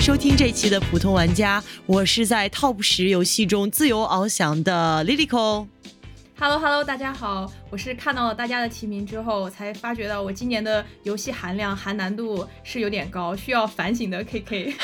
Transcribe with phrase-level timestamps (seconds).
[0.00, 5.66] 收听这期的普通玩家，我是在 Top 十游戏中自由翱翔的 Lilico。
[6.38, 14.74] Hello Hello，大家好，我是看到了大家的提名之后，才发觉到我今年的游戏含量含难度是有点高，需要反省的 KK。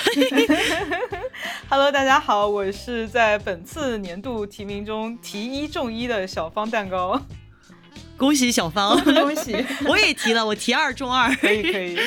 [1.70, 7.18] Hello，大家好，我是在本次年度提名中提一中一的小方蛋糕。
[8.18, 9.64] 恭喜小方， 恭喜！
[9.88, 11.98] 我也提了，我提二中二，可以可以。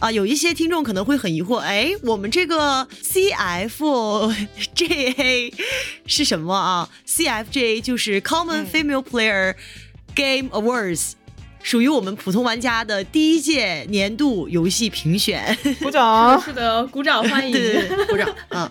[0.00, 3.72] 啊，有一些听众可能会很疑惑，哎，我们这个 CFJA
[6.06, 9.56] 是什么啊？CFJA 就是 Common Female Player
[10.14, 11.14] Game Awards，
[11.62, 15.58] 属于我们普通玩家的第一届年度游戏评选。
[15.80, 16.40] 鼓掌！
[16.46, 18.70] 是的，鼓掌欢迎，对，鼓掌啊。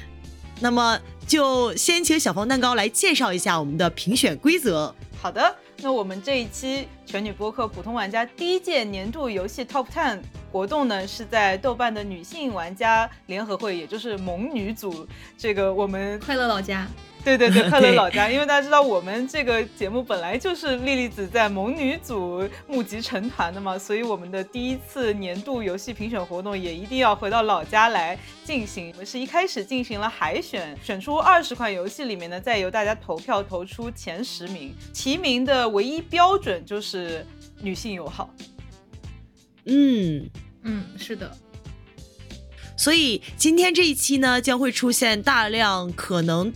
[0.60, 4.94] 那么就先请小方蛋糕来介绍一下我们的评选规则。
[5.22, 10.20] 好的，那我们这一期全女播客普通玩家第一届年度游戏 Top Ten。
[10.50, 15.06] 活动呢是在豆瓣的女性玩家联合会，也就是萌女组。
[15.36, 16.86] 这个我们快乐老家，
[17.24, 18.30] 对对对， 快乐老家。
[18.30, 28.90] 因为大家知道我们这个节目本来就是莉莉子在萌女组募集成团的嘛，所以我们的第一次年度游戏评选活动也一定要回到老家来进行。
[28.92, 34.74] 我们是一开始进行了海选，选出二十款游戏里面呢，再由大家投票投出前十名。
[34.94, 37.24] 提名的唯一标准就是
[37.60, 38.30] 女性友好。
[39.68, 40.28] 嗯
[40.64, 41.36] 嗯，是的。
[42.76, 46.52] 所以今天这一期呢，将会出现大量可能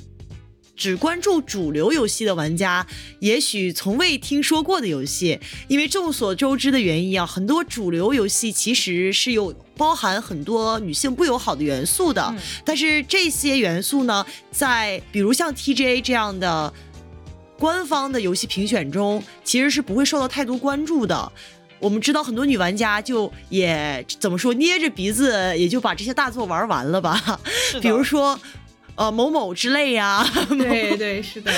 [0.76, 2.86] 只关注主流游戏的玩家，
[3.20, 5.38] 也许从未听说过的游戏。
[5.68, 12.34] 因为众所周知的原因啊，很多主流游戏其实是有包含很多女性不友好的元素的。
[12.64, 16.72] 但是这些元素呢，在比如像 TGA 这样的
[17.58, 21.32] 官方的游戏评选中，其实是不会受到太多关注的。
[21.82, 27.40] 我们知道很多女玩家就也怎么说捏着鼻子也就把这些大作玩完了吧？
[27.82, 28.38] 比如说，
[28.94, 31.50] 呃某某之类 呀，对对是的，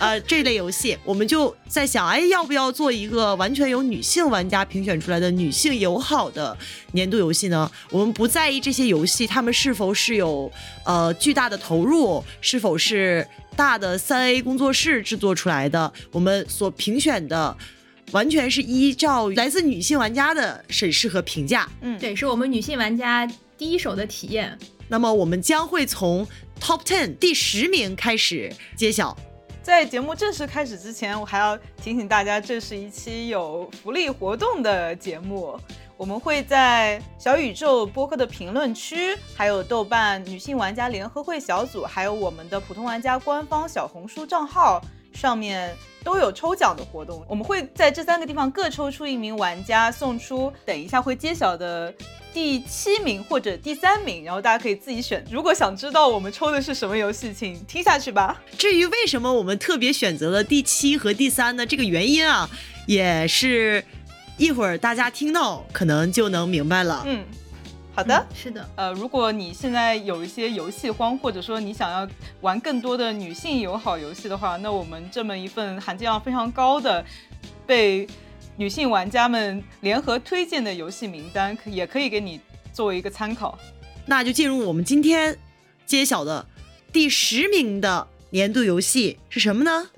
[0.00, 6.56] 呃这类游戏，我们就在想，哎，要不要做一个完全由女性玩家评选出来的女性友好的
[6.90, 7.70] 年度游戏呢？
[7.90, 10.50] 我们不在意这些游戏他们是否是有
[10.84, 17.56] 呃巨大的投入，是否是大的三 A 工作室制作出来的，我们所评选的。
[18.12, 23.26] 完全是依照来自女性玩家的审视和评价，嗯，对，是我们女性玩家
[23.56, 24.58] 第一手的体验。
[24.88, 26.26] 那么我们将会从
[26.60, 29.16] Top Ten 第十名开始揭晓。
[29.62, 35.60] 在节目正式开始之前，我还要提醒大家，这是一期有福利活动的节目。
[35.98, 44.80] 我们会在小宇宙播客的评论区，还有豆瓣女性玩家联合会小组，还有我们的普通玩家官方小红书账号。
[45.12, 45.74] 上面
[46.04, 51.92] 都有抽奖的活动，我们会在这三个地方各抽出一名玩家，送出等一下会揭晓的
[52.32, 55.24] 第七名或者第三名，然后大家可以自己选。
[55.30, 58.40] 如果想知道我们抽的是什么游戏，请听下去吧。
[58.56, 61.66] 至于为什么我们特别选择了第七和第三呢？
[61.66, 62.48] 这个原因啊，
[62.86, 63.84] 也是
[64.36, 67.02] 一会儿大家听到可能就能明白了。
[67.06, 67.24] 嗯。
[67.98, 72.08] 好的，是的，呃，如果你现在有一些游戏荒，或者说你想要
[72.42, 77.04] 玩更多的女性友好游戏的话，那我们这么一份含金量非常高的，
[77.66, 78.06] 被
[78.56, 82.40] 女性玩家们联合推荐的游戏名单，可也可以给你
[82.72, 83.58] 作为一个参考。
[84.06, 85.36] 那就进入我们今天
[85.84, 86.46] 揭晓的
[86.92, 89.88] 第十名的年度游戏是什么呢？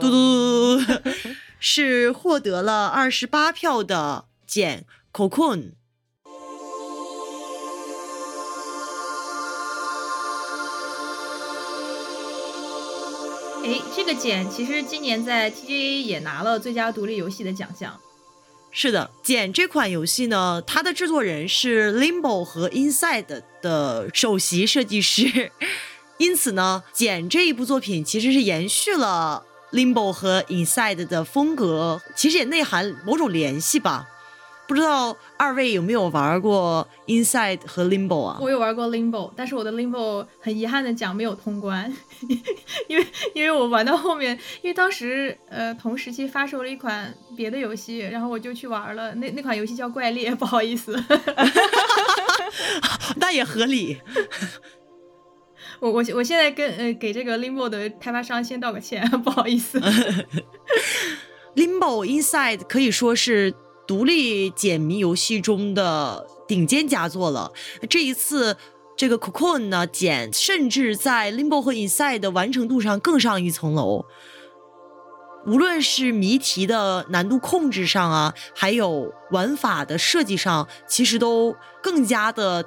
[0.00, 0.80] 嘟，
[1.60, 5.58] 是获得了二十八票的《简 Cocoon》。
[13.66, 17.98] 哎，这个简其实今年在 TGA 也拿了最佳独立游戏的奖项。
[18.70, 25.50] 是的，简这款游戏呢，它的制作人是 Limbo 和 Inside 的首席设计师，
[26.18, 29.42] 因此呢，简这一部作品其实是延续了
[29.72, 34.06] Limbo 和 Inside 的风格，其实也内含某种联系吧。
[34.68, 38.38] 不知道二位有没有玩过 Inside 和 Limbo 啊？
[38.40, 41.92] 我有玩过 Limbo，但是我的 Limbo 很遗憾的讲没有通关，
[42.88, 51.00] 因为因为我玩到后面，因为当时呃同时期发售了一款别的游戏，然后我就去玩了，那那款游戏叫怪猎，不好意思，
[53.16, 53.98] 那也合理。
[55.78, 59.78] 我我我现在跟呃给这个 Limbo 的开发商先道个歉，不好意思。
[61.54, 63.54] Limbo Inside 可以说是。
[63.86, 67.52] 独立解谜游戏中的顶尖佳作了。
[67.88, 68.56] 这一次，
[68.96, 74.04] 这个 Cocoon 呢，简甚至在 Limbo 和 Inside 的完成度上更上一层楼。
[75.46, 82.64] 无论是谜题的难度控制上啊，还有玩法的设计上，其实都更加的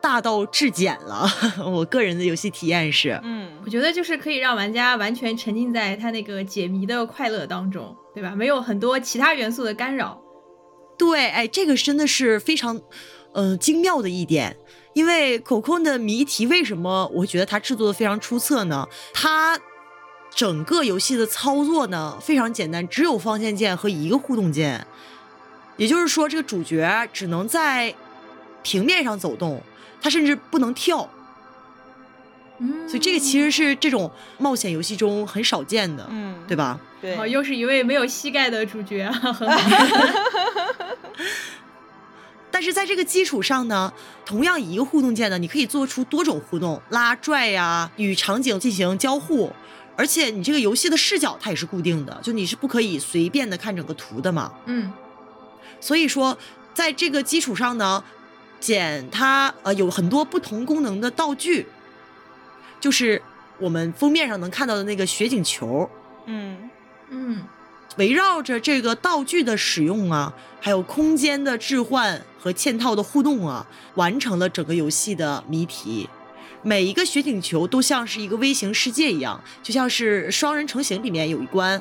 [0.00, 1.28] 大道至简了。
[1.66, 8.30] 我个人的游戏体验是，嗯我觉得就是可以让玩家完全沉浸在他那个解谜的快乐当中，对吧？
[8.36, 10.16] 没有很多其他元素的干扰。
[11.00, 12.78] 对，哎，这个真的是非常，
[13.32, 14.54] 呃，精妙的一点。
[14.92, 18.86] 因为口控的谜题为什么我觉得它制作的非常出色呢？
[19.14, 19.58] 它
[20.34, 24.86] 整个游戏的操作呢非常简单，只有方向键和一个互动键，
[25.78, 27.94] 也就是说，这个主角只能在
[28.62, 29.62] 平面上走动，
[30.02, 31.08] 他甚至不能跳。
[32.58, 36.78] 嗯，所以这个其实是这种冒险游戏中很少见的，嗯，对吧？
[37.00, 39.46] 对，哦，又是一位没有膝盖的主角，很好。
[42.50, 43.92] 但是在这个基础上呢，
[44.24, 49.52] 同样一个互动键呢，你可以做出多种互动，拉拽呀，与场景进行交互，
[49.96, 54.52] 而且你这个游戏的视角它也是固定的，就你是不可以随便的看整个图的嘛。
[54.66, 54.92] 嗯。
[55.80, 56.36] 所以说，
[56.74, 58.02] 在这个基础上呢，
[58.58, 61.66] 简它呃有很多不同功能的道具，
[62.80, 63.22] 就是
[63.58, 65.88] 我们封面上能看到的那个雪景球，
[66.26, 66.70] 嗯。
[67.12, 67.42] 嗯
[68.00, 73.66] 围绕着这个道具的使用啊，还有空间的置换和嵌套的互动啊，
[73.96, 76.08] 完成了整个游戏的谜题。
[76.62, 81.78] 每一个雪景球都像是一个微型世界一样，就像是双人成行里面有一关，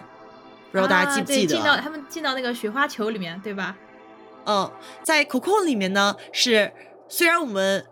[0.74, 1.56] 不知道大家记不记得？
[1.56, 3.78] 啊进到他们进到那个雪花球里面，对吧？
[4.46, 4.70] 嗯，
[5.02, 6.74] 在 Coco 里面呢，是
[7.08, 7.86] 虽然我们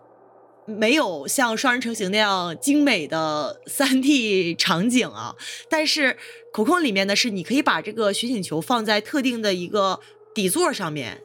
[0.68, 5.34] 没有像双人成行那样精美的 三 D 场景啊，
[5.70, 6.18] 但是
[6.52, 10.00] 口控里面呢，是你可以把这个雪景球放在特定的一个
[10.34, 11.22] 底座上面，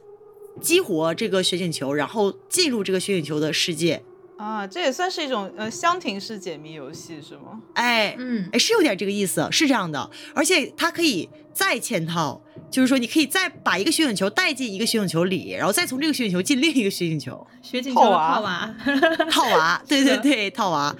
[0.60, 4.02] 激活这个雪景球，然后进入这个雪景球的世界。
[4.36, 7.60] 啊，这也算是一种呃箱庭式解谜游戏是吗？
[7.74, 18.74] 哎，嗯哎，是有点这个意思，是这样的，而且它可以再嵌套，就是说你可以再把一个雪景球带进一个雪景球里，然后再从这个雪景球进另一个雪景球，雪景球套娃套娃。
[19.30, 20.94] 套娃，对对对，套娃，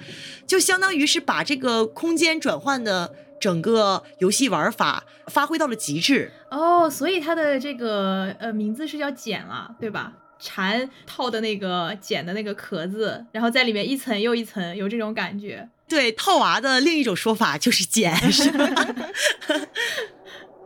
[0.47, 6.31] 就相当于是把这个空间转换的整个游戏玩法发挥到了极致。
[6.49, 10.13] 哦，所以它的这个呃名字是叫茧了，对吧？
[10.39, 15.67] 蝉套的那个茧的那个壳子，然后在里面一层又一层，有这种感觉。
[15.87, 18.87] 对，套娃的另一种说法就是茧，是吧？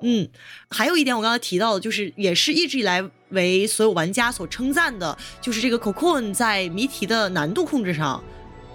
[0.02, 0.30] 嗯，
[0.70, 8.24] 还有一点我刚才提到的，就是也是一直以来为所有玩家所称赞的，就是这个 Cocoon 在谜题的难度控制上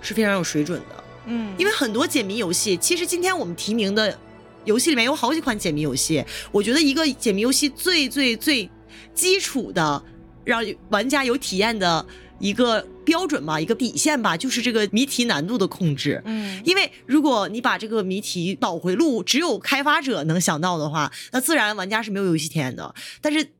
[0.03, 1.05] 是非常有水准的。
[1.27, 4.19] 嗯，因为很多解谜游戏，其实今天我们提名的
[4.67, 8.69] 游戏里面有好几款解谜游戏，我觉得一个解谜游戏最最最
[9.15, 10.03] 基础的，
[10.45, 12.07] 让玩家有体验的
[12.39, 16.23] 一个标准吧，一个底线吧，就是这个谜题难度的控制。
[16.25, 22.95] 嗯因为如果你把这个谜题导回路只有开发者能想到的话，那自然玩家是没有游戏体验的。
[23.21, 23.53] 但是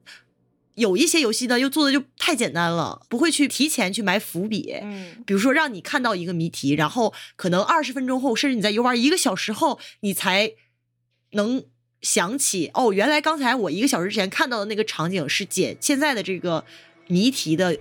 [0.75, 4.75] 有一些游戏呢，又做的就太简单了，不会去提前去埋伏笔。
[4.83, 10.53] 嗯比如说让你看到一个谜题，然后可能二十分钟后，甚至你在游玩一个小时后，你才
[11.33, 11.65] 能
[12.05, 16.63] 想起哦，原来刚才我一个小时之前看到的那个场景是解现在的这个
[17.09, 17.77] 谜题的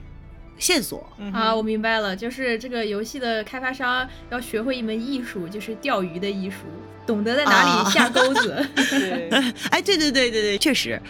[0.58, 1.06] 线索。
[1.20, 6.60] 嗯啊，我明白了，就是这个游戏的开发商要学会一门艺术，就是钓鱼的艺术，
[7.06, 8.66] 懂得在哪啊里下钩子。
[8.76, 9.30] 对，
[9.70, 11.02] 哎，对对对对对，确实，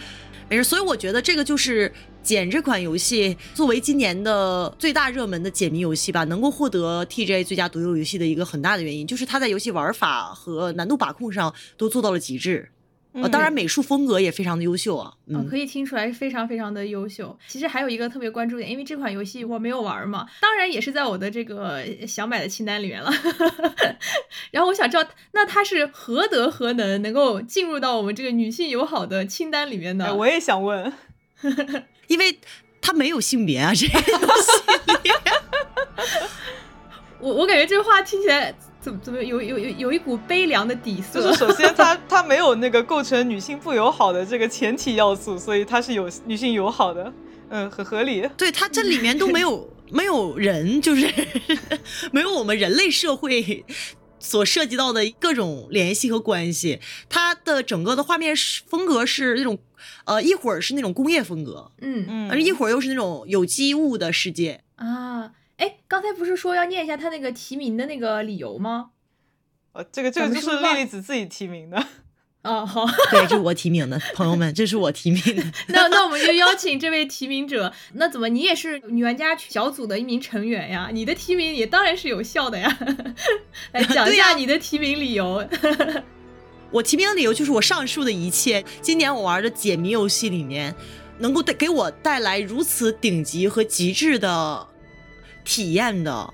[0.50, 0.64] 没事。
[0.64, 1.88] 所以我觉得这个就是
[2.20, 12.68] 《简》这款游戏作为今年的最大热门的解谜游戏吧，能够获得 TGA 最佳独立游戏的一个很大的原因，就是它在游戏玩法和难度把控上都做到了极致。
[13.14, 15.14] 呃，当然美术风格也非常的优秀啊。
[15.26, 17.38] 嗯，嗯，可以听出来是非常非常的优秀。
[17.46, 23.10] 其实还有一个特别关注点，因为这款游戏我没有玩嘛，当然也是在我的这个想买的清单里面了。
[24.50, 30.06] 然后我想知道，那它是何德何能能够进入到我们这个女性友好的清单里面呢？
[30.06, 30.92] 哎，我也想问，
[32.08, 32.38] 因为
[32.80, 35.10] 它没有性别啊，这个游戏里。
[37.20, 38.54] 我我感觉这话听起来
[38.84, 41.22] 怎么怎么有有有有一股悲凉的底色。
[41.22, 47.10] 就是首先它它没有那个构成女性不友好的这个前提要素，所以它是有女性友好的，
[47.48, 48.28] 嗯，很合理。
[48.36, 51.10] 对，它这里面都没有 没有人，就是
[52.12, 53.64] 没有我们人类社会
[54.18, 56.80] 所涉及到的各种联系和关系。
[57.08, 59.58] 它的整个的画面是风格是那种，
[60.04, 64.60] 呃，一会儿是那种工业风格，嗯嗯，而一会儿又是那种有机物的世界。
[64.76, 65.30] 啊，
[65.64, 68.90] 哎，刚才不是说要念一下他那个提名的那个理由吗？
[69.72, 71.82] 呃，这个这个就是们是不是忘莉莉子自己提名的。
[72.44, 75.42] 哦，好，对，这是我提名的，朋友们，这是我提名的。
[75.68, 77.72] 那那我们就邀请这位提名者。
[77.94, 80.90] 那怎么你也是女玩家小组的一名成员呀？
[80.92, 82.78] 你的提名也当然是有效的呀。
[83.72, 85.42] 来讲一对呀下你的提名理由。
[86.70, 90.74] 我提名的理由就是我上述的一切，今年我玩的解谜游戏里面，
[91.20, 94.68] 能够带给我带来如此顶级和极致的
[95.44, 96.32] 体验的，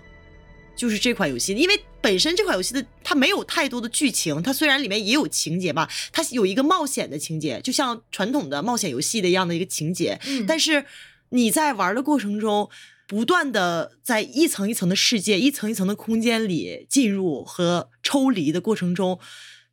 [0.76, 1.52] 就是这款游戏。
[1.54, 10.86] 因为本身这款游戏的它没有太多的剧情，它虽然里面也有情节吧，它有一个冒险的情节，就像传统的冒险游戏的一样的一个情节，嗯但是
[11.30, 12.70] 你在玩的过程中。
[13.10, 19.18] 不断的在一层一层的世界、一层一层的空间里进入和抽离的过程中，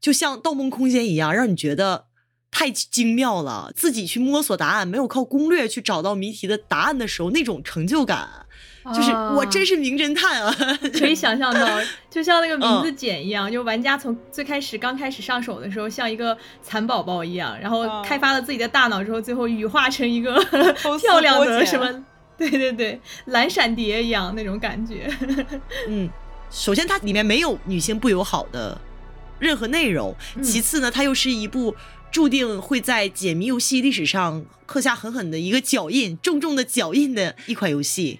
[0.01, 2.07] 就像《盗梦空间》一样，让你觉得
[2.49, 3.71] 太精妙了。
[3.75, 8.46] 自己去摸索答案，没有靠攻略去找到谜题的答案的时候，那种成就感，
[8.95, 10.55] 就是我真是是名侦探啊！
[10.97, 11.67] 可以想象到，
[12.09, 20.41] 就像那个名嗯字简一样，就玩家从最开始刚开始上手的时候，像一个蚕宝宝一样，然后嗯开发了自己的大脑之后，最后羽化成一个
[21.01, 22.05] 漂亮的什么。
[22.37, 25.11] 对对对，蓝闪蝶一样那种感觉。
[25.87, 26.07] 嗯，
[26.51, 28.79] 首先它里面没有女性不友好的
[29.39, 31.75] 任何内容，嗯其次呢，它又是一部
[32.11, 38.19] 注定会在解谜游戏历史上刻下狠狠的一个脚印、重重的脚印的一款游戏。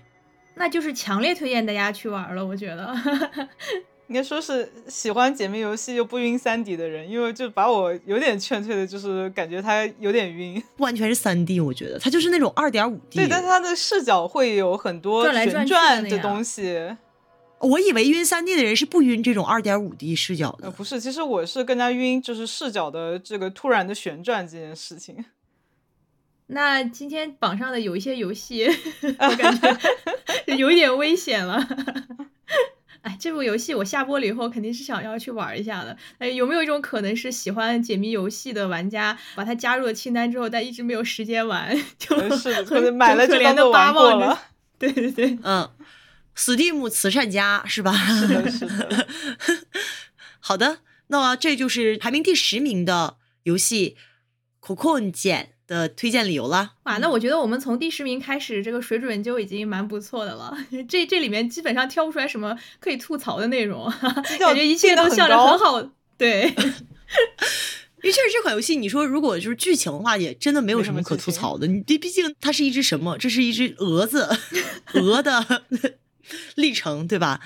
[0.58, 2.96] 那就是强烈推荐大家去玩了，我觉得。
[4.08, 10.64] 应该说是喜欢解密游戏又不晕三 D 的人，因为就把我有点劝退的，就是感觉它有点晕。
[10.78, 13.20] 不完全是三 D，我觉得它就是那种二点五 D。
[13.20, 16.96] 对，但是它的视角会有很多旋转来转去的东西。
[17.60, 20.72] 我以为晕三 D 的人是不晕这种二点五 D 视角呃，的。
[20.72, 25.26] 不是，其实我是更加晕，就是视角的这个突然的旋转这件事情。
[26.48, 28.66] 那今天榜上的有一些游戏，
[29.20, 31.68] 我感觉有一点危险了。
[33.02, 35.96] 哎，这部游戏我下播了以后肯定是想要去玩一下的。
[36.18, 44.42] 哎，有没有一种可能是喜欢解谜游戏的玩家把它加入了清单之后，但一直没有时间玩，就呃是的，很买了很可怜的就当玩巴望着过了。
[44.80, 45.70] 对对对，嗯
[46.36, 47.94] ，Steam 慈善家是吧？
[47.94, 49.08] 是的，是的。
[50.40, 53.96] 好的，那这就是排名第十名的游戏
[54.76, 56.74] 《Cocoon 简》的推荐理由了。
[56.84, 60.58] 哇，那我觉得我们从第十名开始，这个水准就已经蛮不错的了。
[60.88, 63.92] 这这里面基本上挑不出来什么可以吐槽的内容，
[64.40, 65.82] 感觉一切都向着很好。
[66.18, 66.44] 对，
[68.02, 71.68] 因为确实这款游戏，你说如果就是剧情的话，也真的没有什么可吐槽的。
[71.68, 73.18] 你毕毕竟它是一只什么？
[73.18, 74.28] 这是一只蛾子，
[74.96, 75.64] 蛾的
[76.56, 77.40] 历程，对吧？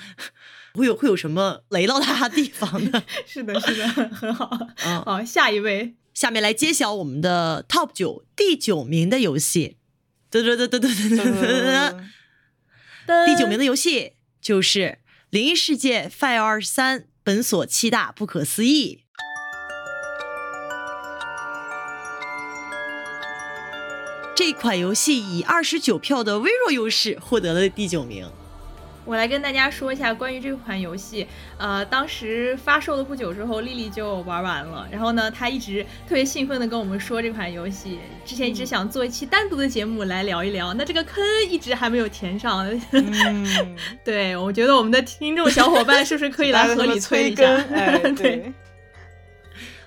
[0.74, 3.02] 会有会有什么雷到它的地方呢？
[3.26, 4.48] 是的，是的，很好。
[4.86, 9.76] 嗯，好，下一位，下面来揭晓我们的 Top 九第九名的游戏。
[10.30, 12.08] 嘚嘚嘚嘚嘚嘚嘚嘚
[13.06, 14.80] 嘚，第九名的游戏就是
[15.30, 18.96] 《灵异世界 Fire 二十三：本所七大不可思议》。
[24.34, 28.30] 这款游戏以二十九票的微弱优势获得了第九名。
[29.04, 31.26] 我来跟大家说一下关于这款游戏。
[31.58, 34.86] 呃，当时发售了不久之后，丽丽就玩完了。
[34.90, 37.98] 然后呢，她一直特别兴奋的跟我们说这款游戏。
[38.24, 42.66] 之前一直想做一期单独的节目来聊一聊，那这个坑一直还没有填上。
[42.92, 47.44] 嗯， 对，我觉得我们的听众小伙伴是不是可以来合理催一下？
[48.16, 48.52] 对。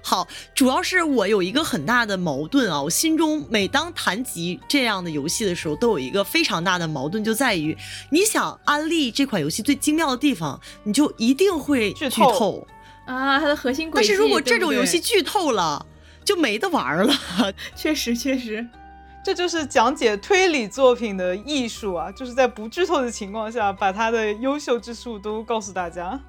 [0.06, 7.76] 对，好，主要是我有一个很大的矛盾啊，我心中每当谈及这样的游戏的时候，都有一个非常大的矛盾，就在于
[8.12, 12.66] 你想安利这款游戏最精妙的地方，你就一定会剧剧透
[13.06, 14.08] 啊，它的核心轨迹。
[14.10, 15.84] 但是如果这种游戏剧透了，
[16.24, 17.14] 就没得玩了。
[17.76, 18.66] 确实确实，
[19.24, 26.20] 这就是讲解推理作品的艺术啊，就是在不剧透的情况下，把它的优秀之处都告诉大家。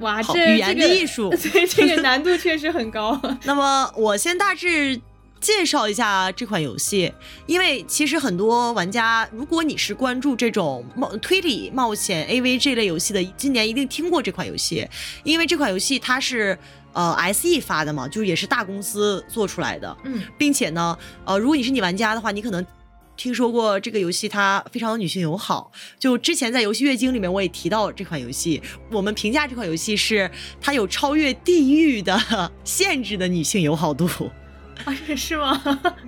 [0.00, 3.20] 哇，这语言的艺术 对这个难度确实很高。
[3.44, 5.00] 那么我先大致
[5.40, 7.12] 介绍一下这款游戏，
[7.46, 14.86] 因为其实很多玩家，如果你是关注这种冒推理、冒险、AV 这类游戏的，今年一定听过这款游戏，
[15.24, 16.58] 因为这款游戏它是
[16.92, 22.66] 呃 SE 发的嘛，就是也是大公司做出来的，嗯，并且呢，呃，如果你是你玩家的话，你可能。
[23.16, 25.72] 听说过这个游戏，它非常女性友好。
[25.98, 28.62] 就之前在游戏月经里面，我也提到这款游戏。
[28.90, 30.30] 我们评价这款游戏是
[30.60, 34.06] 它有超越地域的限制的女性友好度。
[34.84, 35.60] 啊，是是吗？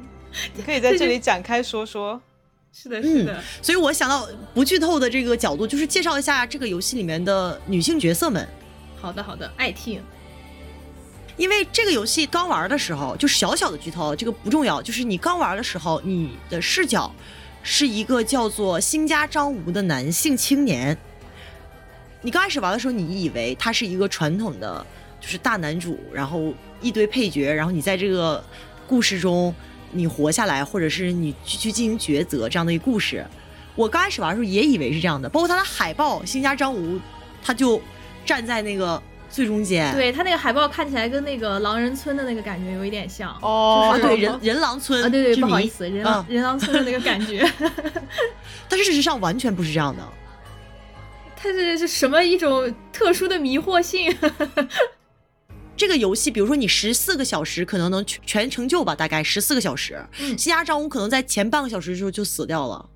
[0.55, 2.21] 你可以在这里展开说说。
[2.71, 3.43] 是的，是的。
[3.63, 8.47] 所以我想到不剧透的这个角度，就是介绍一下这个游戏里面的女性角色们。
[9.01, 10.03] 好的，好的，爱听。
[11.39, 14.83] 因为这个游戏刚玩的时候，就小小的剧透，这个不重要。
[14.83, 17.11] 就是你刚玩的时候，你的视角
[17.63, 20.99] 是一个叫做新家张吾的男性青年。
[22.21, 24.85] 你刚开始玩的时候，你以为他是一个传统的，
[25.21, 28.45] 就是大男主，然后一堆配角，然后你在这个
[28.89, 29.55] 故事中
[29.93, 33.25] 你活下来，或者是你去去进行抉择这样的一个故事。
[33.77, 36.99] 我刚开始玩的时候也以为是这样的，包括他的海报，新家张吾，
[37.41, 37.81] 他就
[38.27, 39.95] 站在那个最中间。
[39.95, 43.37] 对他那个海报看起来跟那个狼人村的那个感觉有一点像。
[43.43, 47.49] 哦，啊，对人人狼村啊，对对，不好意思，人狼、啊人狼村的那个感觉，
[48.69, 50.03] 但是事实上完全不是这样的。
[51.37, 54.13] 它是是什么一种特殊的迷惑性？
[55.77, 60.05] 这个游戏，比如说你十四个小时可能能全全成就吧，大概十四个小时。
[60.21, 62.89] 嗯西亚张武可能在前半个小时之后就死掉了。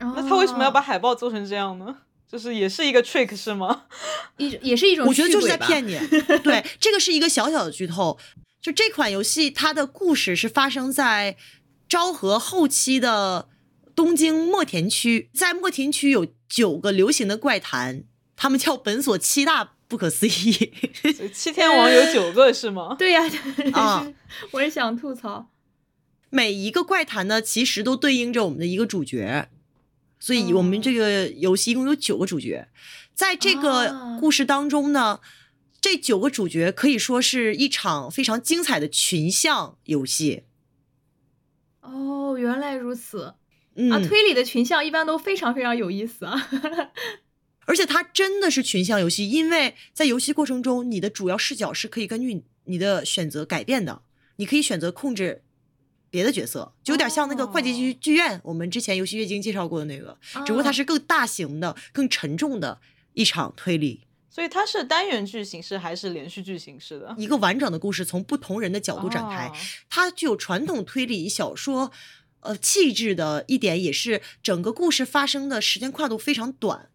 [0.00, 1.94] 那那他为什么要把海报做成这样呢？
[2.30, 3.84] 就是也是一个 trick 是吗？
[4.36, 5.06] 一也是一种？
[5.06, 5.86] 我觉得就是在骗。
[5.86, 5.98] 你。
[6.44, 8.18] 对，这个是一个小小的剧透。
[8.60, 11.36] 就这款游戏，它的故事是发生在
[11.88, 13.48] 昭和后期的
[13.94, 18.04] 东京墨田区，在墨田区有九个流行的怪谈，
[18.36, 20.72] 他们叫本所七大不可思议。
[21.32, 22.94] 七天王有九个是吗？
[22.98, 23.22] 对呀、
[23.72, 24.06] 啊
[24.50, 25.48] 我也想吐槽。
[26.28, 29.48] 每一个怪谈呢，其实都对应着我们的一个主角，
[30.18, 32.68] 所以我们这个游戏一共有九个主角。
[33.14, 35.20] 在这个啊故事当中呢，
[35.80, 40.44] 这九个主角可以说是一场非常精彩的群像游戏。
[41.80, 43.34] 哦，原来如此、
[43.74, 44.00] 嗯，啊！
[44.06, 46.48] 推理的群像一般都非常非常有意思啊。
[47.66, 54.02] 而且它真的是群像游戏，因为在游戏过程中，你的主要视角是可以根据你的选择改变的。
[54.36, 55.42] 你可以选择控制
[56.10, 62.80] 别的角色，就有点像那个会计剧剧院，我们之前游戏月经介绍过的那个，只不过它哦是更大型的、更沉重的
[63.14, 67.14] 一场推理，所以它是单元剧形式还是连续剧形式的？
[67.18, 69.46] 一个完整的故事从不同人的角度展开。
[69.48, 69.52] 哦
[69.90, 71.90] 它具有传统推理小说
[72.40, 76.88] 呃气质的一点，也是整个故事发生的时间跨度非常短。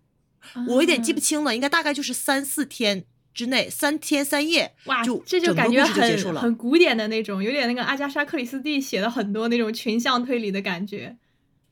[0.68, 5.84] 我有点记不啊清了，应该大概就是三四天之内，三天三夜，哇，就这就感觉。
[5.84, 11.18] 很很古典的那种，有点那个阿加莎克里斯蒂写的很多那种群像推理的感觉。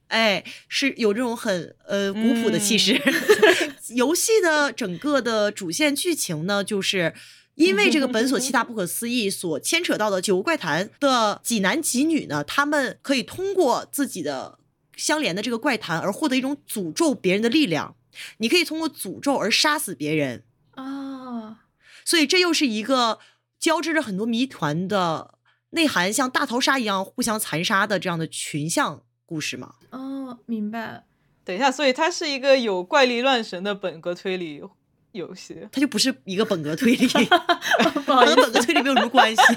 [0.08, 3.00] 哎，是有这种很呃古朴的气势。
[3.06, 7.14] 嗯 游戏的整个的主线剧情呢，就是
[7.56, 14.60] 因为这个本所七大不可思议所牵扯到的九个怪谈的几男几女呢，他们可以通过自己的
[14.96, 17.96] 相连的这个怪谈而获得一种诅咒别人的力量。
[18.38, 20.44] 你可以通过诅咒而杀死别人，啊，
[22.06, 23.20] 所以这又是一个
[23.60, 25.36] 交织着很多谜团的
[25.72, 29.76] 内涵，像大逃杀一样互相残杀的这样的群像故事嘛。
[29.92, 31.04] 哦，明白了。
[31.44, 34.62] 等一下，所以它是一个有怪力乱神的本格推理
[35.12, 35.68] 游戏。
[35.72, 37.08] 它就不是一个本格推理，
[37.84, 39.42] 和本格，推理没有什么关系。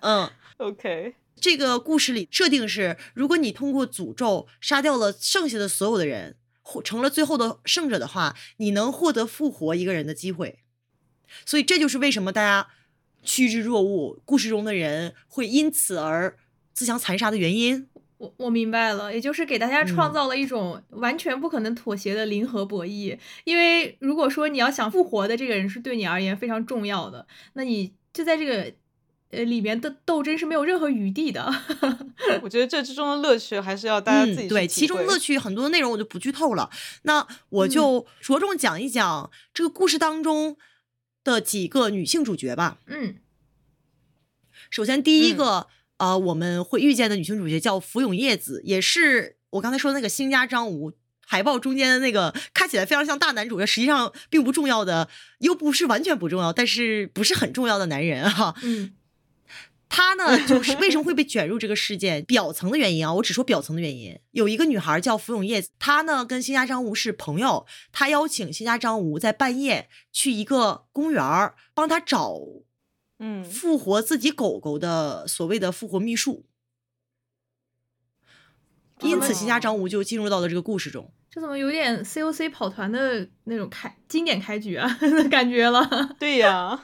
[0.00, 6.41] 嗯，OK，这个故事里设定是，如果你通过诅咒杀掉了剩下的所有的人，或
[6.82, 10.60] 成了最后的胜者的话，你能获得复活一个人的机会。
[11.44, 12.68] 所以这就是为什么大家
[13.22, 16.36] 趋之若鹜，故事中的人会因此而
[16.72, 17.88] 自相残杀的原因。
[18.18, 23.18] 我我明白了，也就是给大家嗯创造了一种完全不可能妥协的零和博弈。
[23.44, 28.72] 因为如果说你要想复活的这个人是对你而言非常重要的，那你就在这个
[29.32, 31.52] 呃里面的斗争是没有任何余地的。
[32.42, 36.70] 我觉得这之中的乐趣还是要大家自己嗯、对，其中乐趣很多内容我就不剧透了。
[37.02, 40.56] 那我嗯就着重讲一讲这个故事当中
[41.24, 42.78] 的几个女性主角吧。
[42.86, 43.16] 嗯
[44.70, 45.66] 首先，第一嗯个、
[45.98, 50.92] 呃，我们会遇见的女性主角叫福永叶子，也是我刚才说的那个新家张吾
[51.26, 55.08] 海报中间的那个看起来非常像大男主角，实际上并不重要的，
[55.40, 58.54] 又不是完全不重要，但是不是很重要的男人哈。
[58.62, 58.92] 嗯
[59.94, 62.24] 他呢，就是为什么会被卷入这个事件？
[62.24, 64.18] 表层的原因啊，我只说表层的原因。
[64.30, 72.38] 有一个女孩叫福永叶子，她呢跟新家张吾是朋友，她邀请新家张吾在半夜去一个公园儿帮他找
[73.18, 76.46] 嗯，复活自己狗狗的所谓的复活秘术。
[79.00, 81.12] 因此，哦新家张吾就进入到了这个故事中。
[81.30, 86.16] 这怎么有点 COC 跑团的那种开经典开局啊的 感觉了？
[86.18, 86.82] 对呀，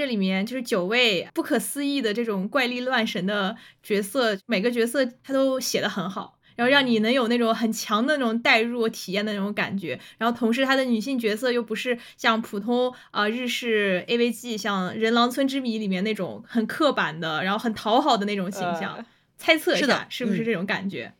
[0.00, 10.00] 这里面就是九位不可思议的这种怪力乱神的角色，每个角色他都写的很好，然后让你能有那种很强的那种代入体验的那种感觉。
[10.16, 18.94] 然后同时，他的女性角色又不是像普通啊、呃日式 AVG 像《人狼村之谜》里面那种很刻板的，然后很讨好的那种形象。
[18.96, 21.14] 呃猜测一是的下，是不是嗯这种感觉？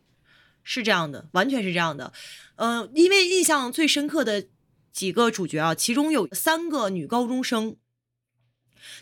[0.62, 2.12] 是这样的，完全是这样的。
[2.56, 4.46] 嗯、因为印象最深刻的
[4.92, 7.76] 几个主角啊，其中有三个女高中生，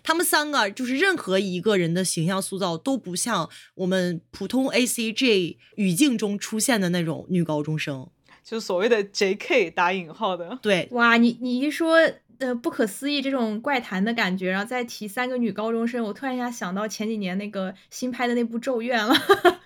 [0.03, 8.09] 她们三个就是任何一个人的形象塑造都不像我们普通 A C G 语境中出现的那种女高中生。
[8.45, 10.59] 就是所谓的 JK 打引号的。
[10.63, 11.99] 对，哇，你你一说
[12.39, 19.61] 呃不可思议这种怪谈的感觉，然后再提三个女高中生，我突然一下想到前几年那个新拍的那部《咒怨》了。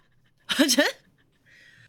[0.68, 0.84] 真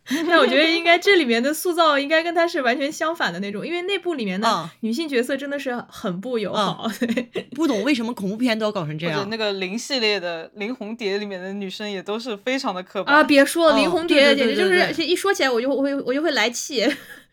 [0.28, 6.90] 但我觉得应该这里面的塑造应该跟他是完全相反的那种，因为那部里面的嗯女性角色真的是很不友好。
[7.00, 9.30] 对，不懂为什么恐怖片都要搞成这样。
[9.30, 16.86] 那个零系列的《林红蝶》里面的女生也都是非常的刻板啊，别说了，哦林红蝶简直就是一说起来我就我会我就会来气。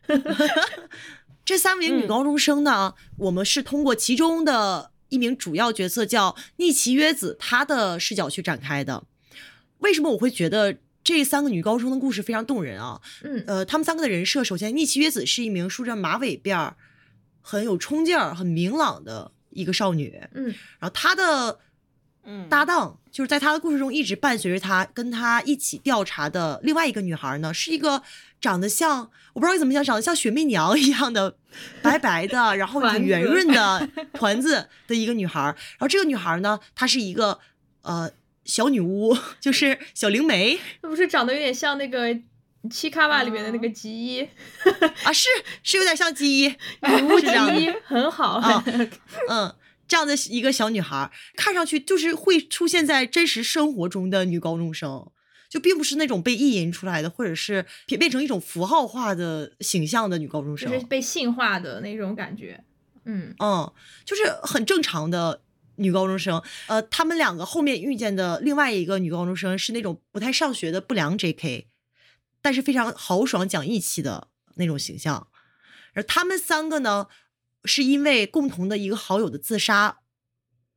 [1.45, 9.03] 这三名女嗯高中生呢，我们是通过其中的一名主要角色叫逆崎约子，她的视角去展开的。
[9.79, 13.01] 为什么我会觉得这三个女高中的故事非常动人啊？
[13.25, 16.77] 嗯呃，她们三个的人设，首先逆崎约子是一名梳着马尾辫儿、
[17.41, 21.59] 很有冲劲儿、很明朗的一个少女，嗯然后她的
[22.25, 28.03] 嗯搭档就是在她的故事中一直伴随着她，跟她一起调查的另外一个女孩呢，是一个
[28.41, 31.35] 长得像我不知道你怎么想，长得像雪媚娘一样的
[31.83, 35.41] 白白的，然后很 圆润的团子的一个女孩。
[35.43, 37.39] 然后这个女孩呢，她是一个
[37.83, 38.11] 呃
[38.45, 42.17] 小女巫， 就是小灵媒那 不是长得有点像那个
[42.71, 44.21] 七卡瓦里面的那个吉伊，
[45.05, 45.29] 啊，是
[45.63, 48.33] 是有点像吉一，女巫吉是这样的伊很好。
[48.39, 48.65] 啊
[49.29, 49.55] 嗯，
[49.89, 55.11] 这样的一个小女孩，看上去就是会出现在真实生活中的女高中生，
[55.49, 60.71] 就并不是那种被意淫出来的，或者是变变成一种符号化的形象的女高中生。
[60.71, 62.63] 就是被性化的那种感觉。
[63.07, 63.73] 嗯嗯，
[64.05, 65.41] 就是很正常的
[65.81, 66.43] 女高中生。
[66.69, 71.67] 呃，他们两个后面遇见的另外一个女高中生是那种不太上学的不良 J.K.，
[72.41, 75.29] 但是非常豪爽讲义气的那种形象。
[75.95, 77.09] 而他们三个呢，
[77.65, 79.99] 是因为共同的一个好友的自杀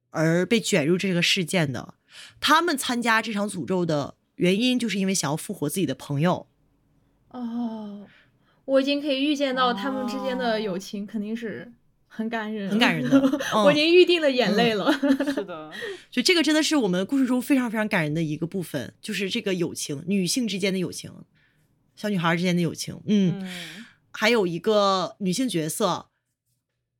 [0.09, 1.93] 而被卷入这个事件的。
[2.39, 6.47] 他们参加这场诅咒的原因，就是因为想要复活自己的朋友。
[7.29, 8.07] 哦，
[8.65, 11.71] 我已经可以预见到他们之间的友情肯定是
[12.15, 13.19] 很感人，很感人的
[13.65, 14.93] 我已嗯经预定了眼泪了。
[15.33, 15.71] 是的，
[16.11, 21.11] 就这个真的是我们故事中非常非常感人的一个部分，就是这个友情，女性之间的友情，
[21.95, 23.01] 小女孩之间的友情。
[23.07, 26.09] 嗯，嗯还有一个女性角色，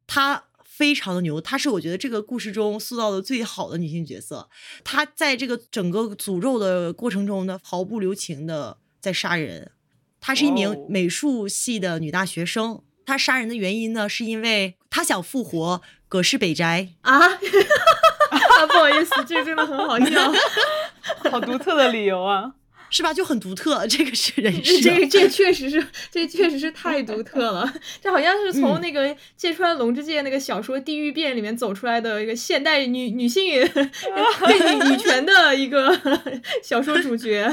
[0.07, 4.49] 她非常的牛，她是我觉得这个故事中塑造的最好的女性角色。
[4.83, 9.73] 她在这个整个诅咒的过程中呢，毫不留情的在杀人。
[10.19, 12.81] 她是一名美术系的女大学生。
[13.05, 16.89] 她杀人的原因呢，是因为他想复活葛饰北斋。
[17.01, 17.37] 啊，啊
[18.67, 20.33] 不好意思，这个真的很好笑。
[21.29, 22.53] 好独特的理由啊！
[22.89, 23.11] 是吧？
[23.11, 24.81] 就很独特，这个是人这设。
[24.83, 27.73] 这个这确实是，这确实是太独特了。
[27.99, 35.99] 这好像是从嗯那个芥川龙之介那个小说《地狱变》里面走出来的一个现代女女性对女女权的一个
[36.61, 37.51] 小说主角。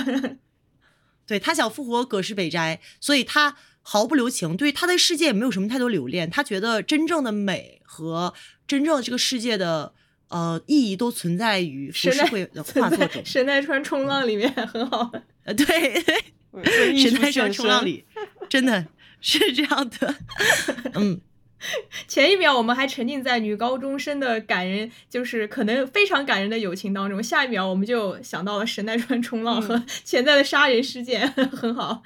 [1.26, 6.30] 对他想复活葛饰北斋，所以他毫不留情，对他的世界也没有什么太多留恋。
[6.30, 8.34] 他觉得真正的美和
[8.66, 9.92] 真正的这个世界的
[10.28, 13.24] 呃意义都存在于浮世绘 的画作中。
[13.24, 15.10] 神奈川冲浪里面很好。
[15.44, 16.02] 呃，对，
[16.96, 18.04] 神奈川冲浪里
[18.48, 18.86] 真的
[19.20, 20.14] 是这样的。
[20.94, 21.20] 嗯，
[22.06, 32.02] 前一秒我们还沉浸在女高中生的感人，就是可能非常感人的友情当中，下一秒我们就想到了神奈川冲浪和潜在的杀人事件，很好。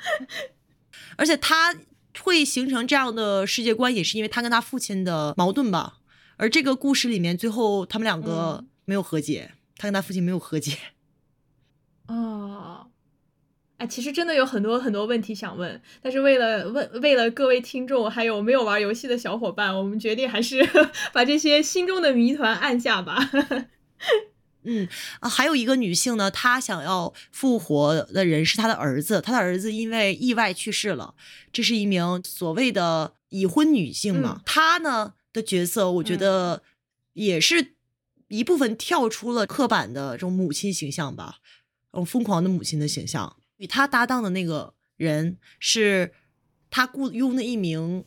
[1.16, 1.74] 而且他
[2.20, 5.98] 会形成这样的世界观，也是因为他跟他父亲的矛盾吧。
[6.37, 10.77] 而这个故事里面，最后他们两个嗯没有和解，他跟他父亲没有和解。
[12.09, 12.88] 哦，
[13.79, 20.68] 哎，其实真的有很多很多问题想问，但是为了问为了各位听众还有没有玩游戏的小伙伴，我们决定还是
[21.14, 23.31] 把这些心中的谜团按下吧。
[24.64, 24.88] 嗯
[25.20, 31.14] 啊，还有一个女性呢，她想要复活的人是她的儿子，她的儿子因为意外去世了。
[31.53, 36.62] 这是一名所谓的已婚女性嘛，嗯她呢的角色，我觉得
[37.12, 37.74] 也是
[38.29, 41.37] 一部分跳出了刻板的这种母亲形象吧，
[41.92, 43.37] 嗯疯狂的母亲的形象。
[43.59, 46.12] 与她搭档的那个人是
[46.70, 48.05] 她雇佣的一名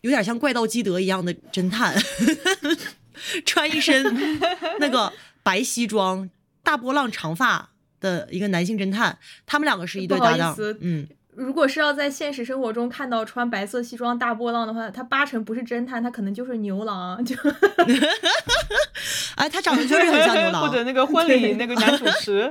[0.00, 1.96] 有点像怪盗基德一样的侦探。
[3.44, 4.02] 穿一身
[4.80, 6.28] 那个白西装、
[6.62, 10.56] 大波浪长发的一个男性侦探，他们两个是一对搭档。
[10.80, 17.24] 嗯，如果是要在现实生活中看到穿白色西装大波浪的话，他八成不是侦探，他可能就是牛郎。
[17.24, 17.34] 就
[19.36, 20.82] 哎，他长得确实很像牛郎 或者。
[20.84, 22.50] 那个婚礼那个男主持，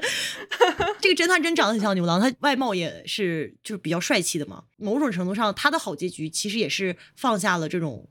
[0.99, 4.63] 这个侦探真长得很像牛郎，他外貌也是就是比较帅气的嘛。
[4.77, 8.07] 某种程度上，他的好结局其实也是放下了这种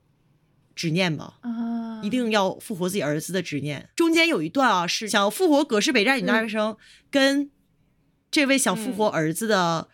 [0.75, 1.39] 执念吧。
[1.41, 3.89] 啊一定要复活自己儿子的执念。
[3.95, 6.77] 中间有一段啊，是想要复活葛饰北站女大学生、
[7.09, 7.49] 跟
[8.29, 9.87] 这位想复活儿子的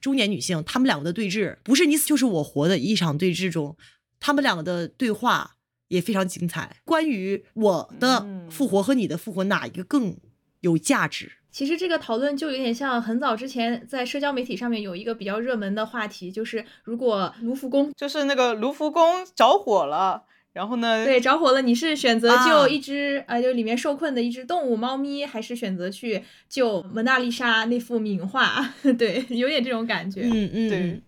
[0.00, 3.76] 中年女性，他们两个的对峙，不是你死就是我活的一场对峙中，
[4.20, 5.56] 他们两个的对话
[5.88, 6.76] 也非常精彩。
[6.84, 10.16] 关于我的嗯复活和你的复活哪一个更
[10.60, 28.74] 有价值，其实这个讨论就有点像很早之前在社交媒体上面有一个比较热门的话题，就是如果卢浮宫就是那个卢浮宫着火了，然后呢，对着火了，你是选择啊救一只呃，就里面受困的一只动物猫咪，还是选择去救蒙娜丽莎那幅名画？
[28.98, 30.22] 对，有点这种感觉。
[30.22, 31.02] 嗯嗯对嗯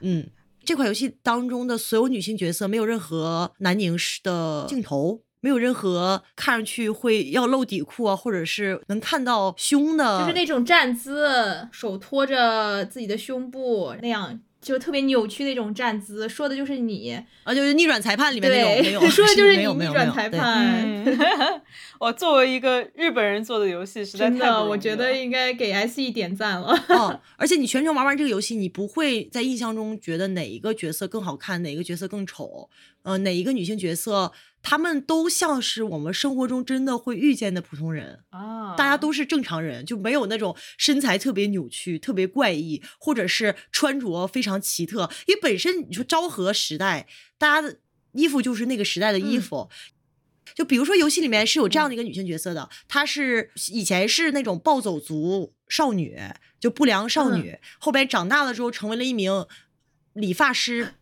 [0.00, 0.26] 嗯，
[0.64, 5.22] 这款游戏当中的所有女性角色没有任何男凝视的镜头。
[5.46, 17.16] 没有任何看上去会要露底裤啊，或者是能看到胸的，就是那种站姿，手托着自己的胸部那样，就特别扭曲那种站姿，说的就是你。
[17.44, 20.82] 啊，就是逆转裁判里面那种对， 没有，说的就是你逆转裁判。
[20.84, 21.16] 嗯，
[22.00, 26.76] 我作为一个日本人做的游戏，实在真的，我觉得应该给 SE 点赞了。
[26.88, 32.68] 哦， 而且你全程玩完这个游戏，你不会在印象中觉得哪一个角色更好看，哪一个角色更丑，
[33.06, 38.24] 呃，哪一个女性角色，她们都像是我们生活中真的会遇见的普通人。
[38.30, 45.08] 啊，大家都是正常人，就没有那种身材特别扭曲、特别怪异，或者是穿着非常奇特。
[45.26, 47.06] 因为本身你说昭和时代，
[47.38, 47.78] 大家的
[48.12, 49.70] 衣服就是那个时代的衣嗯服。
[50.56, 56.18] 就比如说游戏里面是有这样的一个女性角色的，她是以前是那种暴走族少女，
[56.58, 59.46] 就不良少女，后边长大了之后成为了一名
[60.16, 60.94] 理发师，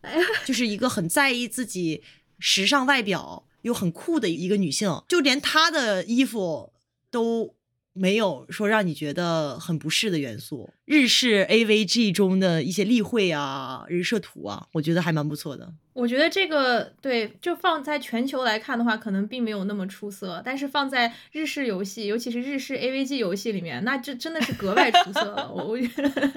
[0.45, 2.03] 就是一个很在意自己
[2.37, 6.73] 时尚外表又很酷的一个女性，就连她的衣服
[7.09, 7.55] 都
[7.93, 10.69] 没有说让你觉得很不适的元素。
[10.83, 15.73] 日式 AVG 中的一些例会啊、人设图啊，我觉得还蛮不错的。
[15.93, 25.49] 我觉得这个对，就放在全球来看的话，可能并没有那么出色，但是放在日式游戏，尤其是日式 AVG 游戏里面，那这真的是格外出色了。
[25.49, 26.31] 我我觉得，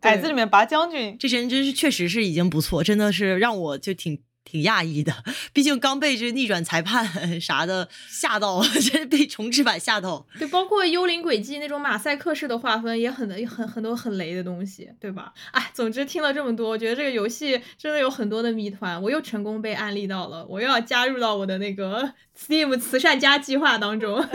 [0.00, 5.12] 矮子里面拔将军，这人真是确实是已经不错，真的是让我就挺挺讶异的。
[5.52, 10.26] 毕竟刚被这逆转裁判啥的吓到，真被重置版吓到。
[10.38, 15.34] 对，包括幽灵轨迹那种马赛克式的划分，也很很很多很雷的东西，对吧？
[15.50, 24.24] 哎，总之听了这么多，我觉得这个游戏真的有很多的谜团，我又成功被安利到了，我又要加入到我的那个 Steam 慈善家计划当中。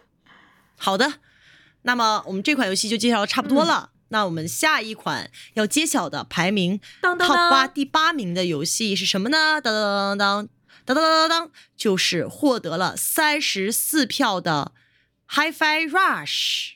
[0.76, 1.14] 好的，
[1.82, 3.90] 那么我们这款游戏就介绍得差不多了。
[4.12, 9.60] 那我们下一款要揭晓的排名当当 Top 八当，第八名的游戏是什么呢？
[9.60, 10.48] 当当当当
[10.84, 14.72] 当当当当当，就是获得了三十四票的
[15.28, 16.72] HiFi Rush。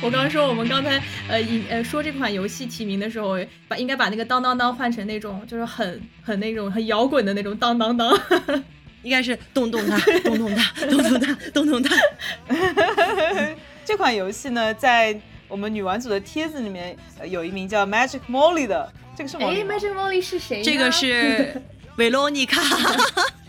[0.00, 3.36] 我刚刚说我们刚才呃引呃说这款游戏提名的时候，
[3.68, 8.18] 把应该把那个当当当换成那种就是很很那种很摇滚的那种当当当。
[9.04, 11.94] 应该是 动动它，动动它，动动它，动动它。
[13.84, 20.62] 这款游戏呢，在我们女玩组的帖子里面，呃有一名叫 Magic Molly 的，这个是哎，Magic Molly 是谁？
[20.62, 21.62] 这个是
[21.96, 22.60] 维罗妮卡，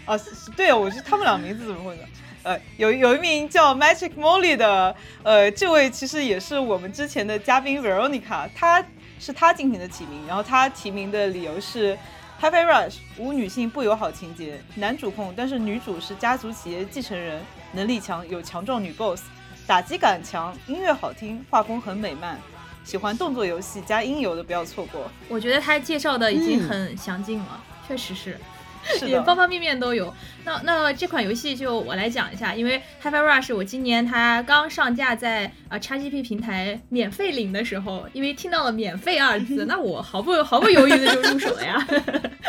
[0.05, 2.03] 哦，是是对，我是他们俩名字怎么混的？
[2.43, 8.85] 呃，有有一名叫 Magic Molly 的，呃，这位其实也是我们之前的嘉宾 Veronica，她
[9.19, 11.97] 是她进行的提名，然后她提名的理由是
[12.45, 19.23] Happy Rush 无女性不友好情节，男主控，但是女主是家族企业继承人，能力强，有强壮女 BOSS，
[19.65, 22.39] 打击感强，音乐好听，画风很美漫。
[22.83, 25.09] 喜欢动作游戏加音游的不要错过。
[25.27, 28.39] 我觉得他介绍的已经嗯很详尽了，确实是。
[28.99, 30.13] 是的，也方方面面都有。
[30.43, 41.87] 那那这款游戏就我来讲一下，因为 HiFi Rush 我今年它刚上架在呃 XGP 平台免费领的时候，因为听到了“免费”二字， 那我毫不毫不犹豫的就入手了呀。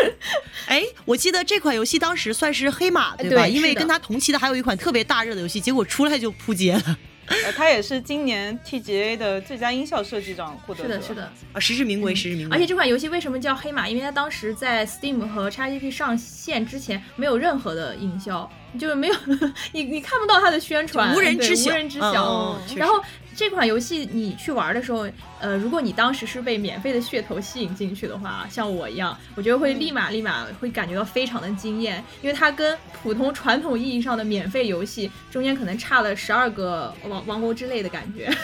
[0.67, 3.43] 哎，我记得这款游戏当时算是黑马，对吧？
[3.45, 10.95] 对因为跟它同期的还有一款特别大热的游戏，结果出来就扑街了呃，他也是今年 TGA 的最佳音效设计奖获得者。
[10.95, 11.33] 是的，是的。
[11.53, 11.61] 啊！
[11.61, 12.57] 实至名归，实至名归。
[12.57, 13.89] 而且这款游戏为什么叫黑马？
[13.89, 19.15] 因为它当时在 Steam 和 XGP 上线之前没有任何的营销，就是没有
[19.73, 22.25] 你你看不到它的宣传，无人知晓无人知嗯晓。
[22.69, 23.03] 嗯然后
[23.37, 25.07] 这款游戏你去玩的时候，
[25.39, 38.35] 呃，如果你当时是被免费的噱头吸引进去的话，像我一样，我觉得会立马立马会感觉到非常的惊艳，因为它跟普通传统意义上的免费游戏中间可能差了十二个王王国之类的感觉。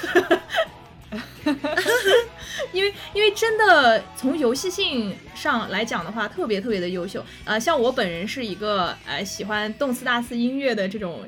[2.73, 7.25] 因为因为真的从游戏性上来讲的话，特别特别的优秀。
[7.45, 11.25] 呃，像我本人是一个呃喜欢动次大次音乐的这种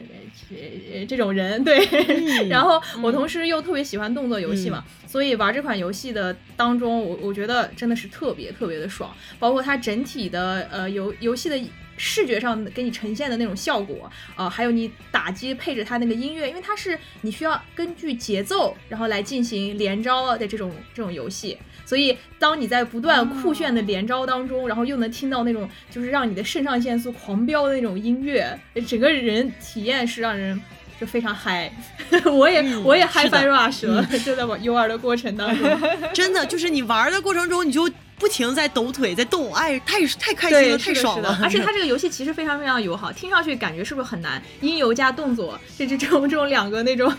[0.51, 0.57] 呃
[0.93, 1.85] 呃这种人，对。
[1.85, 11.61] 嗯 然后我同时又特别喜欢动作游戏嘛，所以玩这款游戏的当中，我我觉得真的是特别特别的爽，包括它整体的呃游游戏的
[11.97, 30.61] 视觉上给你呈现的那种效果，呃，还有你打击配着它那个音乐，因为它是你需要根据节奏然后来进行连招的这种这种游戏，所以当你在不断酷炫的连招当中，然后又能听到那种就是让你的肾上腺素狂飙的那种音乐，整个人体验是让人。
[31.01, 31.69] 就非常嗨，
[32.33, 35.69] 我也、嗯我也嗨翻 rush 了， 就在玩游玩的过程当中。
[36.13, 41.37] 真的就是你玩的过程中，你就不停在抖腿，在动，哎，太太开心，了，太爽了。
[41.43, 44.41] 而且它这个游戏其实非常非常友好，听上去感觉是不是很难？
[44.61, 47.13] 音游加动作，这这这种这种两个那种，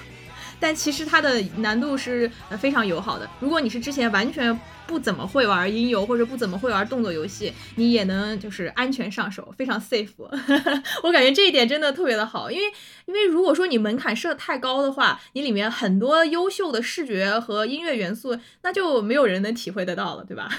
[0.60, 3.30] 但其实它的难度是呃非常友好的。
[3.40, 10.12] 如果你是之前完全不怎么会玩音游或者不怎么会玩动作游戏，你也能就是安全上手，非常 safe。
[11.04, 12.66] 我感觉这一点真的特别的好，因为
[13.06, 20.50] 因为如果说你门槛设得太高的话，你里面很多优秀的视觉和音乐元素，那就没有人能体会得到了，对吧？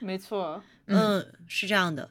[0.00, 2.10] 没错， 嗯，是这样的。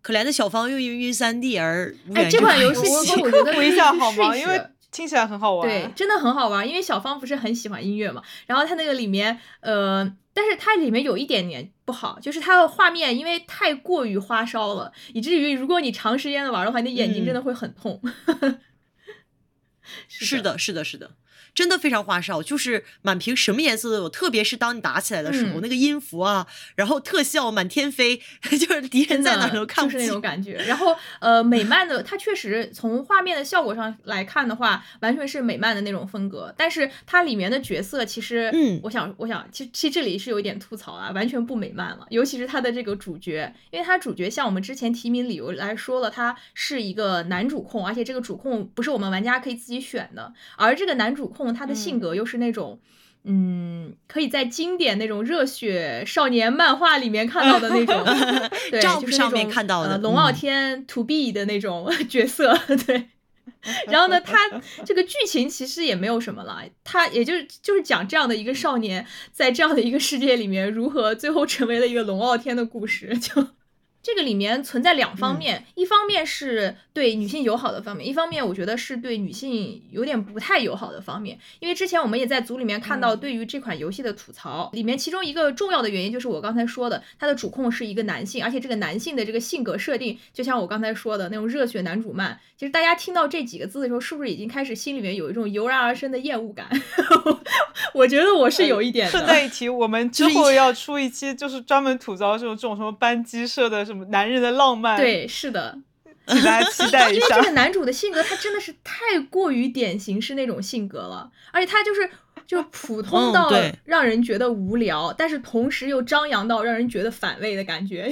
[0.00, 2.80] 可怜的小芳又因为三 D 而无哎缘这款游戏
[3.20, 4.36] 我觉得补一下好吗？
[4.36, 5.68] 因为试听起来很好玩。
[5.68, 18.00] 对，真的很好玩，因为小芳不是很喜欢音乐嘛，然后它那个里面，呃，但是它里面有一点点不好，就是它的画面因为太过于花哨了，以至于如果你长时间的玩的话，你的眼睛真的会很痛。
[18.28, 18.58] 的，
[20.08, 21.10] 是的，是的，是的，
[21.54, 28.16] 真的非常花哨，就是满屏什么颜色都有，特别是当你打起来的时候，嗯那个音符啊，然后特效满天飞，
[28.58, 30.20] 就是敌人在哪儿都看不清就是那种。
[30.22, 30.54] 感觉。
[30.66, 36.54] 然后呃，美漫的它确实从画面的效果上来看的话，完全是美漫的那种风格。
[36.56, 42.06] 但是它里面的角色其实，嗯我想我想，其其实这里是有一点吐槽啊，完全不美漫了。
[42.10, 52.78] 尤其是它的这个主角，因为它主角像我们之前提名理由来说了，他是一个男主控，而且这个主控不是我们玩家可以自己选的，而这个男主控他的性格又是那种。
[53.24, 58.04] 嗯，可以在经典那种热血少年漫画里面看到的那种
[58.68, 62.52] 对就是那上面种看到的呃、龙傲嗯天 to be 的那种 角色，
[62.84, 63.10] 对。
[63.86, 64.36] 然后呢，他
[64.84, 73.46] 这个剧情其实也没有什么了，他也就是就是讲这样的一个少年，在这样的一个世界里面，如何最后成为了一个龙傲天的故事，就。
[74.02, 81.38] 这个里面存在两方面，一方面是对女性友好的方面，一方面我觉得是对女性有点不太友好的方面。
[81.60, 96.68] 因为之前我们也在组里面看到嗯对于这款游戏的吐槽，里面其中一个重要的原因就是我刚才说的，它的主控是一个男性，而且这个男性的这个性格设定，就像我刚才说的那种热血男主漫，其实大家听到这几个字的时候，是不是已经开始心里面有一种油然而生的厌恶感？
[97.94, 99.12] 我觉得我是有一点的。
[99.12, 105.78] 顺带一提，我们之后要出一期，就是专门吐槽这种这种什么班机社的什么男人的浪漫，，对，是的，
[106.26, 107.42] 请大家期待一下因为这。
[107.42, 112.10] 个男主的性格，他真的是太过于典型是那种性格了，而且他就是
[112.46, 113.52] 就是普通到
[113.84, 118.10] 让人觉得无聊，但是同时又张扬到让人觉得反胃的感觉。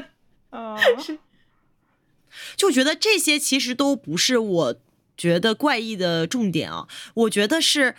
[0.52, 0.76] 嗯，
[2.56, 4.76] 就觉得这些其实都不是我
[5.16, 7.94] 觉得怪异的重点啊，我觉得是。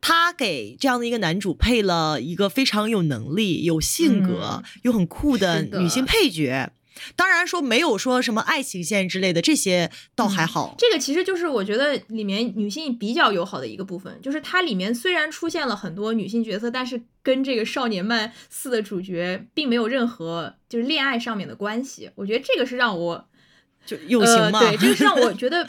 [0.00, 6.70] 他给这样的一个男主配了一个非常有能力、有性格、嗯又很酷的女性配角。
[7.16, 10.74] 当然说没有说什么爱情线之类的，这些倒还好。
[10.76, 22.10] 这个其实就是我觉得里面女性比较友好的一个部分，就是它里面虽然出现了很多女性角色，但是跟这个少年漫四的主角并没有任何就是恋爱上面的关系。
[22.16, 23.26] 我觉得这个是让我
[23.86, 24.70] 就友情嘛，呃。
[24.70, 25.66] 对，这个是让我觉得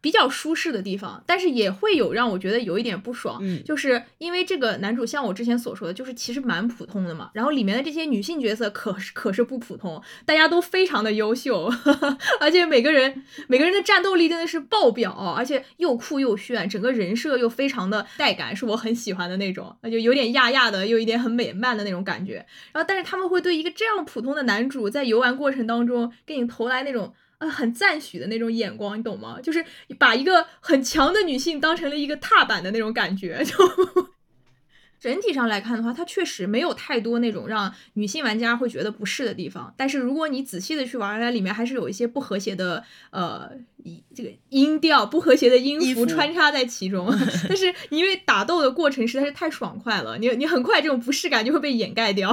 [0.00, 11.70] 比较舒适的地方，但是也会有让我觉得有一点不爽，嗯就是因为这个男主像我之前所说的，就是其实蛮普通的嘛，然后里面的这些女性角色可是可是不普通，大家都非常的优秀，
[12.40, 22.46] 而且每个人每个人的战斗力真的是爆表，而且又酷又炫，整个人设又非常的带感，是我很喜欢的那种，那就有点亚亚的，又有一点很美漫的那种感觉。
[22.72, 27.12] 然后，但是他们会对一个这样普通的男主在游玩过程当中给你投来那种。
[27.40, 29.40] 呃，很赞许的那种眼光，你懂吗？
[29.42, 29.64] 就是
[29.98, 33.42] 把一个很强的女性当成了一个踏板的那种感觉。
[33.44, 33.54] 就
[35.00, 39.72] 整体上来看的话，它确实没有太多那种让女性玩家会觉得不适的地方。
[39.74, 47.10] 但是如果你仔细的去玩，它里面还是有一些不和谐的呃一这个音调、不和谐的音音符符穿插在其中。
[47.48, 52.30] 但是因为打斗的过程实在是太爽快了，你你很快这种不适感就会被掩盖掉。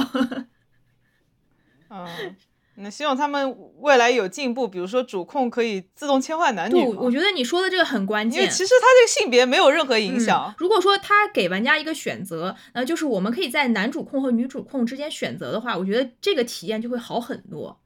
[1.89, 2.35] 嗯，
[2.79, 8.41] 那希望他们未来有进步，比如说主控可以自动切换男女对，我觉得你说的这个很关键。
[8.41, 10.55] 因为其实他这个性别没有任何影响嗯。。
[10.59, 17.79] 如果说他给玩家一个选择，呃，就是我们可以在男主控和女主控之间选择的话，我觉得这个体验就会好很多。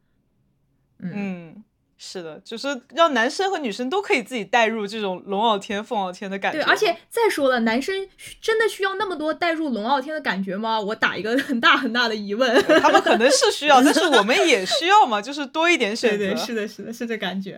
[0.99, 1.63] 嗯，嗯，
[2.03, 6.57] 是的，就是让男生和女生都可以自己带入这种龙傲天、凤傲天的感觉。
[6.57, 8.09] 对，而且再说了，男生
[8.41, 10.81] 真的需要那么多带入龙傲天的感觉吗？
[10.81, 12.59] 我打一个很大很大的疑问。
[12.81, 16.17] 他们可能是需要，但是我们 也需要嘛，就是多一点选择。
[16.17, 17.55] 对对，是的，是的，是这感觉。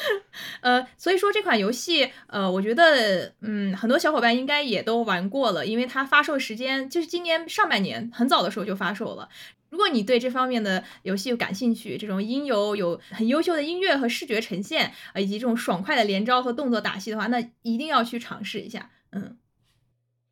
[0.60, 9.30] 呃，所以说这款游戏，呃，我觉得，嗯，很多小伙伴应该也都玩过了，因为它发售时间就是今年上半年很早的时候就发售了。
[9.70, 18.90] 如果你对这方面的游戏有感兴趣，这种音游有很优秀的音乐和视觉呈现，啊，以及这种爽快的连招和动作打戏的话，那一定要去尝试一下。
[19.12, 19.36] 嗯，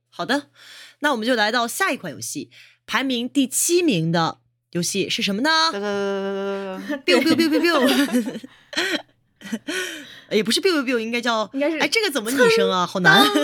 [0.09, 0.49] 好的，
[1.01, 2.51] 那我们就来到下一款游戏，
[2.87, 4.39] 排名第七名的
[4.73, 5.51] 游戏是什么呢？
[7.05, 8.41] biu biu biu biu biu，
[10.33, 12.87] 也不是 biu biu biu，应该叫应该是哎，这个怎么拟声啊？
[12.87, 13.23] 好难！
[13.27, 13.37] 噔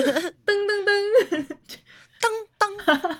[0.47, 1.47] 噔噔。
[2.22, 3.18] 当当当当当，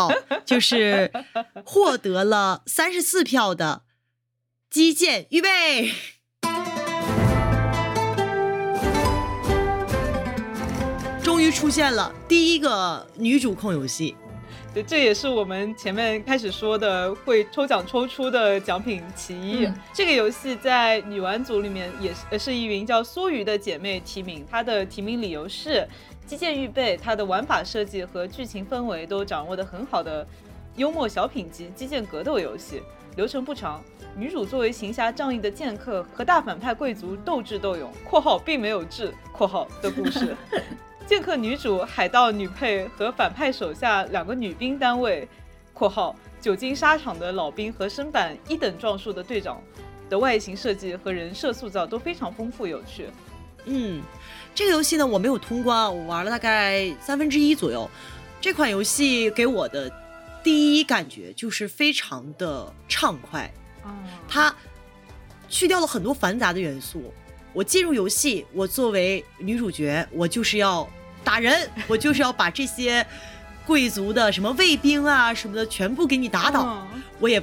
[0.00, 0.10] 好，
[0.46, 1.12] 就是
[1.62, 3.82] 获得了三十四票的
[4.70, 5.92] 击剑，预备，
[11.22, 14.16] 终于出现了第一个女主控游戏。
[14.72, 19.68] 对，这也是我们前面开始说的会抽奖抽出的奖品其一。
[19.92, 25.86] 这个游戏在女玩组里面也是是一名叫苏瑜的姐妹提名，她的提名理由是。
[26.30, 30.24] 击剑预备，它的玩法设计和剧情氛围都掌握的很好的
[30.76, 32.80] 幽默小品级击剑格斗游戏，
[33.16, 33.82] 流程不长。
[34.16, 40.36] 女主作为行侠仗义的剑客，和大反派贵族斗智斗勇（括号并没有智括号的故事
[41.04, 45.28] ）。剑客女主海盗女配和反派手下两个女兵单位
[45.74, 49.60] （括号久经沙场的老兵和身板一等壮硕的队长）
[50.08, 53.08] 的外形设计和人设塑造都非常丰富有趣。
[53.64, 54.00] 嗯。
[54.54, 57.88] 这个游戏呢，我没有通关，我玩了大概三分之一左右。
[58.40, 59.90] 这款游戏给我的
[60.42, 63.50] 第一感觉就是非常的畅快，
[64.28, 64.54] 它
[65.48, 67.12] 去掉了很多繁杂的元素。
[67.52, 70.88] 我进入游戏，我作为女主角，我就是要
[71.24, 73.06] 打人，我就是要把这些
[73.66, 76.86] 贵族的什么卫兵啊什么的全部给你打倒，
[77.18, 77.42] 我也。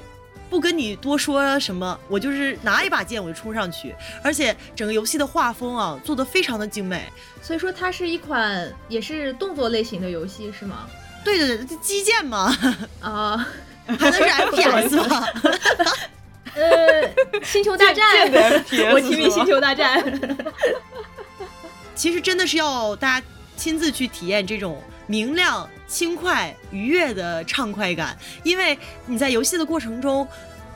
[0.50, 7.04] 不跟你多说什么，我就是拿一把剑我就冲上去，而且整个游戏的画风啊做的非常的精美，
[7.42, 10.88] 所以说它是一款也是动作类型的游戏是吗？
[11.24, 12.56] 对对对，击剑嘛，
[13.02, 13.48] 啊，
[13.86, 15.28] 还能是 FPS 吗？
[16.56, 18.06] 呃，星球大战，
[18.94, 20.04] 我提名星球大战。
[21.94, 23.26] 其实真的是要大家
[23.56, 24.82] 亲自去体验这种。
[25.10, 30.28] 明亮、轻快、愉悦的畅快感，因为你在游戏的过程中，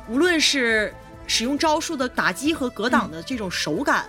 [0.07, 0.93] 无论是
[1.27, 4.05] 使用招数的打击和格挡的这种手感，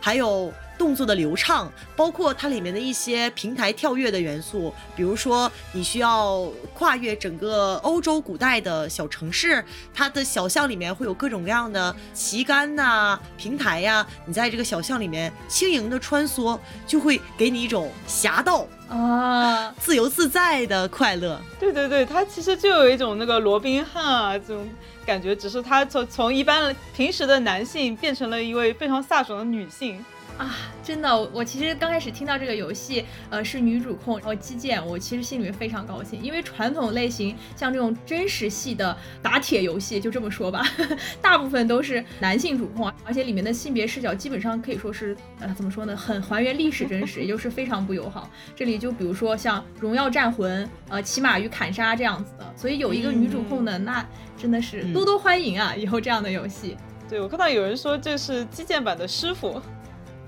[0.00, 0.52] 还有。
[0.78, 21.40] 动作的流畅，包括它里面的一些平台跳跃的元素，比如说你需要跨越整个欧洲古代的小城市，它的小巷里面会有各种各样的旗杆呐、平台呀，你在这个小巷里面轻盈的穿梭，就会给你一种侠盗啊、自由自在的快乐。
[21.58, 24.68] 对对对，它其实就有一种那个罗宾汉啊这种
[25.06, 30.04] 感觉，只是他从从一般平时的男性变成了一位非常飒爽的女性。
[30.36, 40.66] 啊，真的，我其实刚开始听到这个游戏，呃，是女主控，然后击剑，我其实心里面非常高兴，因为传统类型像这种真实系的打铁游戏，就这么说吧，
[41.22, 48.28] 大部分都是男性主控，而且里面的性别视角基本上可以说是，呃，怎么说呢，很还原历史真实，也就是非常不友好。
[48.56, 54.04] 这里就比如说像《荣耀战魂》、呃，《骑马与砍杀》这样子的，所以有一个女主控的，那
[54.36, 55.76] 真的是多多欢迎啊！
[55.76, 56.76] 以后这样的游戏。
[57.08, 59.62] 对我看到有人说这是击剑版的师傅。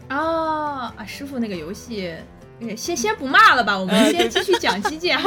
[0.09, 1.05] 啊啊！
[1.07, 2.15] 师傅那个游戏，
[2.77, 5.19] 先先不骂了吧，我们 先继续讲击剑。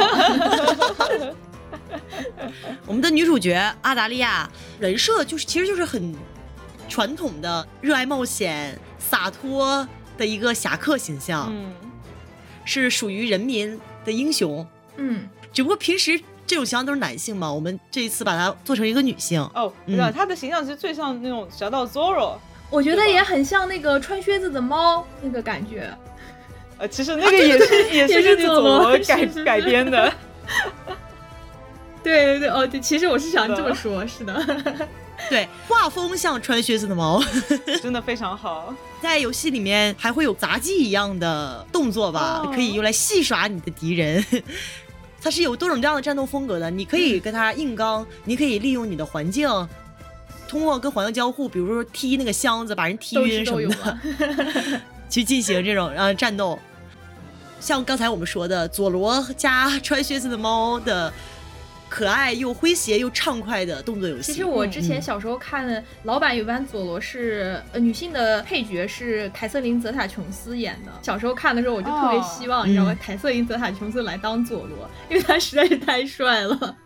[2.86, 6.14] 我们的女主角阿达利亚人设就是，其实就是很
[6.88, 11.48] 传统的热爱冒险、洒脱的一个侠客形象。
[11.50, 11.72] 嗯，
[12.64, 14.66] 是属于人民的英雄。
[14.96, 19.40] 嗯，只不过平时这种形象都是男性嘛，我们这一次把它做成一个女性。
[19.54, 22.38] 哦，对啊，他的形象其实最像那种侠盗 Zoro。
[22.70, 25.92] 我觉得也很像那个穿靴子的猫那个感觉，
[26.78, 30.12] 呃，其实那个也是也是佐罗 改改编的。
[32.02, 34.34] 对对对，哦对，其实我是想这么说，是的，
[35.28, 37.22] 对，画风像穿靴子的猫，
[37.82, 38.74] 真的非常好。
[39.02, 44.24] 在游戏里面还会有杂技一样的动作吧，可以用来戏耍你的敌人。
[45.22, 49.46] 它是有多种这样的战斗风格的，你可以跟他硬刚，你可以利用你的环境。
[50.50, 56.58] 通过跟环境交互，比如说踢那个箱子，把人踢晕什么的， 去进行这种呃战斗。
[57.60, 61.12] 像刚才我们说的，佐罗加穿靴子的猫的
[61.88, 64.32] 可爱又诙谐又畅快的动作游戏。
[64.32, 70.90] 其实我之前嗯小时候看的，老版有版佐罗是呃女性的配角是凯瑟琳泽塔琼斯演的。
[71.00, 72.98] 小时候看的时候，我就特别哦希望、你知道吗嗯？
[73.00, 76.76] 凯瑟琳泽塔琼斯来当佐罗，因为她实在是太帅了。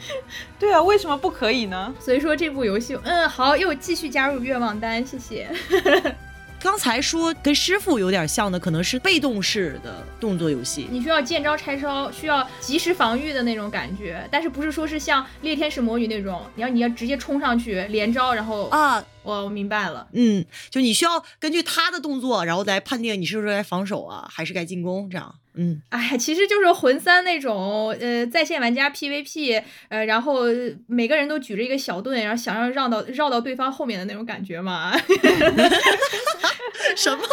[0.58, 1.94] 对啊，为什么不可以呢？
[1.98, 5.48] 所以说这部游戏，嗯，好，又继续加入愿望单，谢谢。
[6.60, 10.88] 刚才说跟师傅有点像的，可能是被动式的动作游戏。
[10.90, 20.08] 你需要见招拆招，需要及时防御的那种感觉，但是不是说是像猎天使魔女那种，你要你要直接冲上去连招，然后啊，我我明白了。
[20.14, 25.32] 嗯，就你需要根据他的动作，然后来判定你是不是该防守啊，还是该进攻，这样。
[25.60, 30.44] 嗯，哎，其实就是魂三那种，呃，在线玩家 PVP，呃，然后
[30.86, 34.96] 每个人都举着一个小盾，然后想要绕到绕到对方后面的那种感觉嘛，
[36.96, 37.18] 什么？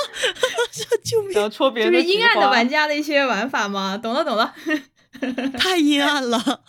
[1.04, 1.34] 救命！
[1.34, 4.54] 想要戳别就是阴暗的玩家的一些玩法嘛，懂了懂了。
[5.60, 6.62] 太阴暗了。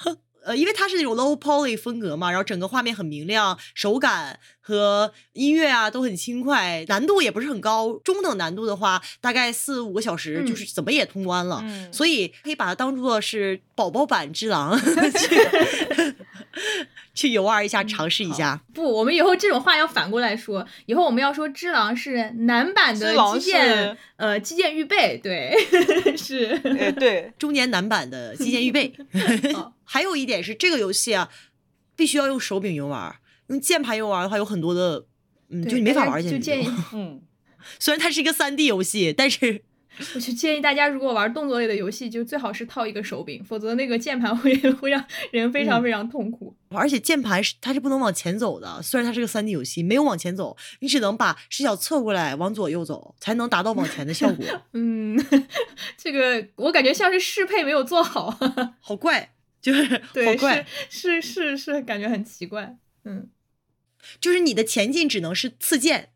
[0.46, 11.60] 呃，因为它是那种 low poly 风格嘛，然后整个画面很明亮，手感和音乐啊都很轻快，难度也不是很高，中等难度的话，大概四五个小时嗯就是怎么也通关了。
[11.64, 14.78] 嗯所以可以把它当做是宝宝版之狼
[17.16, 18.60] 去去游玩一下，尝试一下。
[18.74, 25.56] 不，我们以后这种话要反过来说，以后我们要说只狼是男版的只狼击剑，呃，击剑预备，对，
[26.16, 26.60] 是。
[26.78, 28.92] 哎，对， 中年男版的击剑预备。
[29.82, 31.30] 还有一点是，这个游戏啊，
[31.96, 33.16] 必须要用手柄游玩，
[33.48, 35.06] 用键盘游玩的话，有很多的，
[35.48, 36.68] 嗯，就你没法玩键就建议。
[36.92, 37.22] 嗯，
[37.78, 39.62] 虽然它是一个三 D 游戏，但是
[40.14, 46.54] 我就建议大家，如果玩动作类的游戏，就最好是套一个手柄，否则那个键盘会会让人非常嗯非常痛苦。
[46.70, 48.82] 而且键盘是它是不能往前走的。
[48.82, 54.44] 虽然它是个三 D 游戏，没有往前走，你只能把视角侧过来往左右走，才能达到往前的效果。
[54.74, 55.18] 嗯，
[55.96, 58.36] 这个我感觉像是适配没有做好，
[58.80, 59.32] 好怪，
[59.62, 62.76] 就是对，好怪，是是是是，感觉很奇怪。
[63.04, 63.30] 嗯，
[64.20, 66.10] 就是你的前进只能是刺剑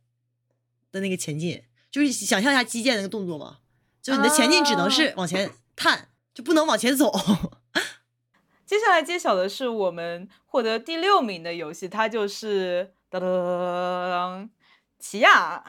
[0.92, 3.58] 的那个前进，就是想象一下击剑那个动作嘛，
[4.02, 7.12] 就你的前进只能是往前探，就不能往前走。
[8.64, 14.50] 接下来揭晓的是我们获得第六名的游戏，它就是当当当当当
[14.98, 15.64] 奇亚。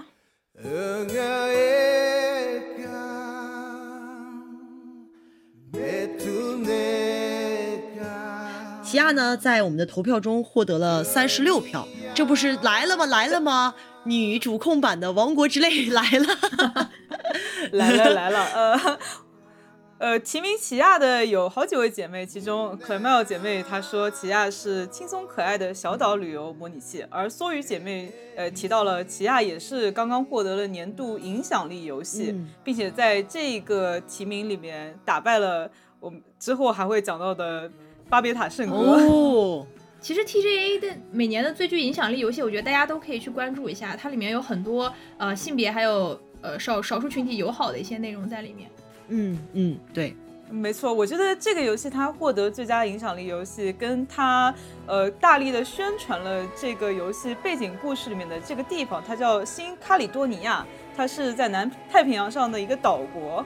[8.84, 13.06] 奇亚呢，在我们的投票中获得了三十六票，这不是来了吗？
[13.06, 13.74] 来了吗？
[14.06, 16.28] 女主控版的《王国之泪》 来了。
[17.72, 19.00] 来了来了，呃
[20.02, 37.70] 呃，提名奇亚的有好几位姐妹，其中 Clemel 姐妹她说奇亚是轻松可爱的小岛旅游模拟器，而梭鱼姐妹呃提到了奇亚也是刚刚获得了年度影响力游戏，嗯并且在这个提名里面打败了我们之后还会讲到的
[38.10, 38.76] 巴别塔圣歌。
[38.76, 39.68] 哦，
[40.02, 48.68] 其实 TGA 的每年的最具影响力游戏，我觉得大家都可以去关注一下，它里面有很多呃性别还有呃少少数群体友好的一些内容在里面。
[49.10, 50.16] 嗯嗯，对，
[50.50, 54.52] 没错，我觉得这个游戏它获得最佳影响力游戏，跟它
[54.88, 60.66] 呃大力的宣传了这个游戏背景故事里面的这个地方，它叫新卡里多尼亚，
[60.98, 63.46] 它是在南太平洋上的一个岛国。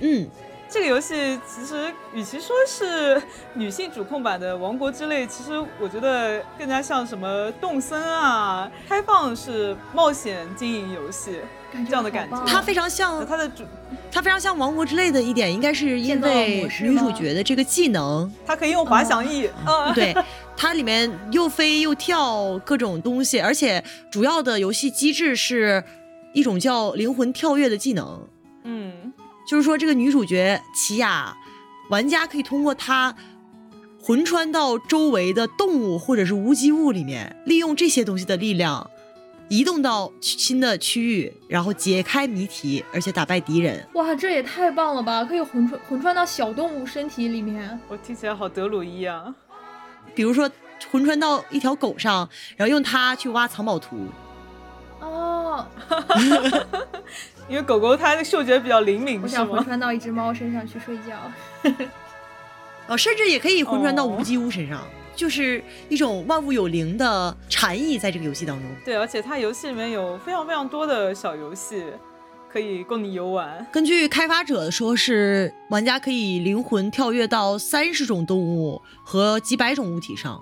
[0.00, 0.26] 嗯，
[0.72, 11.32] 这个游戏其实与其说是女性主控版的《王国之泪》，其实我觉得更加像什么动森啊，开放式冒险经营游戏
[11.86, 12.42] 这样的感觉。
[12.46, 13.64] 它非常像它的主，
[14.10, 20.16] 它非常像《王国之泪》的一点，应该是因为女主角的这个技能，它可以用滑翔翼，嗯，对，
[20.56, 25.84] 它里面又飞又跳各种东西，而且主要的游戏机制是
[26.32, 28.26] 一种叫灵魂跳跃的技能，
[28.64, 29.01] 嗯，
[29.52, 31.36] 就是说这个女主角奇亚，
[31.90, 33.14] 玩家可以通过她
[34.02, 38.90] 魂穿到周围的动物或者是无机物里面，利用这些东西的力量。
[39.50, 43.86] 移动到新的区域，然后解开谜题，而且打败敌人。
[43.92, 45.22] 哇，这也太棒了吧！
[45.22, 47.78] 可以魂穿魂穿到小动物身体里面。
[47.88, 49.34] 我听起来好德鲁伊啊。
[50.14, 50.50] 比如说，
[50.90, 52.26] 魂穿到一条狗上，
[52.56, 54.06] 然后用它去挖藏宝图。
[55.00, 55.66] 哦，
[57.52, 59.62] 因为狗狗它的嗅觉比较灵敏，我想魂吗？
[59.62, 61.30] 穿到一只猫身上去睡觉。
[62.88, 64.82] 哦，甚至也可以魂穿到哦无机物身上，
[65.14, 68.70] 就是一种万物有灵的禅意在这个游戏当中。
[68.86, 71.84] 对，而且它游戏里面有非常非常多的小游戏
[72.50, 73.66] 可以供你游玩。
[73.70, 80.40] 根据开发者说，是玩家可以灵魂跳跃到三十种动物和几百种物体上。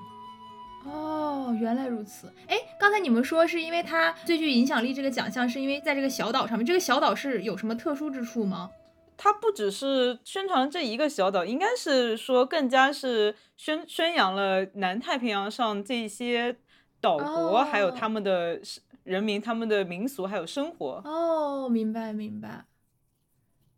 [1.51, 2.32] 哦，原来如此。
[2.46, 8.70] 哎，刚才你们说是因为它最具影响力这个奖项，是因为在这个小岛上面，这个小岛是有什么特殊之处吗？
[9.16, 16.57] 它不只是宣传这一个小岛，应该是说更加是宣宣扬了南太平洋上这些
[17.01, 18.61] 岛国，还有他们的
[19.03, 21.03] 人民、他们的民俗还有生活。
[21.05, 22.64] 哦，明白明白。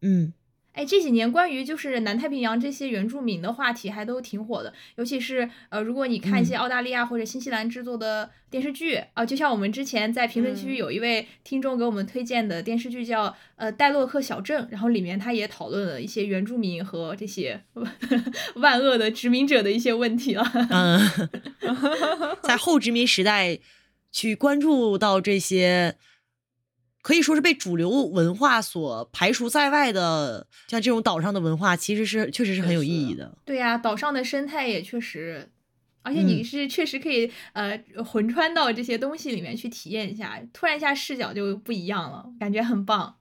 [0.02, 0.32] 嗯。
[0.72, 17.62] 哎，这几年关于就是南太平洋这些原住民的话题还都挺火的，尤其是呃，如果你看一些澳大利亚或者新西兰制作的电视剧啊，就像我们之前在评论区有一位听众给我们推荐的电视剧叫呃《戴洛克小镇》，然后里面他也讨论了一些原住民和这些
[18.56, 20.42] 万恶的殖民者的一些问题了。
[20.70, 21.00] 嗯，
[22.42, 23.58] 在后殖民时代
[24.10, 25.96] 去关注到这些。
[27.02, 33.36] 可以说是被主流文化所排除在外的，像这种岛上的文化，其实是确实是很有意义的。
[33.44, 35.50] 对呀，岛上的生态也确实，
[36.02, 43.16] 而且你是确实可以呃魂穿到这些东西里面去体验一下，突然一下视角就不一样了，感觉很棒。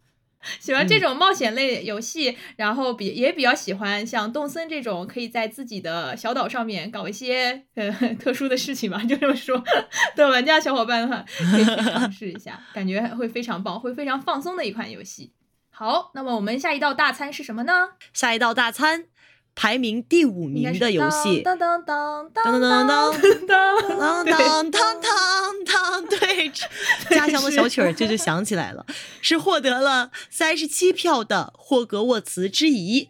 [0.59, 9.63] 喜欢这种冒险类游戏，然后比也比较喜欢像动森这种可以在自己的小岛上面搞一些呃特殊的事情吧，就这么说
[10.15, 15.33] 的玩家小伙伴的话，可以去尝试一下，感觉会非常棒，会非常放松的一款游戏。
[15.69, 17.89] 好，那么我们下一道大餐是什么呢？
[18.13, 19.05] 下一道大餐。
[19.53, 26.49] 排名第五名的游戏，当当当当当当当当当当当当，对，
[27.11, 28.85] 家乡的小曲儿这就响起来了，
[29.21, 33.09] 是获得了三十七票的霍格沃茨之遗。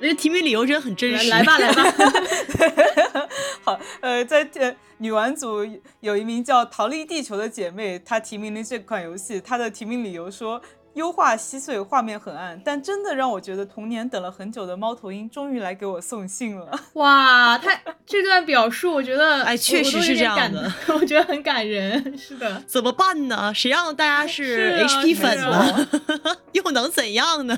[0.00, 1.84] 这提名理由真的很真实，来吧来吧。
[3.62, 5.60] 好，呃，在呃女玩组
[6.00, 10.60] 有一名叫逃离地球的姐妹，她提名了这款游戏，她的提名理由说。
[10.94, 16.78] 优化稀碎，画面很暗，但真的让我觉得童年等了很久的猫头鹰终于来给我送信了。
[16.94, 22.16] 哇，他这段表述，我觉得哎，确实是这样的， 我觉得很感人。
[22.18, 23.52] 是的，怎么办呢？
[23.54, 25.88] 谁让大家是 HP 粉呢？
[26.52, 27.56] 又能怎样呢？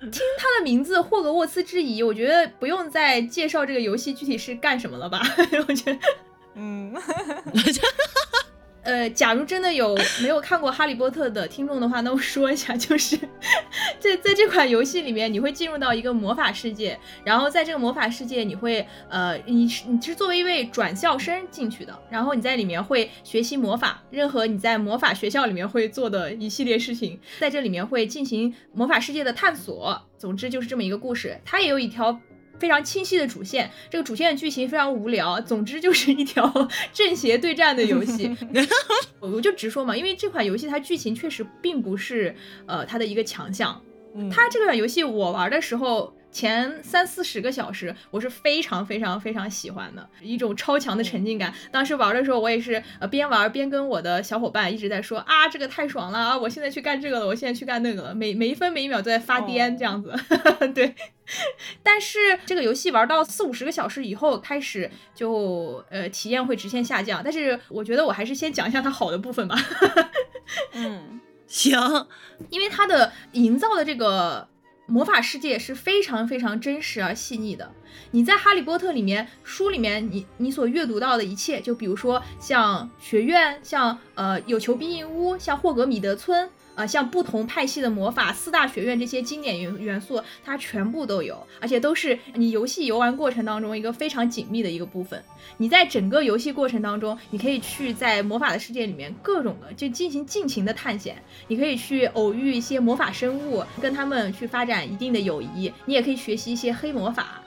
[0.00, 5.20] 听他的名字霍格沃茨之遗，我觉得不用再介绍这个游戏具体是干什么了吧？
[5.66, 5.98] 我觉得，
[6.56, 6.94] 嗯。
[8.82, 13.16] 呃，假如真的有没有看过《哈利波特》的听众的话，那我说一下，就是
[14.00, 30.02] 在在这款游戏里面，你会进入到一个魔法世界，然后在这个魔法世界，你会呃，你是你是作为一位转校生进去的，然后你在里面会学习魔法，任何你在魔法学校里面会做的一系列事情，在这里面会进行魔法世界的探索。
[30.16, 32.18] 总之就是这么一个故事，它也有一条。
[32.60, 35.40] 非常清晰的主线，这个主线的剧情非常无聊。
[35.40, 38.36] 总之就是一条 正邪对战的游戏。
[39.18, 42.36] 我就直说嘛，因为这款游戏它剧情确实并不是
[42.66, 43.82] 呃它的一个强项。
[44.30, 46.14] 它这款游戏我玩的时候。
[46.32, 51.52] 前三四十个小时，我是非常非常非常喜欢的一种超强的沉浸感。
[51.72, 56.38] 当时玩的时候，我也是呃边玩边跟我的小伙伴一直在说啊，这个太爽了啊！
[56.38, 60.14] 我现在去干这个了，我现在去干那个了，每每一分每一秒都在发癫这样子。
[60.72, 60.94] 对，
[61.82, 67.20] 但是这个游戏玩到四五十个小时以后，开始就呃体验会直线下降。
[67.24, 69.56] 但是我觉得我还是先讲一下它好的部分吧。
[70.74, 72.06] 嗯， 行，
[72.50, 74.48] 因为它的营造的这个。
[74.90, 77.72] 魔法世界是非常非常真实而细腻的。
[78.10, 86.50] 你在《哈利波特》里面书里面，你你所阅读到的一切，就比如说像学院，像呃有求必应屋，像霍格米德村。
[86.80, 95.22] 啊，像不同派系的魔法、四大学院这些经典元元素，它全部都有，而且都是你游戏游玩过程当中一个非常紧密的一个部分。
[95.58, 107.42] 你在整个游戏过程当中，你可以去在魔法的世界里面各种的就进行尽情的探险，你可以去偶遇一些魔法生物，跟他们去发展一定的友谊，你也可以学习一些黑魔法。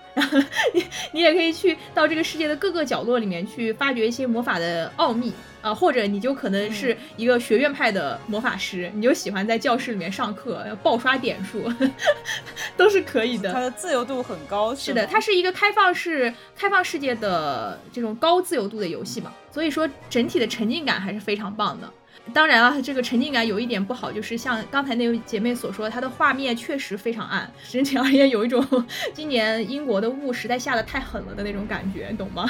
[0.74, 11.72] 你你也可以去到这个世界的各个角落里面去发掘一些魔法的奥秘啊，或者你就可能是一个学院派的魔法师，你就喜欢在教室里面上课要爆刷点数，
[12.78, 13.52] 都是可以的。
[13.52, 21.92] 它的自由度很高，是的，它是一个开放式、开放世界的这种高自由度的游戏嘛，所以说整体的沉浸感还是非常棒的。
[22.34, 28.66] 当然了，这个沉浸感有一点不好，就是像刚才那位姐妹所说，它的画面确实非常暗，整体而言有一种
[29.14, 32.50] 今年英国的雾实在下的太狠了的那种感觉，懂吗？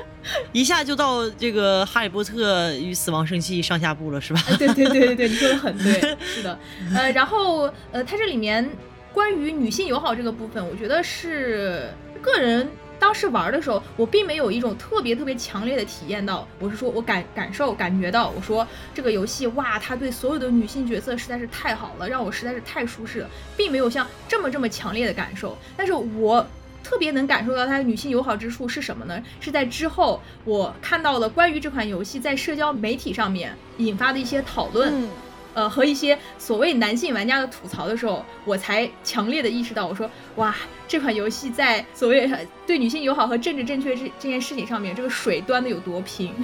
[0.52, 4.42] 一下就到这个《哈利波特与死亡圣器》上下部了，是吧？
[4.58, 6.58] 对对对对对，你说的很对， 是的。
[6.94, 7.62] 呃，然后
[7.92, 8.68] 呃，它这里面
[9.12, 11.88] 关于女性友好这个部分，我觉得是
[12.20, 12.68] 个人。
[12.98, 25.56] 当时玩的时候，我并没有一种特别特别强烈的体验到，我是说我感感受感觉到，我说这个游戏哇，它对所有的女性角色实在是太好了，让我实在是太舒适了，并没有像这么这么强烈的感受。
[25.76, 26.46] 但是我
[26.82, 29.22] 特别能感受到它的女性友好之处是什么呢？
[29.40, 35.08] 是在之后我看到了关于这款游戏在社交媒体上面引发的一些讨论。
[35.54, 40.54] 呃，和一些所谓男性玩家的吐槽的时候，我才强烈的意识到，我说哇，
[40.86, 42.30] 这款游戏在所谓
[42.66, 46.34] 对女性友好和政治正确这这件事情上面，这个水端的有多平。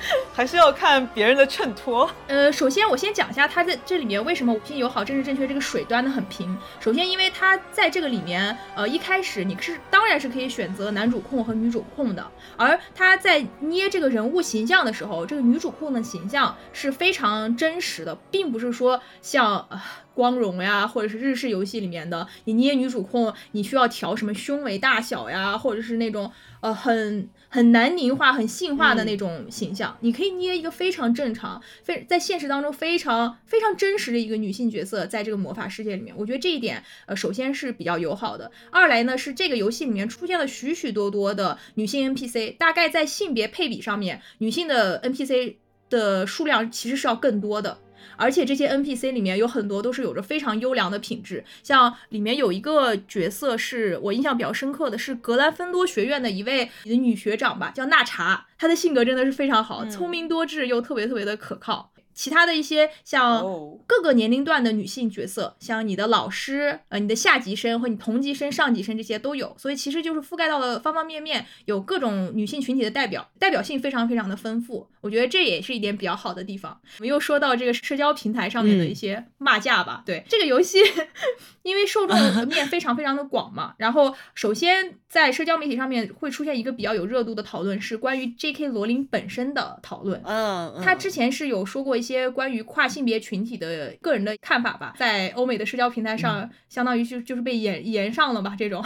[0.34, 2.10] 还是要看别人的衬托。
[2.26, 6.56] 呃，首先我先讲一下它在这里面为什么五星友好、政治正确这个水端的很平。
[6.80, 12.24] 首先，因为它在这个里面，呃，一开始你是当然是可以选择男主控和女主控的，
[12.56, 19.80] 而他在捏这个人物形象的时候，这个女主控的形象是非常真实的，并不是说像呃
[20.18, 27.28] 光荣呀，或者是日式游戏里面的你捏女主控，你需要调什么胸围大小呀，或者是那种呃很。
[27.50, 38.52] 很男凝化、很性化的那种形象，你可以捏一个非常正常、非在现实当中非常非常真实的一个女性角色，在这个魔法世界里面，我觉得这一点，呃，首先是比较友好的。
[38.70, 45.54] 二来呢，是这个游戏里面出现了许许多多的女性 NPC，大概在性别配比上面，女性的 NPC
[45.88, 47.78] 的数量其实是要更多的。
[48.18, 61.92] 而且这些 NPC 里面有很多都是有着非常优良的品质，像里面有一个角色是我印象比较深刻的，是格兰芬多学院的一位女学长吧，叫娜查，她的性格真的是非常好，聪明多智又特别特别的可靠。
[62.18, 63.40] 其他的一些像
[63.86, 74.88] 各个年龄段的女性角色，像你的老师、呃，你的下级生和你同级生、上级生这些都有，所以其实就是覆盖到了方方面面，有各种女性群体的代表，代表性非常非常的丰富。
[75.00, 76.76] 我觉得这也是一点比较好的地方。
[76.98, 80.80] 我们又说到这个社交平台上面的一些骂架吧，对这个游戏，
[81.62, 88.66] 因为受众 面非常非常的广嘛，然后首先在社交媒体上面会出现一个比较有热度的讨论，是关于 J.K.
[88.66, 90.20] 罗琳本身的讨论。
[90.24, 92.07] 嗯，他之前是有说过一些。
[92.08, 98.82] 些关于跨性别群体的个人的看法吧，在欧美的社交平台上，相当于就就是被延延上了吧这种，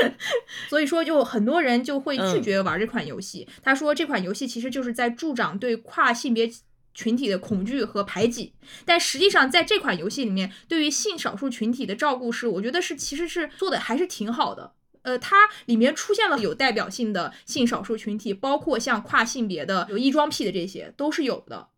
[0.68, 3.46] 所以说就很多人就会拒绝玩这款游戏。
[3.62, 6.50] 他说这款游戏其实就是在助长对跨性别
[6.94, 8.54] 群体的恐惧和排挤，
[8.84, 14.72] 但实际上在这款游戏里面，对于性少数群体的照顾是，我觉得是其实是做的还是挺好的。
[15.02, 15.36] 呃，它
[15.66, 21.68] 里面出现了有代表性的性少数群体，包括像跨性别的、有异装癖的这些都是有的。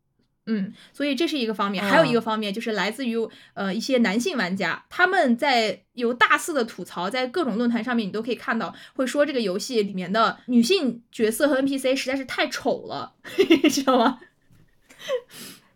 [0.47, 3.17] 嗯，所以这是一个方面，还有一个方面就是来自于
[3.55, 13.15] 呃一些男性玩家，他们在有大肆的吐槽，在各种论坛上面你都可以看到，会说这个游戏里面的女性角色和 NPC 实在是太丑了，
[13.71, 14.21] 知道吗？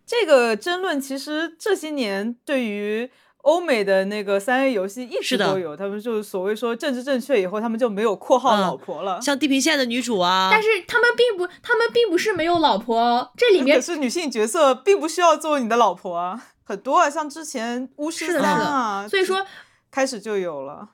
[0.05, 3.09] 这个争论其实这些年对于。
[3.41, 10.49] 欧美的那个三 A 游戏一直都有，他们就是所谓说政治正确以后，他们就没有括号老婆了，像地平线的女主啊。
[10.51, 19.45] 但是他们并不，他们并不是没有老婆，这里面可是女性角色并不需要做你的老婆啊，很多啊，像之前巫师三啊，所以说
[19.89, 20.89] 开始就有了。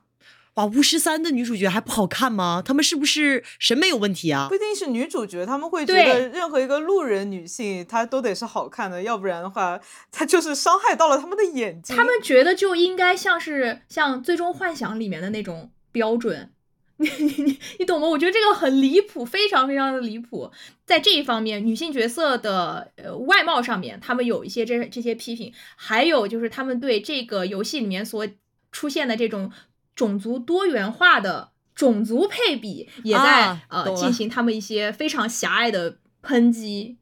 [0.58, 2.64] 哇，巫师三的女主角还不好看吗？
[2.66, 4.47] 他们是不是审美有问题啊？
[4.49, 9.80] 不一定是女主角，他们会觉得任何一个路人女性她都得是好看的，要不然的话，
[10.12, 11.95] 她就是伤害到了他们的眼睛。
[11.95, 16.51] 他们觉得就应该像是像《最终幻想》里面的那种标准，
[16.97, 18.08] 你你你懂吗？
[18.08, 20.49] 我觉得这个很离谱，非常非常的离谱。
[20.88, 28.28] 在这一方面，女性角色的呃外貌上面，他们有一些这这些批评，还有就是他们对这个游戏里面所
[28.72, 29.51] 出现的这种。
[29.98, 36.98] 种族多元化的种族配比也在呃进行他们一些非常狭隘的抨击，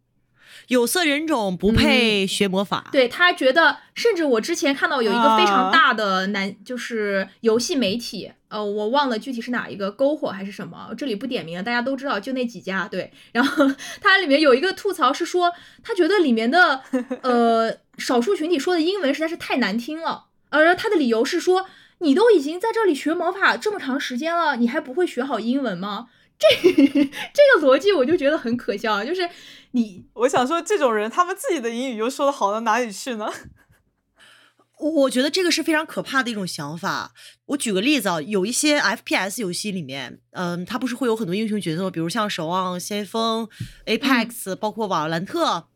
[0.69, 2.89] 有色人种不配学魔法。
[2.91, 12.87] 对他觉得，甚至我之前看到有一个非常大的男，就是游戏媒体，呃，我忘了具体是哪一个篝火还是什么，这里不点名了，大家都知道，就那几家。
[12.87, 13.69] 对， 然后
[13.99, 15.51] 它里面有一个吐槽是说，
[15.83, 16.81] 他觉得里面的
[17.23, 21.65] 呃少数群体说的英文实在是太难听了，而他的理由是说。
[21.99, 26.07] 你都已经在这里学魔法这么长时间了，你还不会学好英文吗？
[26.37, 29.29] 这 这个逻辑我就觉得很可笑，就是
[29.71, 33.25] 你，我想说这种人，他们自己的英语又说的好到哪里去呢？
[34.77, 37.13] 我我觉得这个是非常可怕的一种想法。
[37.45, 43.47] 我举个例子啊，有一些 FPS 游戏里面，嗯，它不是会有很多英雄角色，比如像守望先锋、
[43.85, 45.69] Apex，包括瓦兰特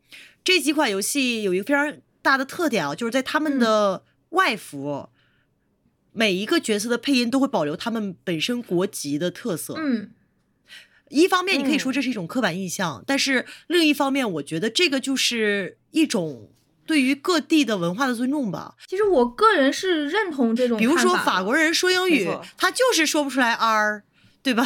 [0.44, 5.08] 这几款游戏，有一个非常大的特点啊，就是在他们的外服。
[6.12, 9.76] 每一个角色的配音都会保留他们本身国籍的特色。
[9.78, 10.12] 嗯，
[11.10, 16.52] 一方面你可以说这是一种刻板印象，但是另一方面，我觉得这个就是一种
[16.86, 18.76] 对于各地的文化的尊重吧。
[18.88, 24.04] 其实我个人是认同这种，比如说法国人说英语，他就是说不出来 r，
[24.42, 24.64] 对吧？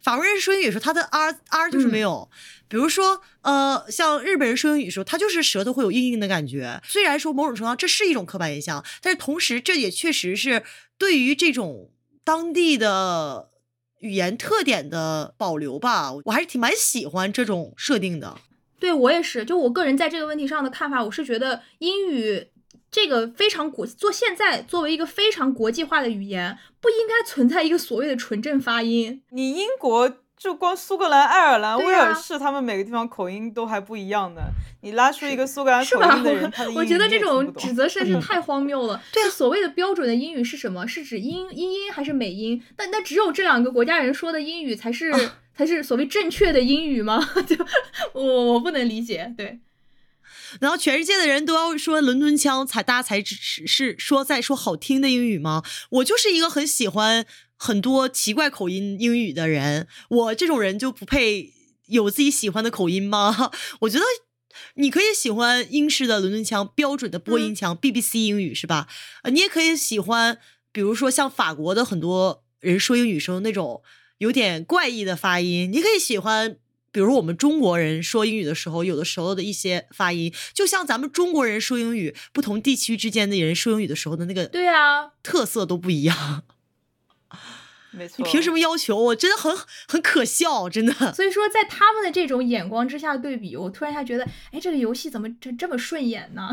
[0.00, 2.28] 法国人说英语时候，他的 r r 就是没有。
[2.68, 6.80] 比如说，呃，像日本人说英语的时候，他就是舌头会有硬硬的感觉。
[6.84, 10.64] 虽然说某种程度上这是一种刻板印象，但是同时这也确实是
[10.98, 11.90] 对于这种
[12.24, 13.50] 当地的
[14.00, 18.36] 语言特点的保留吧，我还是挺蛮喜欢这种设定的。
[18.80, 22.48] 对我也是，就我个人在这个问题上的看法，我是觉得英语
[22.90, 29.22] 这个非常国做现在作为一个非常国际化的语言，不应该存在一个所谓的纯正发音。
[29.30, 30.18] 你英国。
[30.36, 34.42] 就光苏格兰、爱尔兰、对威尔士，他们每个地方口音都还不一样呢。
[34.82, 36.16] 你拉出一个苏格兰口？
[36.16, 39.00] 音的人， 他的英我觉得这种指责实在是太荒谬了。
[39.12, 40.86] 对嗯所谓的标准的英语是什么？
[40.86, 42.62] 是指英英音还是美音？
[42.76, 45.18] 但那只有这两个国家人说的英语才是、 啊
[45.56, 47.18] 才是所谓正确的英语吗？
[47.46, 47.56] 就
[48.12, 48.22] 我
[48.52, 49.32] 我不能理解。
[49.38, 49.58] 对，
[50.60, 55.62] 然后全世界的人都要说伦敦腔才大家才只是是说在说好听的英语吗？
[55.90, 57.26] 我就是一个很喜欢
[57.56, 61.52] 很多奇怪口音英语的人，我这种人就不配
[61.86, 63.52] 有自己喜欢的口音吗？
[63.80, 64.04] 我觉得。
[64.76, 68.88] 你可以喜欢英式的伦敦腔、标准的播音腔、BBC 英语是吧？
[69.22, 70.38] 呃，你也可以喜欢，
[70.72, 73.82] 比如说像法国的很多人说英语时候那种
[74.16, 76.56] 有点怪异的发音，你可以喜欢
[76.96, 86.44] 比如我们中国人说英语的时候，有的时候的一些发音，就像咱们中国人说英语，不同地区之间的人说英语的时候的那个对啊，特色都不一样。
[87.90, 88.14] 没错。
[88.24, 89.14] 你凭什么要求我？
[89.14, 89.54] 真的很
[89.86, 91.12] 很可笑，真的。
[91.12, 96.48] 所以说在他们的这种眼光之下对比，我突然一下觉得，哎，这个游戏怎么这这么顺眼呢？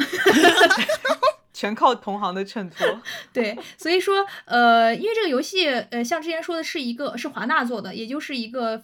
[1.56, 3.02] 全靠同行的衬托？
[3.32, 8.84] 对，所以说，呃，因为这个游戏，呃，像之前说的是一个是华纳做的，也就是一个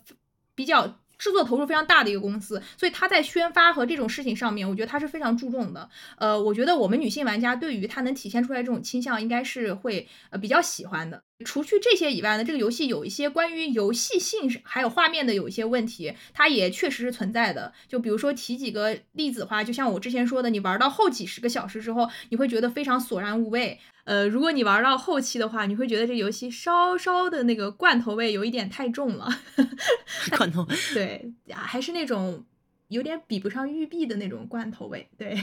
[0.56, 5.88] 比较制作投入非常大的一个公司，所以他在宣发和这种事情上面，我觉得他是非常注重的。
[6.18, 11.22] 呃，我觉得我们女性玩家对于他能体现出来这种倾向，应该是会呃比较喜欢的。
[11.46, 17.74] 除去这些以外呢，这个游戏有一些关于游戏性还有画面的有一些问题，它也确实是存在的。
[17.88, 23.80] 就比如说提几个例子的话，就像我之前说的，你玩到后几十个小时之后，你会觉得非常索然无味。
[24.04, 29.30] 呃，如果你玩到后期的话，你会觉得这游戏稍稍的那个罐头味有一点太重了。
[30.36, 32.44] 罐头，对，啊还是那种
[32.88, 35.08] 有点比不上育碧的那种罐头味。
[35.18, 35.38] 对，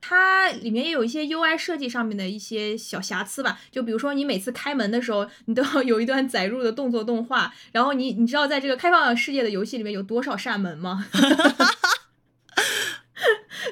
[0.00, 11.06] 它里面也有一些 UI 设计上面的一些小瑕疵吧，就比如说你每次开门的时候，你都要有一段载入的动作动画，然后你你知道在这个开放世界的游戏里面有多少扇门吗？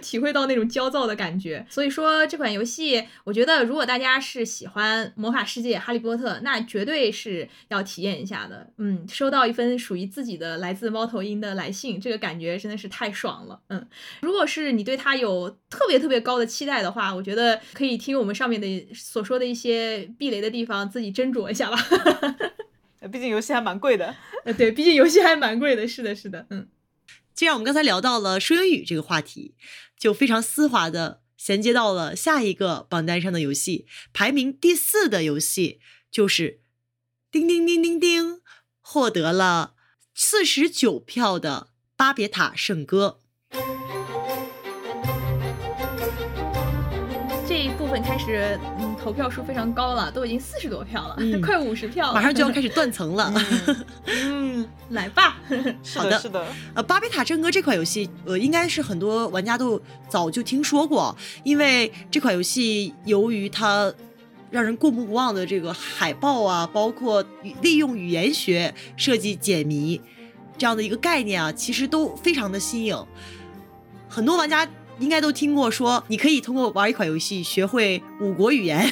[0.03, 1.64] 体会到那种焦躁的感觉。
[1.68, 8.70] 所以说这款游戏，我觉得如果大家是喜欢魔法世界、哈利波特，那绝对是要体验一下的。
[8.78, 13.61] 嗯，收到一份属于自己的来自猫头鹰的来信，这个感觉真的是太爽了。
[13.68, 13.87] 嗯，
[14.20, 21.76] 如果是你对它有特别特别高的期待的话，我觉得可以听我们上面的所说的一些避雷的地方，自己斟酌一下吧。
[23.01, 24.14] 呃毕竟游戏还蛮贵的。
[24.45, 25.87] 呃，对，毕竟游戏还蛮贵的。
[25.87, 26.66] 是的，是的，嗯。
[27.35, 29.57] 既然我们刚才聊到了说英语这个话题，
[29.99, 35.80] 就非常丝滑的衔接到了下一个榜单上的游戏，排名第四的游戏
[36.12, 36.61] 就是
[37.32, 38.41] 叮叮叮叮叮，
[38.80, 39.74] 获得了
[40.14, 43.18] 四十九票的《巴别塔圣歌》。
[47.49, 48.57] 这一部分开始，
[49.05, 53.31] 投票数非常高了，都已经四十多票了，嗯 快五十票了，马上就要开始断层了。
[54.07, 55.37] 嗯， 来吧。
[55.85, 56.47] 是的，好的是的。
[56.73, 59.79] 呃，《巴别塔圣歌》这款游戏，呃，应该是很多玩家都
[60.09, 63.93] 早就听说过，因为这款游戏由于它
[64.51, 67.23] 让人过目不忘的这个海报啊，包括
[67.61, 70.01] 利用语言学设计解谜
[70.57, 72.97] 这样的一个概念啊，其实都非常的新颖。
[74.09, 74.67] 很多玩家
[74.99, 78.84] 应该都听过说，你可以通过玩一款游戏学会五国语言。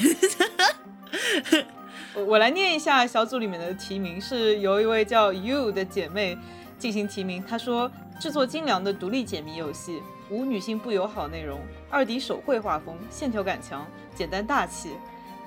[2.15, 6.37] 我我来念一下小组里面的提名，是由一位叫 You 的姐妹
[6.79, 7.43] 进行提名。
[7.43, 7.91] 她说，
[8.21, 14.91] 制作精良的独立解谜游戏，无女性不友好内容，二 D 手绘画风，线条感强，简单大气。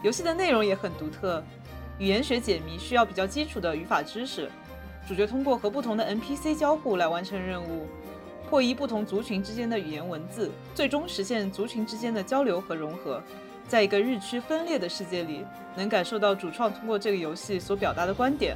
[0.02, 1.44] 游戏的内容也很独特，
[2.00, 4.50] 语言学解谜需要比较基础的语法知识，
[5.08, 7.88] 主角通过和不同的 NPC 交互来完成任务。
[8.56, 13.22] 破译不同族群之间的语言文字，最终实现族群之间的交流和融合。
[13.68, 15.44] 在一个日趋分裂的世界里，
[15.76, 18.56] 能感受到主创通过这个游戏所表达的观点。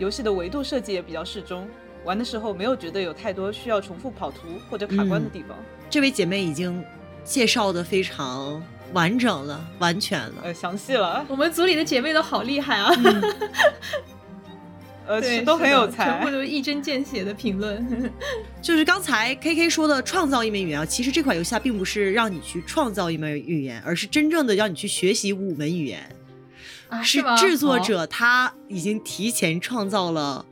[0.00, 1.68] 游戏的维度设计也比较适中，
[2.04, 5.56] 玩的时候没有觉得有太多需要重复跑图或者卡关的地方。
[5.88, 6.84] 这位姐妹已经
[7.22, 8.60] 介绍的非常
[8.94, 10.42] 完整了，完全了。
[10.42, 12.90] 呃，详细了， 我们组里的姐妹都好厉害啊，
[15.06, 16.30] 呃，对，都很有才全部。
[16.30, 18.10] 都是一针见血的评论。
[18.60, 26.08] 就是刚才 K K 说的创造一门语言啊，其实这款游戏它并不是让你去创造一门语言，而是真正的让你去学习五门语言。
[26.88, 27.36] 啊，是吗？
[27.36, 30.44] 制作者他已经提前创造了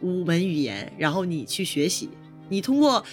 [0.00, 2.08] 五门语言，然后你去学习。
[2.48, 3.04] 你通过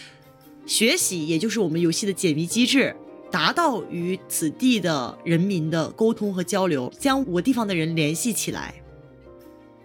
[0.66, 2.95] 学习，也就是我们游戏的解谜机制，
[3.32, 8.74] 达到与此地的人民的沟通和交流，将五个地方的人联系起来。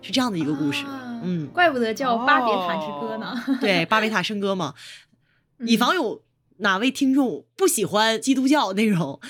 [0.02, 0.84] 是这样的一个故事。
[0.84, 3.32] 啊嗯怪不得叫《巴别塔之歌》呢。
[3.60, 4.74] 对，巴别塔圣歌嘛，
[5.58, 6.20] 嗯以防有
[6.62, 9.20] 哪位听众不喜欢基督教内容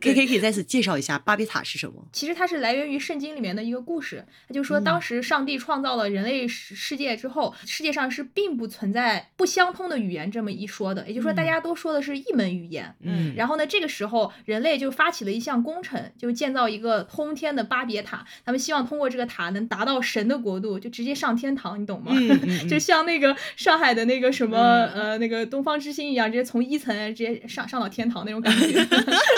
[0.00, 2.06] ，K K 可以在此介绍一下巴别塔是什么？
[2.12, 12.94] 其实它是来源于圣经里面的一个故事，它就说嗯当时上帝创造了人类世世界之后，世界上是并不存在不相通的语言这么一说的，也就是说大嗯家都说的是一门语言。
[13.00, 18.24] 嗯然后呢，这个时候人类就发起了一项工程，就建造一个通天的巴别塔。
[18.44, 22.12] 他们希望通过这个塔能达到神的国度，就直接上天堂，你懂吗？
[22.14, 28.86] 嗯嗯嗯 就像那个上海的那个什么、嗯呃那个东方之星一样，直接从一层直接上上到天堂那种感觉。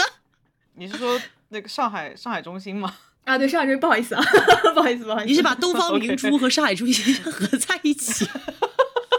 [0.74, 2.94] 你是说那个上海上海中心吗？
[3.24, 4.22] 啊，对，上海中心，不好意思啊，
[4.74, 5.26] 不好意思，不好意思。
[5.26, 8.26] 你是把东方明珠 和上海中心合在一起？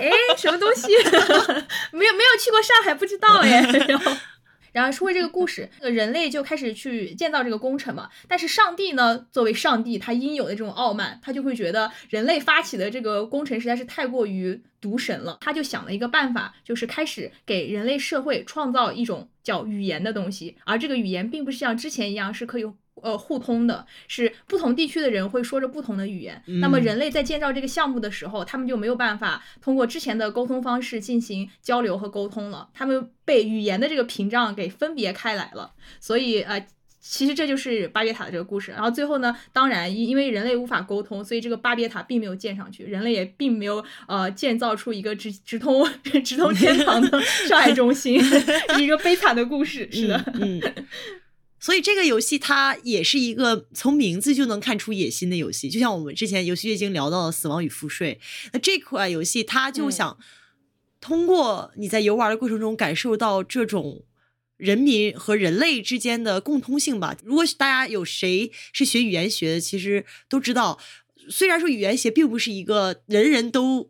[0.02, 0.88] 哎，什么东西？
[1.92, 3.62] 没有没有去过上海，不知道哎。
[4.74, 8.10] 然后，说回这个故事，这个人类就开始去建造这个工程嘛。
[8.28, 15.38] 但是上帝呢，作为上帝，他应有的这种傲慢，他就会觉得人类发起的这个工程实在是太过于毒神了。
[15.40, 22.76] 他就想了一个办法，就是开始给人类社会创造一种叫语言的东西，而这个语言并不是像之前一样是可以用。
[23.02, 35.74] 呃，互通的是不同地区的人会说着不同的语言，那么嗯人类在建造这个项目的时候，他们就没有办法通过之前的沟通方式进行交流和沟通了，他们被语言的这个屏障给分别开来了。
[36.00, 36.66] 所以呃，
[37.02, 38.72] 其实这就是巴别塔的这个故事。
[38.72, 45.86] 然后最后呢，当然因因为人类无法沟通，所以这个巴别塔并没有建上去，人类也并没有呃建造出一个直直通
[46.24, 47.20] 直通天堂的
[47.50, 49.90] 上海中心， 是一个悲惨的故事。
[49.92, 50.62] 是的，嗯。
[50.64, 50.88] 嗯
[51.64, 58.20] 所以这个游戏它也是一个从名字就能看出野心的游戏，就像我们之前游戏月经聊到的《死亡与赋税》，
[58.52, 60.18] 那这款游戏它就嗯想
[61.00, 64.04] 通过你在游玩的过程中感受到这种
[64.58, 67.16] 人民和人类之间的共通性吧。
[67.24, 70.78] 如果大家有谁是学语言学的，其实都知道，
[71.30, 73.90] 虽然说语言学并不是一个人人都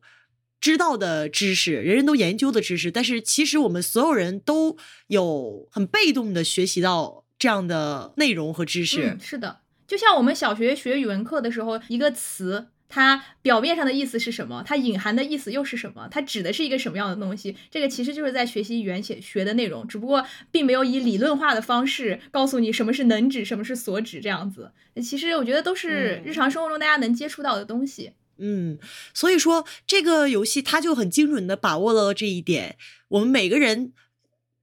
[0.62, 9.20] 知道的知识，人人都研究的知识，但是其实我们所有人都有很被动的学习到这样的内容和知识嗯，。
[9.20, 12.70] 是的，就像我们小学学语文课的时候，一个词。
[12.96, 14.64] 它表面上的意思是什么？
[14.68, 16.08] 它隐含的意思又是什么？
[16.12, 17.58] 它指的是一个什么样的东西？
[17.72, 24.72] 这个其实就是在学习语言学学的内容，只不过并没有以理论化的方式告诉你什么是能指，什么是所指这样子。
[25.02, 28.12] 其实我觉得都是嗯日常生活中大家能接触到的东西。
[28.38, 28.78] 嗯，
[29.12, 32.78] 所以说这个游戏它就很精准的把握了这一点。
[33.08, 33.92] 我们每个人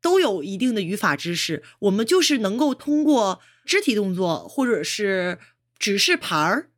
[0.01, 5.39] 都有一定的语法知识，我们就是能够通过肢体动作或者是
[5.79, 6.71] 指示牌儿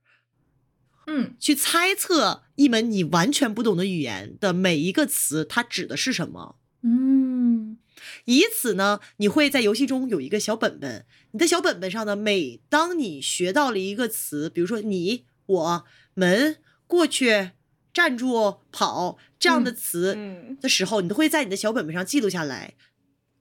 [1.06, 6.56] 嗯，去猜测一门你完全不懂的语言的每一个词它指的是什么。
[6.82, 7.78] 嗯，
[8.24, 17.50] 以此呢，你会在游戏中有一个小本本，你的小本本上呢，每当你学到了一个词，比如说你、我、门、过去、
[17.92, 20.56] 站住、跑这样的词嗯。
[20.60, 22.74] 的时候，你都会在你的小本本上记录下来，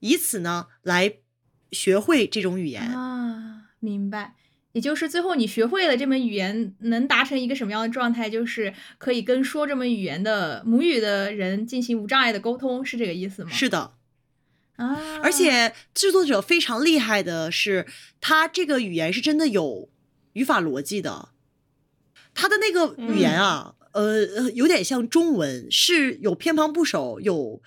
[0.02, 1.14] 以此呢来
[1.70, 2.82] 学会这种语言。
[2.82, 4.34] 啊，明白。
[4.72, 8.30] 也就是最后你学会了这门语言，能达成一个什么样的状态？
[8.30, 13.50] 就是可以跟说这门语言的母语的人进行无障碍的沟通，是这个意思吗？
[13.50, 13.92] 是的，
[14.76, 17.86] 啊，而且制作者非常厉害的是，
[18.18, 19.90] 他这个语言是真的有
[20.32, 21.28] 语法逻辑的。
[22.32, 24.02] 他的那个语言啊，呃
[24.36, 27.60] 呃，有点像中文，是有偏旁部首、有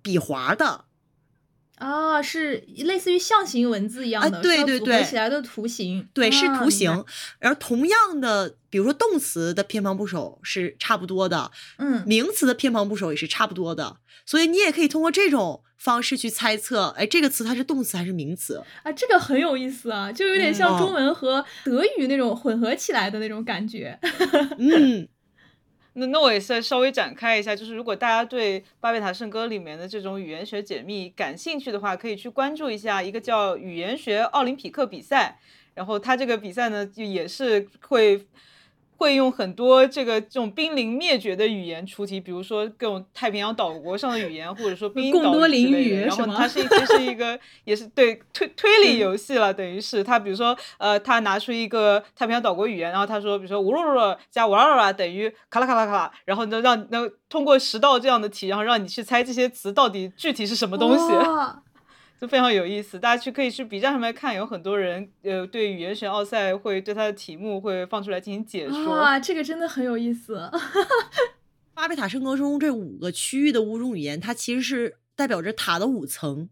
[0.00, 0.84] 笔划的。
[1.82, 6.90] 啊，是类似于象形文字一样啊的，对对对起来的图形，对，是图形
[7.40, 7.48] 白。
[7.48, 18.62] 而同样的，比如说动词的偏旁部首是差不多的，嗯，名词的偏旁部首也是差不多的，所以你也可以通过这种方式去猜测，哎，这个词它是动词还是名词？
[18.84, 23.98] 啊，这个很有意思啊，就有点像嗯中文和德语那种混合起来的那种感觉。
[24.58, 25.08] 嗯，
[25.94, 35.38] 那那我也再稍微展开一下，就是如果大家对《巴别塔圣歌》里面的这种语言学解密感兴趣的话，可以去关注一下一个叫语言学奥林匹克比赛。
[35.74, 38.26] 然后它这个比赛呢，就也是会
[39.02, 50.04] 会用很多这个这种濒临灭绝的语言出题，比如说各种太平洋岛国上的语言，或者说濒临岛之类的然后它是其实是一个也是对推推理游戏了，等于是。
[50.04, 61.12] 他比如说呃，他拿出一个太平洋岛国语言，然后他说比如说乌鲁鲁加瓦拉拉等于卡拉卡拉卡拉，然后呢让那通过十道这样的题，然后让你去猜这些词到底具体是什么东西。
[61.14, 61.60] 哇
[62.22, 68.94] 就非常有意思，大家去可以去 B 站上面看，有很多人呃对语言学奥赛会对它的题目会放出来进行解说。
[68.94, 70.48] 啊，这个真的很有意思。
[71.74, 76.48] 巴贝塔圣歌中这五个区域的五种语言，它其实是代表着塔的五层，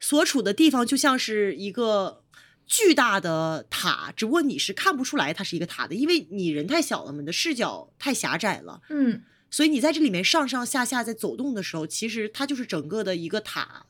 [0.00, 2.24] 所处的地方就像是一个
[2.66, 13.86] 巨大的塔，只不过你是看不出来它是一个塔的，因为你人太小了嘛，你的视角太狭窄了，嗯所以你在这里面上上下下在走动的时候，其实它就是整个的一个塔。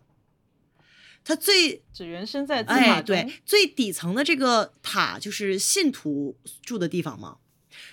[1.25, 3.15] 它最只原生在字哎，马中。
[3.15, 7.39] 对，最底层的这个塔就是信徒住的地方嘛。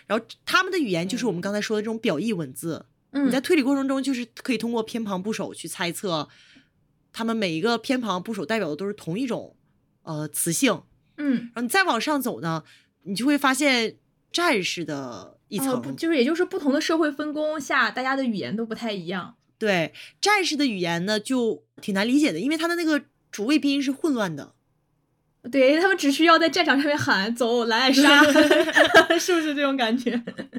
[0.07, 2.85] 然后他们的语言就是我们嗯刚才说的这种表意文字。
[3.11, 6.27] 嗯，你在推理过程中，就是可以通过偏旁部首去猜测，
[7.11, 9.55] 他们每一个偏旁部首代表的都是同一种
[10.03, 10.83] 呃词性。
[11.17, 12.63] 嗯然后你再往上走呢，
[13.03, 13.97] 你就会发现
[14.31, 19.35] 战士的一哦层，不就是也就是不同的社会分工下，大家的语言都不太一样。
[19.57, 24.53] 对战士的语言呢就挺难理解的，因为他的那个主谓宾是混乱的。
[25.49, 28.21] 对他们只需要在战场上面喊走来杀，
[29.17, 30.11] 是不是这种感觉？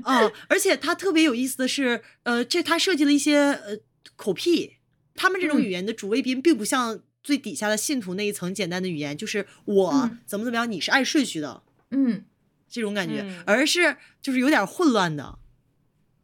[0.02, 3.76] 啊，而且它特别有意思的是，呃，这它设计了一些呃
[4.16, 4.78] 口癖，
[5.14, 12.24] 他们这种嗯语言的主谓宾并不像最底下的信徒那一层简单的语言，就是我嗯怎么怎么样，你是按顺序的嗯
[12.66, 15.38] 这种感觉，嗯而是就是有点混乱的。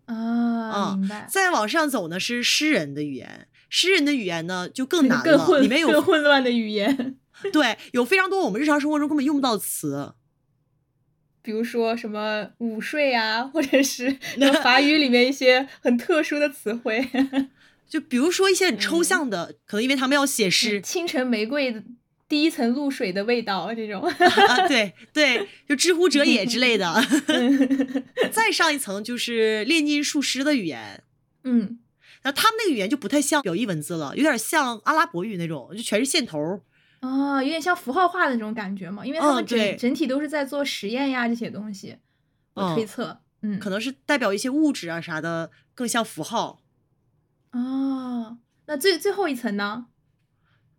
[0.06, 1.28] 啊，明白。
[1.30, 7.18] 再往上走呢是诗人的语言，诗人的语言呢就更难了，更混里面有更混乱的语言，
[7.52, 10.14] 对有非常多我们日常生活中根本用不到的词。
[11.42, 17.06] 比如说什么午睡啊，或者是 那法语里面一些很特殊的词汇，
[17.86, 21.84] 就比如说一些很抽嗯象的，可能因为他们要写诗，清晨玫瑰的
[22.26, 24.00] 第一层露水的味道这种。
[24.00, 26.94] 啊，对对，就知乎者也之类的。
[27.26, 31.02] 嗯再上一层就是炼金术师的语言，
[31.44, 31.78] 嗯
[32.26, 36.60] 那他们那个语言就不太像表意文字了，有点像阿拉伯语那种，就全是线头儿。
[36.98, 41.96] 啊，有点像符号化的那种感觉嘛，因为他嗯们整、对整体都是在做实验呀这些东西，
[42.54, 43.20] 我推嗯测。
[43.42, 46.58] 嗯，可能是代表一些物质啊啥的，更像符号。
[47.52, 49.86] 哦，那最最后一层呢？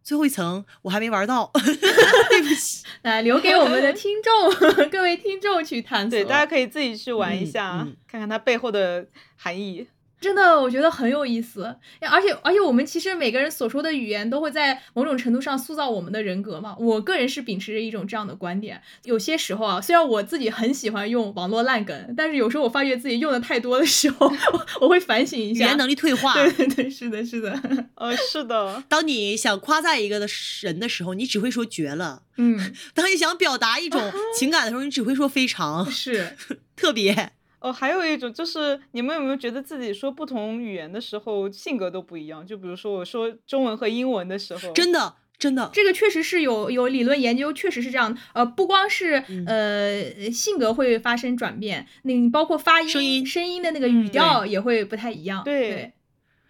[0.03, 2.83] 最后一层我还没玩到， 对不起。
[3.03, 6.09] 来留给我们的听众， 各位听众去探索。
[6.09, 9.87] 对，大家可以自己去玩一嗯下，嗯看看它背后的含义。
[10.20, 16.76] 真的，我觉得很有意思，而且而且我们其实每个人所说的语言都会在某种程度上塑造我们的人格嘛。
[16.80, 25.65] 我个人是秉持着一种这样的观点，有些时候啊，虽然我自己很喜欢用网络烂梗，但是有时候我发觉自己用的太多的时候，我 我会反省一下。
[25.65, 26.34] 语言能力退化。
[26.41, 30.28] 对对对，是的，是的，呃，是的，当你想夸赞一个的
[30.61, 36.36] 人的时候，你只会说绝了；嗯， 当你想表达一种情感的时候，你只会说非常是，
[36.76, 37.34] 特别。
[37.68, 42.45] 哦，还有一种就是，你们有没有觉得自己说不同语言的时候性格都不一样？
[42.45, 48.18] 就比如说我说中文和英文的时候，真的，真的，这个确实是有有理论研究，确实是这样。
[48.34, 55.43] 呃，不光是嗯呃性格会发生转变，那你包括发音、声音声音的那个语调也会不太一样。
[55.43, 55.93] 对对，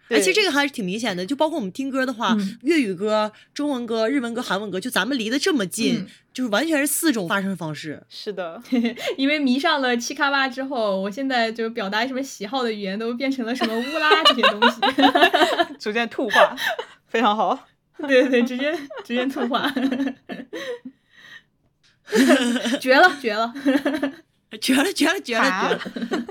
[0.08, 8.02] 哎，其实这个个还是挺明显的，就包括我们听歌的话，嗯粤语歌、中文歌、日文歌、韩文歌，就咱们离得这么近，嗯就是完全是四种发声方式。
[8.08, 8.62] 是的，
[9.18, 14.80] 因为迷上了七卡哇之后，我现在就表达什么喜好的语言都变成了什么乌拉这些东西。
[15.78, 16.56] 逐渐兔化，
[17.08, 17.66] 非常好。
[18.06, 18.72] 对 对对，直接
[19.04, 19.68] 直接吐话，
[22.80, 23.52] 绝了绝了。
[24.60, 26.26] 绝了，绝了，绝了，啊绝了！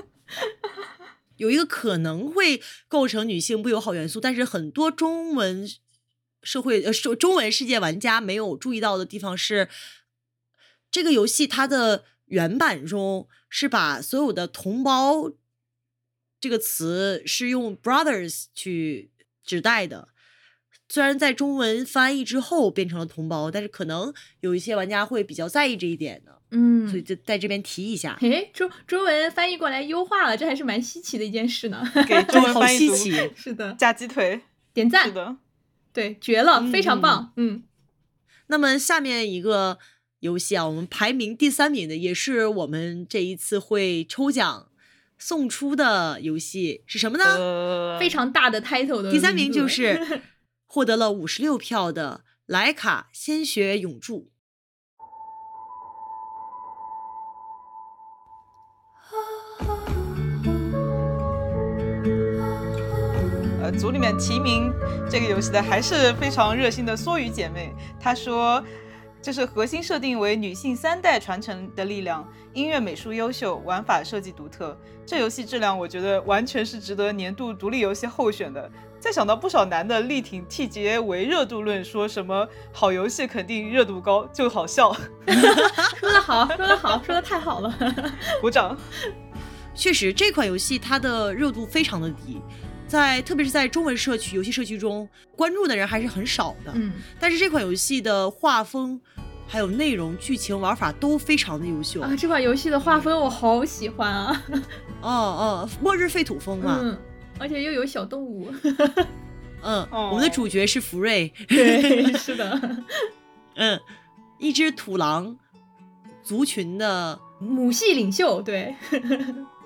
[1.38, 5.68] 有一个可能会构成女性不友好元素，但是很多中文
[6.42, 9.68] 社会呃中中文世界玩家没有注意到的地方是，
[10.90, 15.32] 这个游戏它的原版中是把所有的同胞
[16.40, 19.10] 这个词是用 brothers 去
[19.42, 20.08] 指代的。
[20.88, 26.38] 虽然在中文翻译之后变成了同胞，但是可能有一些玩家会比较在意这一点的。
[26.50, 28.16] 嗯所以就在这边提一下。
[28.22, 31.82] 诶，中中文翻译过来优化了，这还是蛮稀奇的一件事呢。
[32.08, 34.40] 给中文 翻译组稀奇 是的，加鸡腿，
[34.72, 35.36] 点赞是，的，
[35.92, 37.64] 对，绝了，嗯非常棒，嗯
[38.46, 39.78] 那么下面一个
[40.20, 44.68] 游戏啊，我们排名第三名的，也是我们这一次会抽奖
[45.18, 47.24] 送出的游戏是什么呢？
[47.36, 50.22] 呃，非常大的 title 的第三名就是
[50.68, 54.30] 获得了五十六票的莱卡鲜血永驻。
[63.60, 64.72] 呃，组里面提名
[65.10, 67.74] 这个游戏的还是非常热心的梭鱼姐妹。
[67.98, 68.62] 她说，
[69.28, 74.74] 就是核心设定为女性三代传承的力量，音乐美术优秀，玩法设计独特。
[75.04, 78.70] 这游戏质量，我觉得完全是值得年度独立游戏候选的。
[78.98, 84.96] 再想到不少男的力挺 TGA 为热度论，说什么好游戏肯定热度高，就好笑。
[86.00, 87.74] 说的好，说的好，说的太好了。
[88.40, 88.74] 鼓掌。
[89.76, 92.40] 确实，这款游戏它的热度非常的低，
[92.86, 95.06] 在特别是在中文社区、游戏社区中，
[95.36, 96.72] 关注的人还是很少的。
[96.74, 98.98] 嗯但是这款游戏的画风
[99.48, 102.02] 还有内容、剧情、玩法都非常的优秀。
[102.02, 104.44] 啊，这款游戏的画风我好喜欢啊！
[105.00, 106.96] 哦哦，末日废土风嘛，嗯，
[107.38, 108.52] 而且又有小动物。
[109.62, 112.84] 嗯，哦我们的主角是福瑞，对， 是的，
[113.56, 113.80] 嗯，
[114.38, 115.36] 一只土狼
[116.22, 117.18] 族群的。
[117.40, 118.74] 母系领袖，对，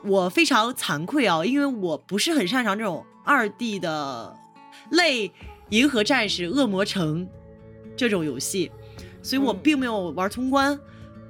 [0.04, 4.36] 我非常惭愧啊，因为我不是很擅长这种二 D 的
[4.90, 5.28] 类
[5.70, 7.26] 《银河战士》《恶魔城》
[7.96, 8.70] 这种游戏，
[9.22, 10.78] 所以我嗯并没有玩通关。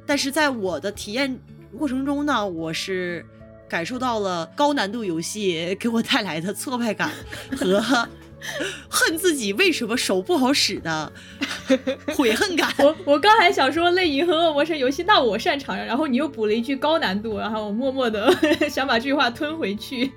[0.05, 1.39] 但是在我的体验
[1.79, 3.25] 过程中呢，我是
[3.69, 7.11] 感受到了高难度游戏给我带来的挫败感
[7.57, 7.81] 和
[8.89, 11.13] 恨自己为什么手不好使的
[12.17, 12.75] 悔恨感。
[12.79, 18.35] 我我刚才想说类银河恶魔城游戏，那我擅长，然后你又补了一句高难度，然后我默默的
[18.69, 20.11] 想把这句话吞回去。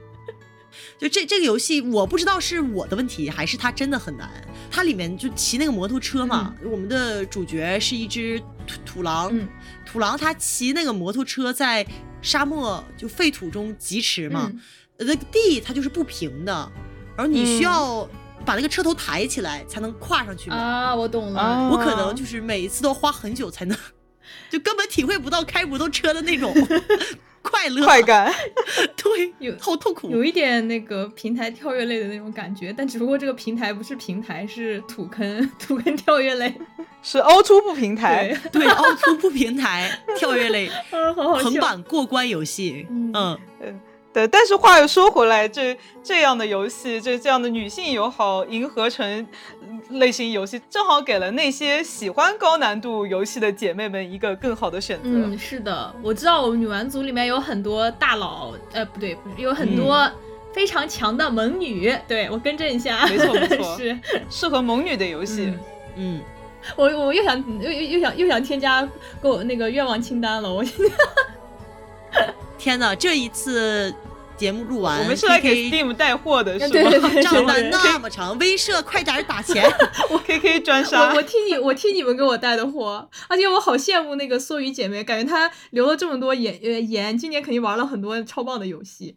[0.97, 4.29] 就这这个游戏，我不知道是我的问题还是它真的很难。
[4.71, 9.47] 它里面就骑那个摩托车嘛，我们的主角是一只土土狼，嗯
[9.85, 11.85] 土狼它骑那个摩托车在
[12.21, 14.51] 沙漠就废土中疾驰嘛，
[14.97, 16.71] 那个地它就是不平的，
[17.15, 18.07] 然后你需要
[18.45, 20.55] 把那个车头抬起来才能跨上去嘛。
[20.55, 21.39] 啊，我懂了。
[21.39, 23.77] 啊我可能就是每一次都花很久才能，
[24.49, 26.53] 就根本体会不到开摩托车的那种
[27.45, 28.01] 快乐快。
[28.01, 28.33] 感，
[28.97, 30.09] 对，有好痛苦。
[30.09, 36.53] 有一点那个平台跳跃类的那种感觉，但只不过这个平台不是平台，是土坑 土坑跳跃类。
[37.01, 41.35] 是凹凸不平台对，，凹凸不平台跳跃类 啊，好好。
[41.35, 42.87] 横版过关游戏。
[42.89, 43.79] 嗯嗯，
[44.15, 49.27] 对，但是话又说回来，这这样的游戏，这这样的女性友好迎合成
[49.89, 55.09] 类型游戏，正好给了那些喜欢高难度游戏的姐妹们一个更好的选择。
[55.09, 60.09] 嗯，是的，我知道我们女玩组里面有很多大佬，呃，不对，有很多
[60.53, 61.93] 非常强的萌女。
[62.07, 65.47] 对我更正一下，没错没 错是适合萌女的游戏。
[65.47, 65.59] 嗯
[65.97, 66.21] 嗯，
[66.77, 68.87] 我我又想又又又想又想添加
[69.21, 70.63] 给我那个愿望清单了，我
[72.57, 73.93] 天哪，这一次
[74.37, 77.09] 节目录完，我们是来给 Steam 带货的，是对对吗？
[77.09, 79.63] 对 账单对那么长，威慑快点打钱。
[80.09, 81.21] 我 KK 专我杀我。
[81.21, 89.15] 替你我替你们给我带的货，而且我好羡慕那个梭鱼姐妹，感觉她留了这么多言呃言，今年肯定玩了很多超棒的游戏，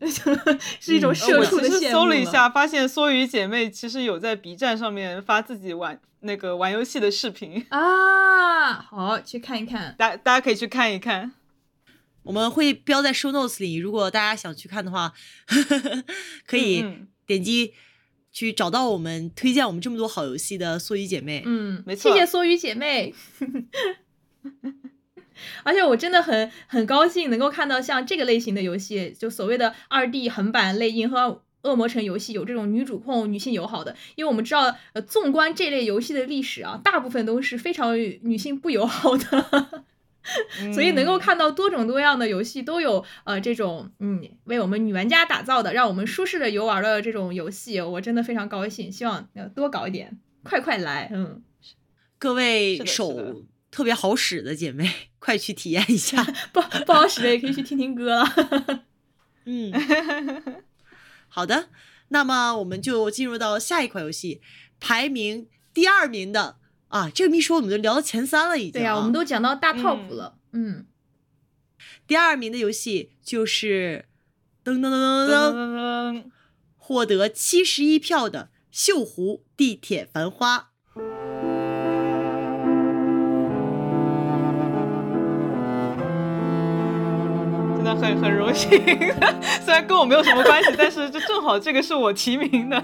[0.79, 9.95] 是一种社畜的羡慕了搜了一下，发现梭鱼姐妹其实有在 B 站上面发自己玩那个玩游戏的视频，啊，好去看一看。
[9.99, 11.33] 大大家可以去看一看。
[12.29, 15.15] 我们会标在 show notes 里，如果大家想去看的话，
[16.47, 16.85] 可以
[17.27, 17.73] 点击
[18.31, 21.43] 去找到我们推荐我们这么多好游戏的缩鱼姐妹。
[21.47, 23.15] 嗯，没错谢谢缩鱼姐妹。
[25.63, 39.85] 而且我真的很很高兴能够看到像这个类型的游戏，就所谓的二 D 横版类银河恶魔城游戏有这种女主控、女性友好的，因为我们知道，呃，纵观这类游戏的历史啊，大部分都是非常女性不友好的。
[40.75, 51.43] 所以能够嗯看到多种多样的游戏都有呃这种嗯为我们女玩家打造的，让我们舒适的游玩的这种游戏，我真的非常高兴，希望呃多搞一点，快快来，嗯，
[52.19, 56.25] 各位手特别好使的姐妹，快去体验一下。
[56.53, 58.85] 不不好使的也可以去听听歌了。
[59.45, 59.73] 嗯，
[61.29, 61.69] 好的，
[62.09, 64.41] 那么我们就进入到下一款游戏，
[64.81, 66.57] 排名第二名的
[66.89, 70.87] 啊，这个一说我们就聊到前三了，已经、对呀、我们都讲到大 top 嗯了，嗯，
[72.07, 74.07] 第二名的游戏就是
[74.65, 76.25] 噔噔噔噔噔噔噔，噔噔
[76.77, 80.57] 获得七十一票的《锈湖地铁繁花》。
[87.77, 88.71] 真的很很荣幸，
[89.63, 92.83] 虽然跟我没有什么关系，但是这正好这个是我提名的。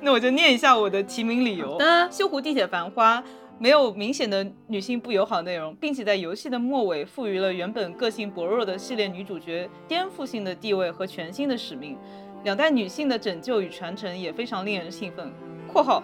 [0.00, 3.20] 那我就念一下我的提名理由好：的《锈湖地铁繁花》
[3.58, 11.96] 没有明显的女性不友好内容，并且在游戏的末尾赋予了原本个性薄弱的系列女主角颠覆性的地位和全新的使命。
[12.44, 15.32] 两代女性的拯救与传承也非常令人兴奋。
[15.66, 16.02] （括号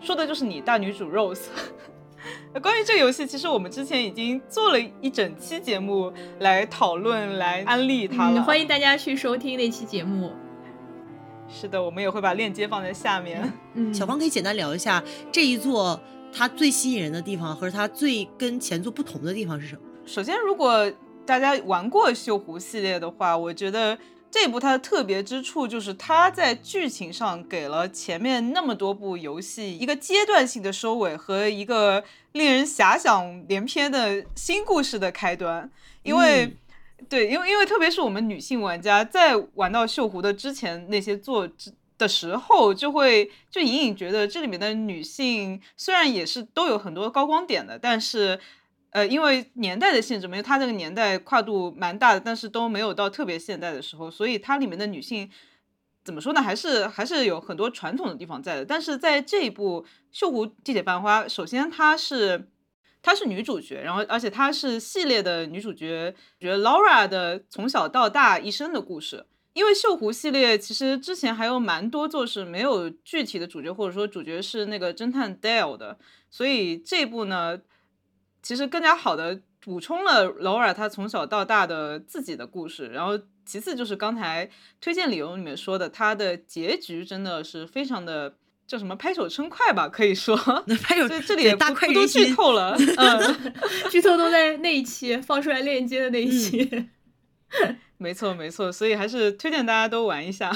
[0.00, 1.46] 说的就是你大女主 Rose）。
[2.62, 8.40] 关于这个游戏，其实我们之前已经做了一整期节目来讨论、来安利它了。
[8.40, 10.30] 嗯，欢迎大家去收听那期节目。
[11.52, 13.52] 是的，我们也会把链接放在下面。
[13.74, 16.00] 嗯， 小芳可以简单聊一下这一座
[16.32, 19.82] 它最吸引人的地方和它最跟前作不同的地方是什么？
[20.04, 20.90] 首先，如果
[21.24, 23.96] 大家玩过《锈湖》系列的话，我觉得
[24.30, 32.02] 这部它的特别之处就是它在剧情上给了前面那么多部游戏一个阶段性的收尾和一个
[32.32, 35.70] 令人遐想连篇的新故事的开端，
[36.02, 36.46] 因为。
[36.46, 36.56] 嗯
[37.08, 48.38] 对，因为因为特别是我们女性玩家在玩到锈湖的之前那些作之的时候，就会就隐隐觉得这里面的女性虽然也是都有很多高光点的，但是。
[48.94, 55.30] 呃，因为年代的限制，没有它这个年代跨度蛮大的，但是都没有到特别现代的时候，所以它里面的女性
[56.04, 56.42] 怎么说呢？
[56.42, 58.66] 还是还是有很多传统的地方在的。
[58.66, 62.50] 但是在这一部《绣湖地铁繁花》，首先它是
[63.02, 69.26] 她是女主角，然后而且她是系列的女主角，觉得 Laura 的从小到大一生的故事。
[69.52, 75.98] 因为绣湖系列其实之前还有蛮多座是没有具体的主角，或者说主角是那个侦探 Dale 的，
[76.30, 77.60] 所以这部呢。
[78.44, 83.16] 其实更加好的补充了劳尔他从小到大的自己的故事，然后
[83.46, 84.50] 其次就是刚才
[84.80, 88.34] 推荐理由里面说的，他的结局真的是非常的
[88.72, 90.34] 叫什么拍手称快吧，可以说
[90.82, 93.52] 拍手这里也大快都剧透了， 嗯，
[93.92, 96.86] 剧透都在那一期放出来链接的那一期，
[97.98, 100.50] 没错没错，所以还是推荐大家都玩一下。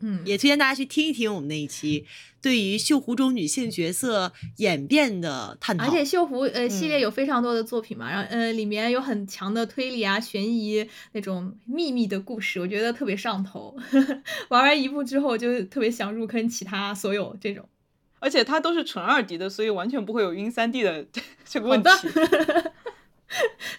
[0.00, 2.04] 嗯，也推荐大家去听一听我们那一期
[2.42, 5.84] 对于绣湖中女性角色演变的探讨。
[5.86, 13.76] 而且绣湖呃系列有非常多的作品嘛，然后呃里面有很强的推理啊、悬疑那种秘密的故事，我觉得特别上头。
[14.48, 17.66] 玩完一部之后就特别想入坑其他所有这种，
[18.18, 21.06] 而且它都是纯二 D 的，所以完全不会有晕三 D 的
[21.44, 21.88] 这个问题。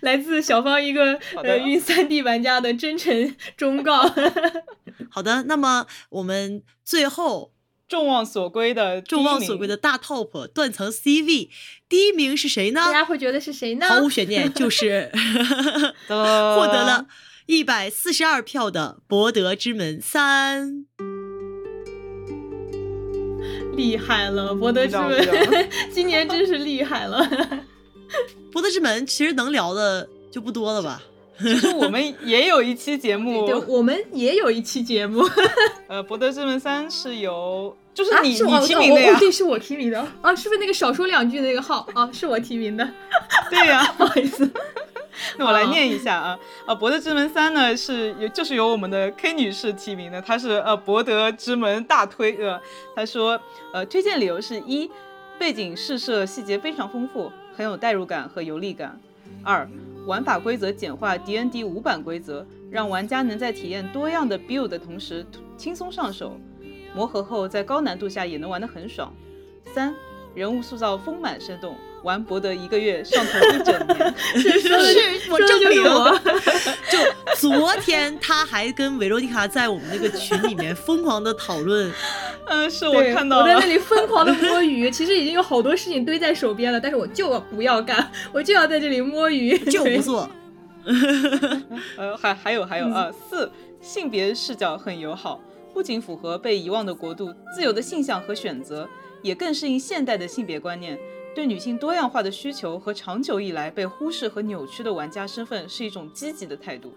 [0.01, 4.03] 来自小芳一个呃晕三 D 玩家的真诚忠告。
[5.09, 7.51] 好的，那么我们最后
[7.87, 11.49] 众望所归的众望所归的大 top 断层 CV
[11.87, 12.81] 第一名是谁呢？
[12.81, 13.87] 大家会觉得是谁呢？
[13.87, 15.09] 毫无悬念，就是
[16.07, 17.07] 获得了
[17.45, 20.85] 一百四十二票的《博德之门三》。
[23.77, 25.11] 厉害了，《博德之门》
[25.93, 27.23] 今年真是厉害了。
[28.51, 31.03] 博德之门其实能聊的就不多了吧？
[31.41, 35.23] 其实我们也有一期节目，对，我们也有一期节目。
[35.87, 39.17] 呃，博德之门三是由就是你你提名的呀？
[39.19, 42.09] 对，是我提名的啊，是不是那个少说两句的那个号啊？
[42.11, 42.87] 是我提名的。
[43.51, 44.49] 对呀，不好意思。
[45.37, 52.59] 那我来念一下啊啊，博德之门三呢是由就是由我们的 K 女士提名的，她是呃博德之门大推呃，
[52.95, 53.39] 她说
[53.73, 54.89] 呃推荐理由是一
[55.39, 57.31] 背景试设细节非常丰富。
[57.55, 58.99] 很有代入感和游历感。
[59.43, 59.67] 二、
[60.07, 65.25] 玩法规则简化，D N D 五版规则，让玩家能在体验多样的 build 的同时
[65.57, 66.39] 轻松上手，
[66.95, 69.13] 磨合后在高难度下也能玩得很爽。
[69.65, 69.93] 三、
[70.33, 71.75] 人物塑造丰满生动。
[72.07, 74.71] 玩博德一个月上头一整年， 是
[75.29, 76.17] 我证明我。
[76.89, 76.97] 就
[77.35, 81.91] 昨天他还跟维罗妮卡在我们那个群里面疯狂的讨论，
[82.47, 90.29] 嗯，是我看到我在那里疯狂的摸鱼，其实已经有好多事情堆在手边了，但是我就不要干，我就要在这里摸鱼，就不做。
[91.97, 93.51] 呃，还还有还有啊，四
[93.81, 95.41] 性别视角很友好，
[95.73, 98.87] 不仅符合被遗忘的国度自由的性向和选择，
[99.21, 100.97] 也更适应现代的性别观念。
[101.37, 106.91] 对女性多样化的需求和长久以来被忽视和扭曲的玩家身份是一种积极的态度。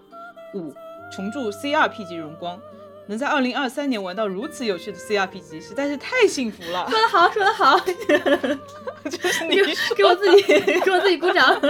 [0.54, 0.72] 五，
[1.12, 2.58] 重铸 CRPG 荣光，
[3.06, 6.88] 能在二零二三年玩到如此有趣的 CRPG，实在是太幸福了。
[6.88, 7.78] 说得好，说得好，
[9.10, 9.56] 就是你
[9.94, 10.42] 给我自己
[10.80, 11.60] 给我自己鼓掌。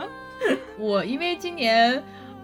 [0.78, 2.02] 我因为今年。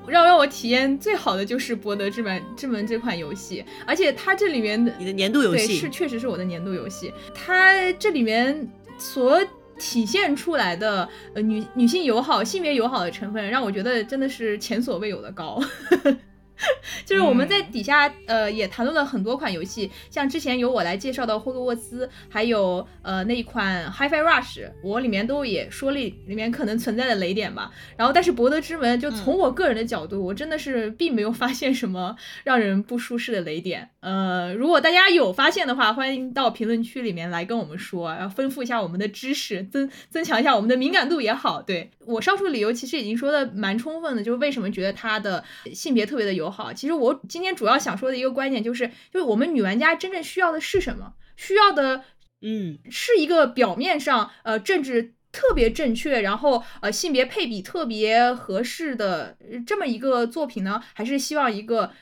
[0.08, 7.12] 让让我体验最好的就是《博德之门》之门这款游戏，而且它这里面的你的年度游戏是确实是我的年度游戏。
[7.34, 8.68] 它这里面
[8.98, 9.40] 所
[9.78, 15.60] 体现出来的呃女女性友好、性别友好的成分，让我觉得真的是前所未有的高。
[17.04, 27.70] 就是我们在底下呃也谈论了很多款游戏，像之前由我来介绍的霍格沃兹，还有呃那一款 HiFi Rush，我里面都也说了里面可能存在的雷点吧。
[27.96, 33.90] 然后但是博德之门，就从我个人的角度，我真的是并没有发现什么让人不舒适的雷点。
[34.00, 41.60] 呃，如果大家有发现的话，欢迎到评论区里面来跟我们说，然后丰富一下我们的知识，增增强一下我们的敏感度也好。
[41.60, 45.42] 对我上述理由其实已经说的蛮充分的，就是为什么觉得它的
[45.72, 46.72] 性别特别的友好。
[46.72, 51.12] 其实我今天主要想说的一个观点就是，就是我们女玩家真正需要的是什么？
[51.36, 52.04] 需要的，
[52.40, 59.36] 嗯，是一个表面上呃政治特别正确，然后呃性别配比特别合适的
[59.66, 61.92] 这么一个作品呢，还是希望一个？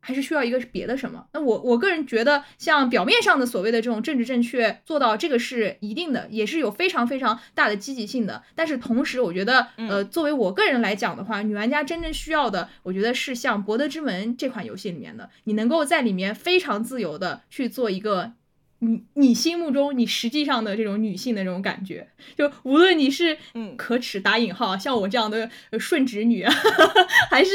[0.00, 1.26] 还是需要一个别的什么？
[1.32, 8.42] 那我我个人觉得，像表面上的所谓的这种政治正确，做到这个是一定的，也是有非常非常大的积极性的。
[8.54, 18.32] 但是同时，我觉得，呃，作为我个人来讲的话，女玩家真正需要的，我觉得是像《博德之门》这款游戏里面的，你能够在里面非常自由的去做一个。
[18.80, 25.48] 你你心目中你实际上的这种女性的这种感觉，就无论你是嗯可耻打引号像我这样的
[25.78, 26.44] 顺直女，
[27.30, 27.50] 还是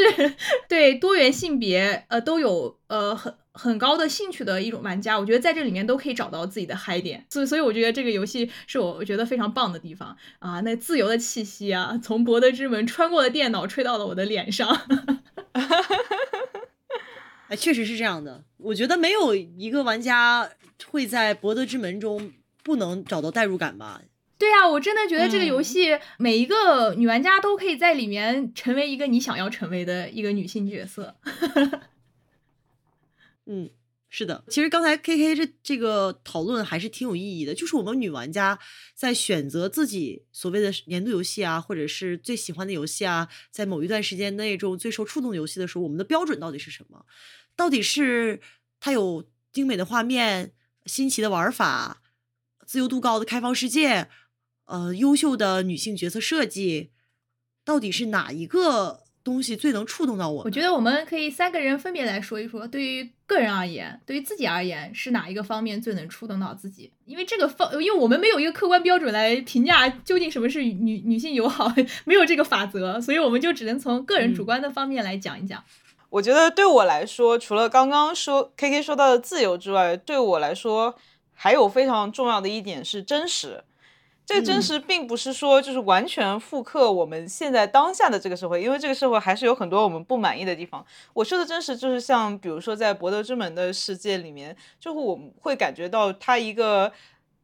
[0.67, 7.25] 对多元性别呃都有呃很很高的兴趣的一种玩家，我觉得在这里面都可以找到自己的嗨点。
[7.29, 10.59] 所以，所以我觉得这个游戏是我我觉得非常棒的地方啊！
[10.61, 14.69] 那自由的气息啊，从博德之门穿过了电脑，吹到了我的脸上。
[17.47, 18.43] 哎，确实是这样的。
[18.57, 20.49] 我觉得没有一个玩家
[20.87, 22.31] 会在博德之门中
[22.63, 24.01] 不能找到代入感吧。
[24.37, 31.15] 对啊，我真的觉得这个游戏每一个女玩家都可以在里面成为一个你想要成为的一个女性角色。
[33.45, 33.69] 嗯，
[34.17, 34.45] 是的。
[34.47, 38.57] 其实刚才 K K 这这个讨论还是挺有意义的，就是我们女玩家
[38.95, 47.05] 在选择自己所谓的年度游戏啊，或者是最喜欢的游戏啊，在某一段时间内中最受触动游戏的时候，我们的标准到底是什么？
[47.57, 48.39] 到底是
[48.79, 50.53] 它有精美的画面、
[50.85, 52.01] 新奇的玩法、
[52.65, 54.07] 自由度高的开放世界？
[54.63, 56.91] 呃，优秀的女性角色设计，
[57.65, 60.43] 到底是哪一个东西最能触动到我？
[60.45, 66.91] 我觉得我们可以三个人分别来说一说，对于个人而言，对于自己而言，是哪一个方面最能触动到自己？
[67.05, 71.73] 因为这个方，因为我们没有一个客观标准来评价究竟什么是女女性友好，
[72.05, 75.63] 没有这个法则，所以我们就只能从个人主观的方面来讲一讲。
[76.11, 80.95] 我觉得对我来说，除了刚刚说 K K 说到的自由之外，对我来说
[81.33, 83.63] 还有非常重要的一点是真实。
[84.25, 90.83] 这个真实并不是说就是完全复刻我们现在当下的这个社会，因为这个社会还是有很多我们不满意的地方。
[91.13, 96.91] 我说的真实就是像比如说在博德之门的世界里面，就是我们会感觉到它一个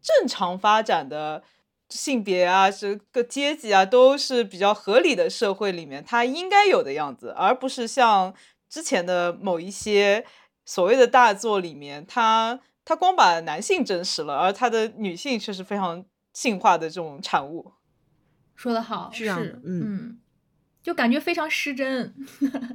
[0.01, 1.43] 正常发展的
[1.89, 8.33] 性别啊，这个阶级啊，都是比较合理的社会里面它应该有的样子，而不是像
[8.67, 10.25] 之前的某一些
[10.65, 16.03] 所谓的大作里面，它它光把男性真实了，而它的女性却是非常。
[16.33, 17.73] 性化的这种产物，
[18.55, 20.17] 说的好，是这样的，嗯，
[20.81, 22.13] 就感觉非常失真。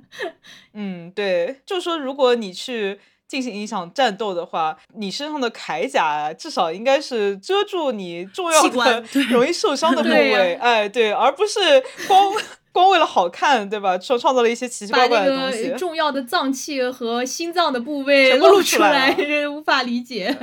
[0.74, 11.58] 嗯，对，就是说，如果你去进行一场战斗的话，你身上的铠甲至少应该是遮住你重要的、 容易受伤的部位，哎，对，而不是
[12.06, 12.32] 光
[12.70, 13.96] 光为了好看，对吧？
[13.96, 19.16] 创创造了一些奇奇怪怪的东西，重要的脏器和心脏的部位全部露出来，
[19.48, 20.36] 无法理解。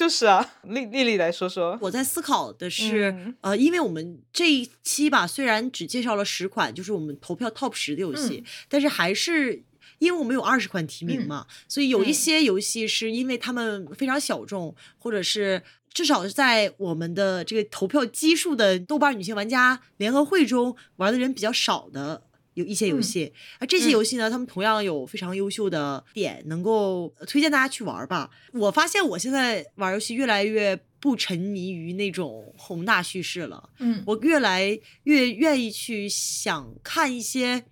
[0.00, 1.78] 就是啊，丽丽丽来说说。
[1.82, 9.62] 我在思考的是，呃，因为我们这一期吧，虽然只介绍了十款，就是我们投票 top 十的游戏，但是还是
[9.98, 15.62] 因为我们有二十款提名嘛，所以有一些游戏是因为他们非常小众，或者是
[15.92, 22.22] 至少是在我们的这个投票基数的豆瓣女性玩家联合会中玩的人比较少的。
[22.54, 28.30] 有一些游戏，啊，这些游戏呢，他们同样有非常优秀的点，能够推荐大家去玩吧。
[28.52, 37.64] 我发现我现在玩游戏越来越不沉迷于那种宏大叙事了，嗯，我越来越愿意去想看一些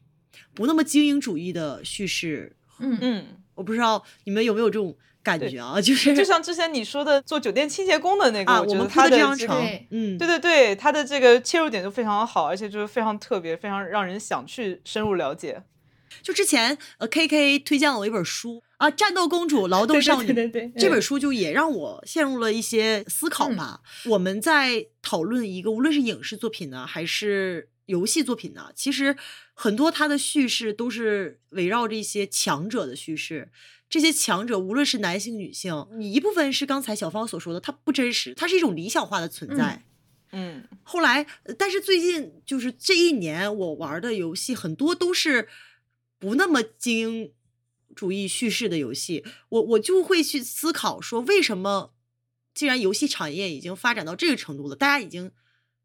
[0.54, 4.96] 不那么精英主义的叙事，嗯嗯，我不知道你们有没有这种。
[5.28, 9.54] 感觉啊，就是就像之前你说的做酒店清洁工的那个，我觉得他的这个，
[9.90, 15.62] 嗯，对对对，他的这个切入点就非常好，而且就是非常特别，非常让人想去深入了解。
[16.22, 23.80] 就之前呃，K K 推荐了我一本书啊，《战斗公主劳动少女》，对对对，这本书就也让我陷入了一些思考吧。
[24.06, 29.16] 我们在讨论一个无论是影视作品呢，还是游戏作品呢，其实
[29.54, 33.50] 很多它的叙事都是围绕着一些强者的叙事。
[33.88, 39.82] 这些强者，无论是男性、女性，你一部分是刚才小芳所说的，它不真实，它是一种理想化的存在。
[40.32, 45.48] 嗯，后来，但是最近就是这一年，我玩的游戏很多都是
[46.18, 47.32] 不那么精英
[47.96, 51.94] 主义叙事的游戏，我我就会去思考说，为什么
[52.52, 55.32] 既然游戏产业已经发展到这个程度了，大家已经。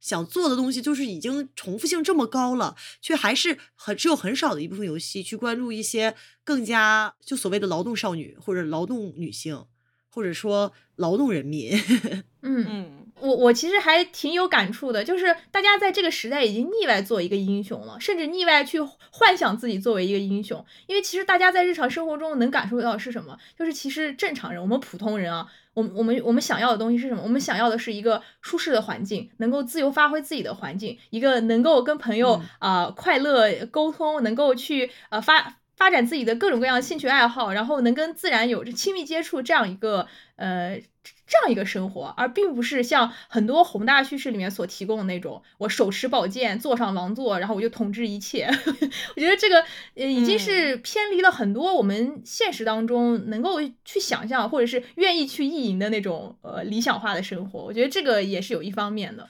[0.04, 6.14] 想做的东西就是已经重复性这么高了，却还是很只有很少的一部分游戏去关注一些
[6.44, 9.64] 更加就所谓的劳动少女或者劳动女性，
[10.10, 11.72] 或者说劳动人民。
[12.46, 25.48] 嗯嗯，我我其实还挺有感触的，就是大家在这个时代已经腻歪做一个英雄了，甚至腻歪去幻想自己作为一个英雄，因为其实大家在日常生活中能感受到是什么，就是其实正常人，我们普通人啊。
[25.74, 27.22] 我们我们我们想要的东西是什么？
[27.24, 40.82] 我们想要的是一个舒适的环境，能够自由发挥自己的环境，一个能够跟朋友啊快乐沟通，能够去呃发发展自己的各种各样的兴趣爱好，然后能跟自然有着亲密接触这样一个呃。
[41.26, 48.46] 这样一个生活，而并不是像很多宏大叙事里面所提供的那种，我手持宝剑，坐上王座，然后我就统治一切。
[49.16, 49.62] 我觉得这个
[49.96, 57.64] 呃已经是偏离了很多我们现实当中能够去想象或者是愿意去意淫的那种呃理想化的生活。
[57.64, 59.28] 我觉得这个也是有一方面的，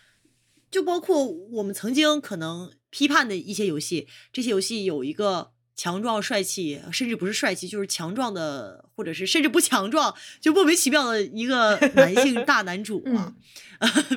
[0.70, 13.36] 就包括我们曾经可能批判的一些游戏，这些游戏有一个强壮帅气，甚至不是帅气，就是强壮的，或者是甚至不强壮，就莫名其妙的一个 男性大男主嘛。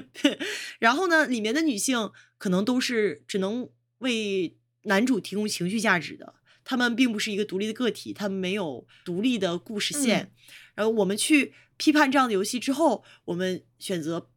[0.78, 3.69] 然后呢，里面的女性可能都是只能
[3.99, 10.33] 为男主提供情绪价值的，他们并不是一个独立的个体，他们没有独立的故事线。
[10.74, 14.28] 然后我们去批判这样的游戏之后，我们选择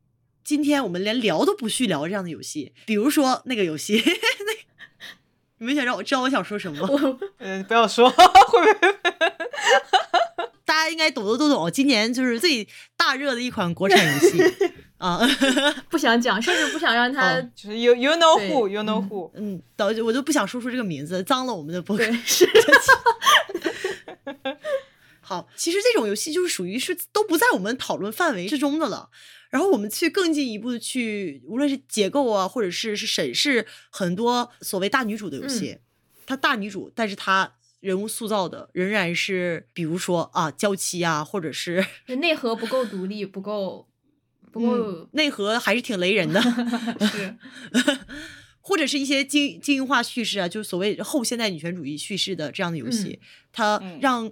[0.44, 4.54] 今天我们连聊都不去聊这样的游戏，比如说那个游戏，那
[5.60, 7.18] 你们想让我知道我想说什么吗？
[7.40, 8.74] 嗯，不要说， 会不会？
[10.66, 14.42] 大家应该懂的都懂，今年就是最大热的一款国产游戏
[14.98, 15.20] 啊，
[15.90, 22.16] 不想讲，甚至不想让他就是 you you know who you know who，嗯，导我就不想说出这个名字，脏了我们的播客对。
[22.24, 22.48] 是
[25.30, 29.12] 好，其实这种游戏就是属于是都不在我们讨论范围之中的了。
[29.52, 35.78] 然后我们去更进一步的去，无论是结构啊，或者是是审视很多所谓大女主的游戏，
[36.26, 43.88] 它大女主，但是她人物塑造的仍然是，比如说啊娇妻啊，或者是内核不够独立，不够
[44.52, 46.42] 不够、嗯内核还是挺雷人的。
[47.06, 47.38] 是
[48.62, 53.20] 或者是一些精精英化叙事啊，就是所谓后现代女权主义叙事的这样的游戏，
[53.52, 54.32] 它嗯让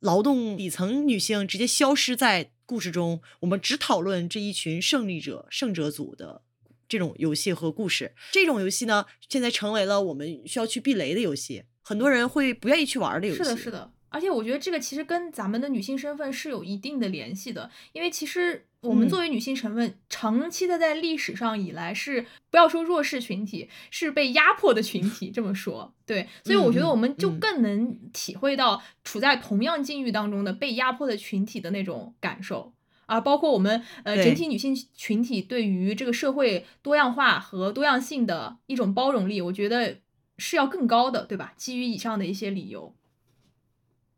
[0.00, 6.42] 劳动底层女性直接消失在故事中，我们只讨论这一群胜利者、胜者组的
[6.88, 8.14] 这种游戏和故事。
[8.32, 13.42] 这种游戏呢，现在成为了我们需要去避雷的游戏，很多人会不愿意去玩的游戏。
[13.42, 13.92] 是的，是的。
[14.08, 25.30] 而且我觉得这个其实跟咱们的女性身份是有一定的联系的，因为其实我们嗯作为女性成分，长期的在历史上以来是不要说弱势群体，是被压迫的群体。
[25.30, 32.72] 这么说，对，所以我觉得嗯我们就嗯更能体会到处在同样境遇当中的被压迫的群体的那种感受。
[33.06, 39.98] 啊，包括我们呃整体女性群体对于这个社会多样化和多样性的一种包容力，我觉得
[40.38, 41.52] 是要更高的，对吧？
[41.56, 42.95] 基于以上的一些理由，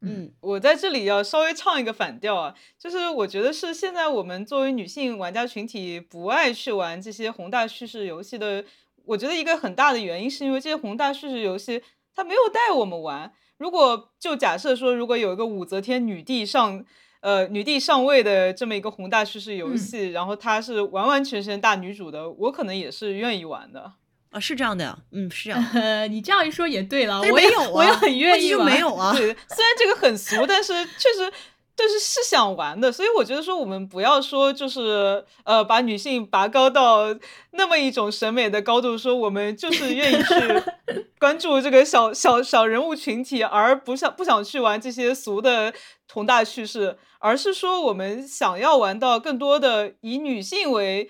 [0.00, 8.64] 嗯我在这里要稍微唱一个反调啊，就是我觉得是现在我们作为女性玩家群体不爱去玩这些宏大叙事游戏的，
[9.04, 11.82] 我觉得一个很大的原因是因为这些宏大叙事游戏
[12.14, 13.32] 它没有带我们玩。
[13.56, 16.84] 如果就假设说，如果有一个武则天女帝上。
[17.20, 23.94] 呃，女帝上位的这么一个宏大叙事游嗯戏，然后它是完完全全大女主的，我可能也是愿意玩的。
[24.30, 25.64] 啊，是这样的呀，嗯，是这样。
[25.74, 28.54] 呃， 你这样一说也对了，我有啊，我也很愿意。
[28.54, 29.12] 没有啊。
[29.16, 31.32] 对，虽然这个很俗，但是确实
[31.74, 37.06] 就是是想玩的，所以我觉得说我们不要说就是呃把女性拔高到
[37.52, 40.62] 那么一种审美的高度，说我们就是愿意去
[41.18, 45.72] 关注这个小小小人物群体，而不想不想去玩这些俗的
[46.12, 51.08] 宏大叙事，而是说我们想要玩到更多的以女性为。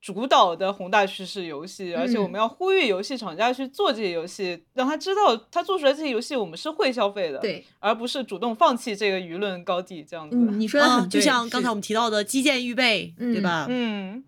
[0.00, 7.40] 主导的宏大叙事游戏，而且我嗯们要呼吁游戏厂家去做这些游戏，让他知道他做出来这些游戏我们是会消费的。
[7.40, 10.36] 对，而不是主动放弃这个舆论高地这样子。
[10.36, 10.80] 嗯，你说
[11.10, 13.66] 就像刚才我们提到的基建预备，对嗯吧？
[13.68, 14.24] 嗯，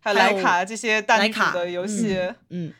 [0.00, 2.18] 还有莱卡这些大女主莱卡的游戏，
[2.50, 2.72] 嗯，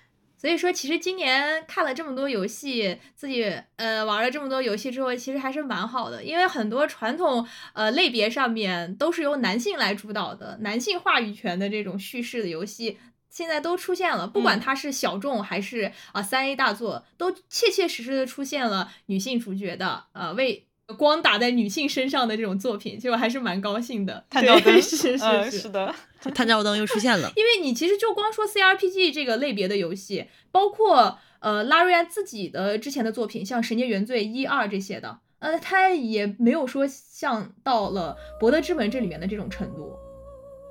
[0.45, 12.99] 所以说，其实今年看了这么多游戏，自己呃玩了这么多游戏之后，其实还是蛮好的，因为很多传统呃类别上面都是由男性来主导的，男性话语权的这种叙事的游戏。
[13.31, 20.67] 现在都出现了，不管嗯它是小众还是啊三 A 大作，都切切实实的出现了女性主角的呃为
[20.99, 24.23] 光打在女性身上的这种作品，就还是蛮高兴的。
[24.29, 25.95] 探照灯，对 是是嗯，是是的，
[26.33, 27.33] 探照灯又出现了。
[27.37, 39.93] 因为你其实就光说 CRPG 这个类别的游戏，包括呃拉瑞安自己的之前的作品，像《神界原罪》一二这些的，呃，他也没有说像到了《博德之门》这里面的这种程度。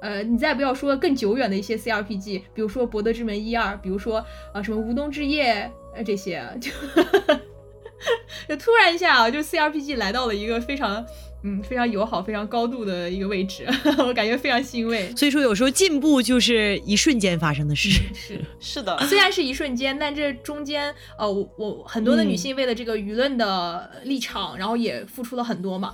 [0.02, 4.18] 呃，你再不要说更久远的一些 CRPG，比如说《博德之门》一二，比如说
[4.54, 6.70] 啊、什么《无冬之夜》呃这些，就
[8.50, 11.06] 就突然一下啊，就 CRPG 来到了一个非常
[11.44, 13.66] 嗯非常友好、非常高度的一个位置，
[14.00, 15.14] 我感觉非常欣慰。
[15.16, 17.90] 所以说，有时候进步就是一瞬间发生的事。
[18.16, 18.40] 是。
[18.60, 25.94] 是的，虽然是一瞬间，但这中间，呃，我我很多的女性为了这个舆论的立场，然后也付出了很多嘛。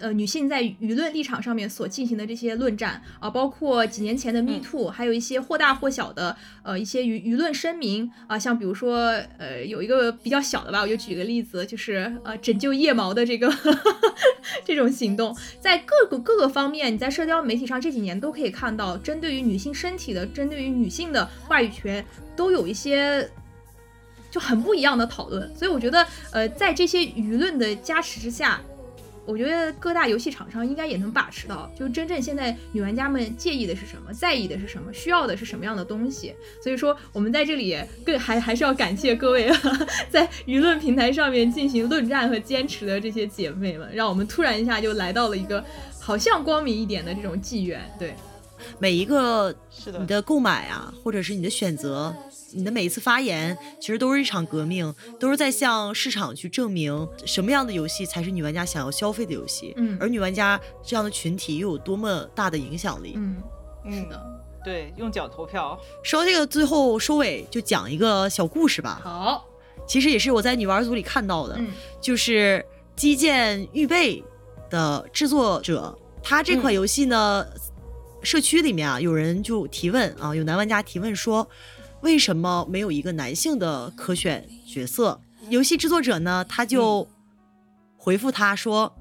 [0.00, 8.98] 呃，女性在舆论立场上面所进行的这些论战啊、包括几年前的 Me Too，、还有一些或大或小的呃一些舆舆论声明啊、像比如说
[9.38, 13.52] 呃有一个比较小的吧，我就举个例子，就是呃拯救腋毛的这个
[14.64, 22.04] 这种行动，在各个各个方面，你在社交媒体上这几年都可以看到，针对于女性身体的，针对于女性的话语权，
[22.36, 23.28] 都有一些
[24.30, 25.54] 就很不一样的讨论。
[25.54, 28.60] 所以我觉得，呃，在这些舆论的加持之下，
[29.28, 36.34] 我觉得各大游戏厂商应该也能把持到，就真正现在女玩家们介意的是什么，在意的是什么，需要的是什么样的东西。
[36.62, 39.52] 所以说，我们在这里更还还是要感谢各位
[40.08, 45.62] 在舆论平台上面进行论战和坚持的这些姐妹们，让我们突然一下就来到了一个
[46.00, 47.82] 好像光明一点的这种纪元。
[47.98, 48.14] 对，
[48.78, 52.16] 每一个是的你的购买啊，或者是你的选择，
[52.52, 59.74] 你的每一次发言，其实都是一场革命，都是在向市场去证明什么样的游戏才是女玩家想要消费的游戏。
[59.76, 63.12] 嗯而女玩家这样的群体又有多么大的影响力？
[63.16, 63.36] 嗯，
[63.84, 64.26] 嗯是的，
[64.64, 65.78] 对，用脚投票。
[66.02, 69.00] 说到这个，最后收尾就讲一个小故事吧。
[69.02, 69.44] 好，
[69.86, 71.68] 其实也是我在女玩组里看到的，嗯
[72.00, 72.64] 就是
[72.96, 74.24] 基建预备
[74.70, 77.46] 的制作者，他这款游戏呢，
[78.22, 81.48] 社区里面啊有人就提问啊，有男玩家提问说，
[82.02, 85.20] 为什么没有一个男性的可选角色？
[85.50, 87.08] 游戏制作者呢，他就
[87.96, 88.94] 回复他说，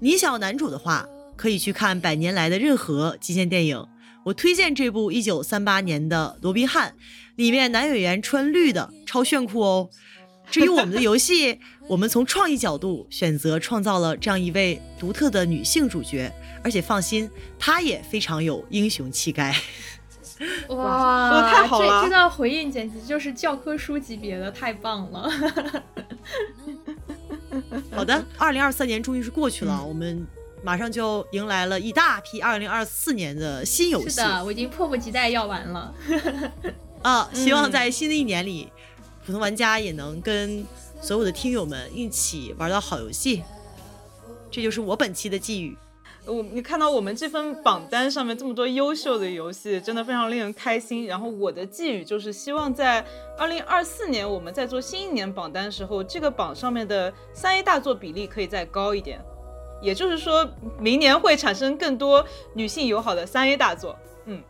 [0.00, 3.76] 你想要男主的话，可以去看《百年来的任何极限电影》，
[4.24, 6.94] 我推荐这部一九三八年的《罗宾汉》，
[7.36, 9.90] 里面男演员穿绿的，超炫酷哦。
[10.50, 11.58] 至于我们的游戏，
[11.88, 16.32] 我们从创意角度选择创造了这样一位独特的女性主角，
[16.64, 17.28] 而且放心，
[17.58, 19.54] 她也非常有英雄气概。
[20.68, 25.28] 哇，太好了这这段回应简直就是教科书级别的，太棒了。
[27.90, 30.26] 好的，二零二三年终于是过去了，嗯我们
[30.62, 35.94] 马上就迎来了一大批二零二四年的新游戏是的，我已经迫不及待要玩了。
[37.02, 37.28] 啊！
[37.32, 38.70] 希望嗯在新的一年里，
[39.24, 40.64] 普通玩家也能跟
[41.00, 43.42] 所有的听友们一起玩到好游戏。
[44.50, 45.76] 这就是我本期的寄语。
[46.28, 51.06] 我你看到我们这份榜单上面这么多优秀的游戏，真的非常令人开心。
[51.06, 53.04] 然后我的寄语就是希望在
[53.38, 59.20] 二零二四年我们在做新一年榜单的时候，这个榜上面的三 A 大作比例可以再高一点。
[59.80, 60.46] 也就是说，
[60.78, 63.96] 明年会产生更多女性友好的三 A 大作。
[64.26, 64.42] 嗯，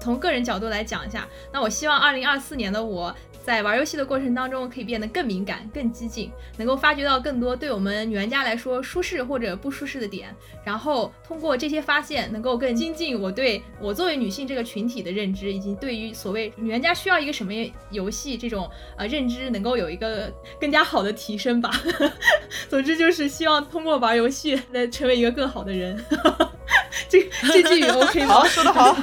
[0.00, 3.14] 从个人角度来讲一下，那我希望二零二四年的我
[3.44, 10.34] 在玩游戏的过程当中可以变得更敏感、更激进，能够发掘到更多对我们女玩家来说舒适或者不舒适的点，
[10.64, 17.52] 然后通过这些发现，能够更精进我对我作为女性这个群体的认知，以及对于所谓女玩家需要一个什么
[17.90, 18.66] 游戏这种
[18.96, 21.70] 呃认知，能够有一个更加好的提升吧。
[22.70, 26.02] 总之就是希望通过玩游戏来成为一个更好的人。
[27.10, 27.22] 这
[27.52, 28.36] 这句语 OK 吗？
[28.36, 28.96] 好，说得好。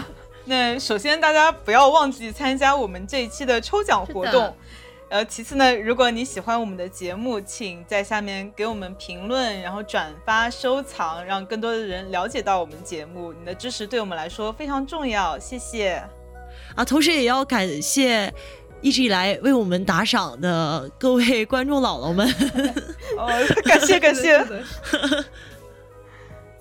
[0.51, 4.53] 那首先大家不要忘记参加我们这一期的抽奖活动。
[5.07, 13.31] 呃，其次呢，如果你喜欢我们的节目，请在下面给我们评论，然后转发、收藏，让更多的人了解到我们节目。
[13.31, 16.03] 你的支持对我们来说非常重要，谢谢。
[16.75, 18.33] 啊，同时也要感谢
[18.81, 22.27] 一直以来为我们打赏的各位观众姥姥们。
[23.17, 23.29] 哦，
[23.63, 24.37] 感谢感谢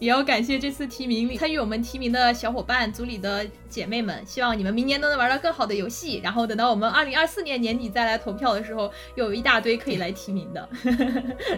[0.00, 6.20] 也要感谢这次提名参与我们提名的小伙伴、组里的姐妹们，希望你们明年都能玩到更好的游戏。
[6.24, 10.68] 然后等到我们二零二四年年底再来投票的时候，又有一大堆可以来提名的。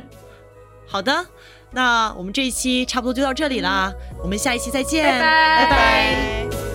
[0.84, 1.24] 好的，
[1.70, 3.90] 那我们这一期差不多就到这里啦，
[4.22, 6.71] 我们下一期再见，拜拜拜拜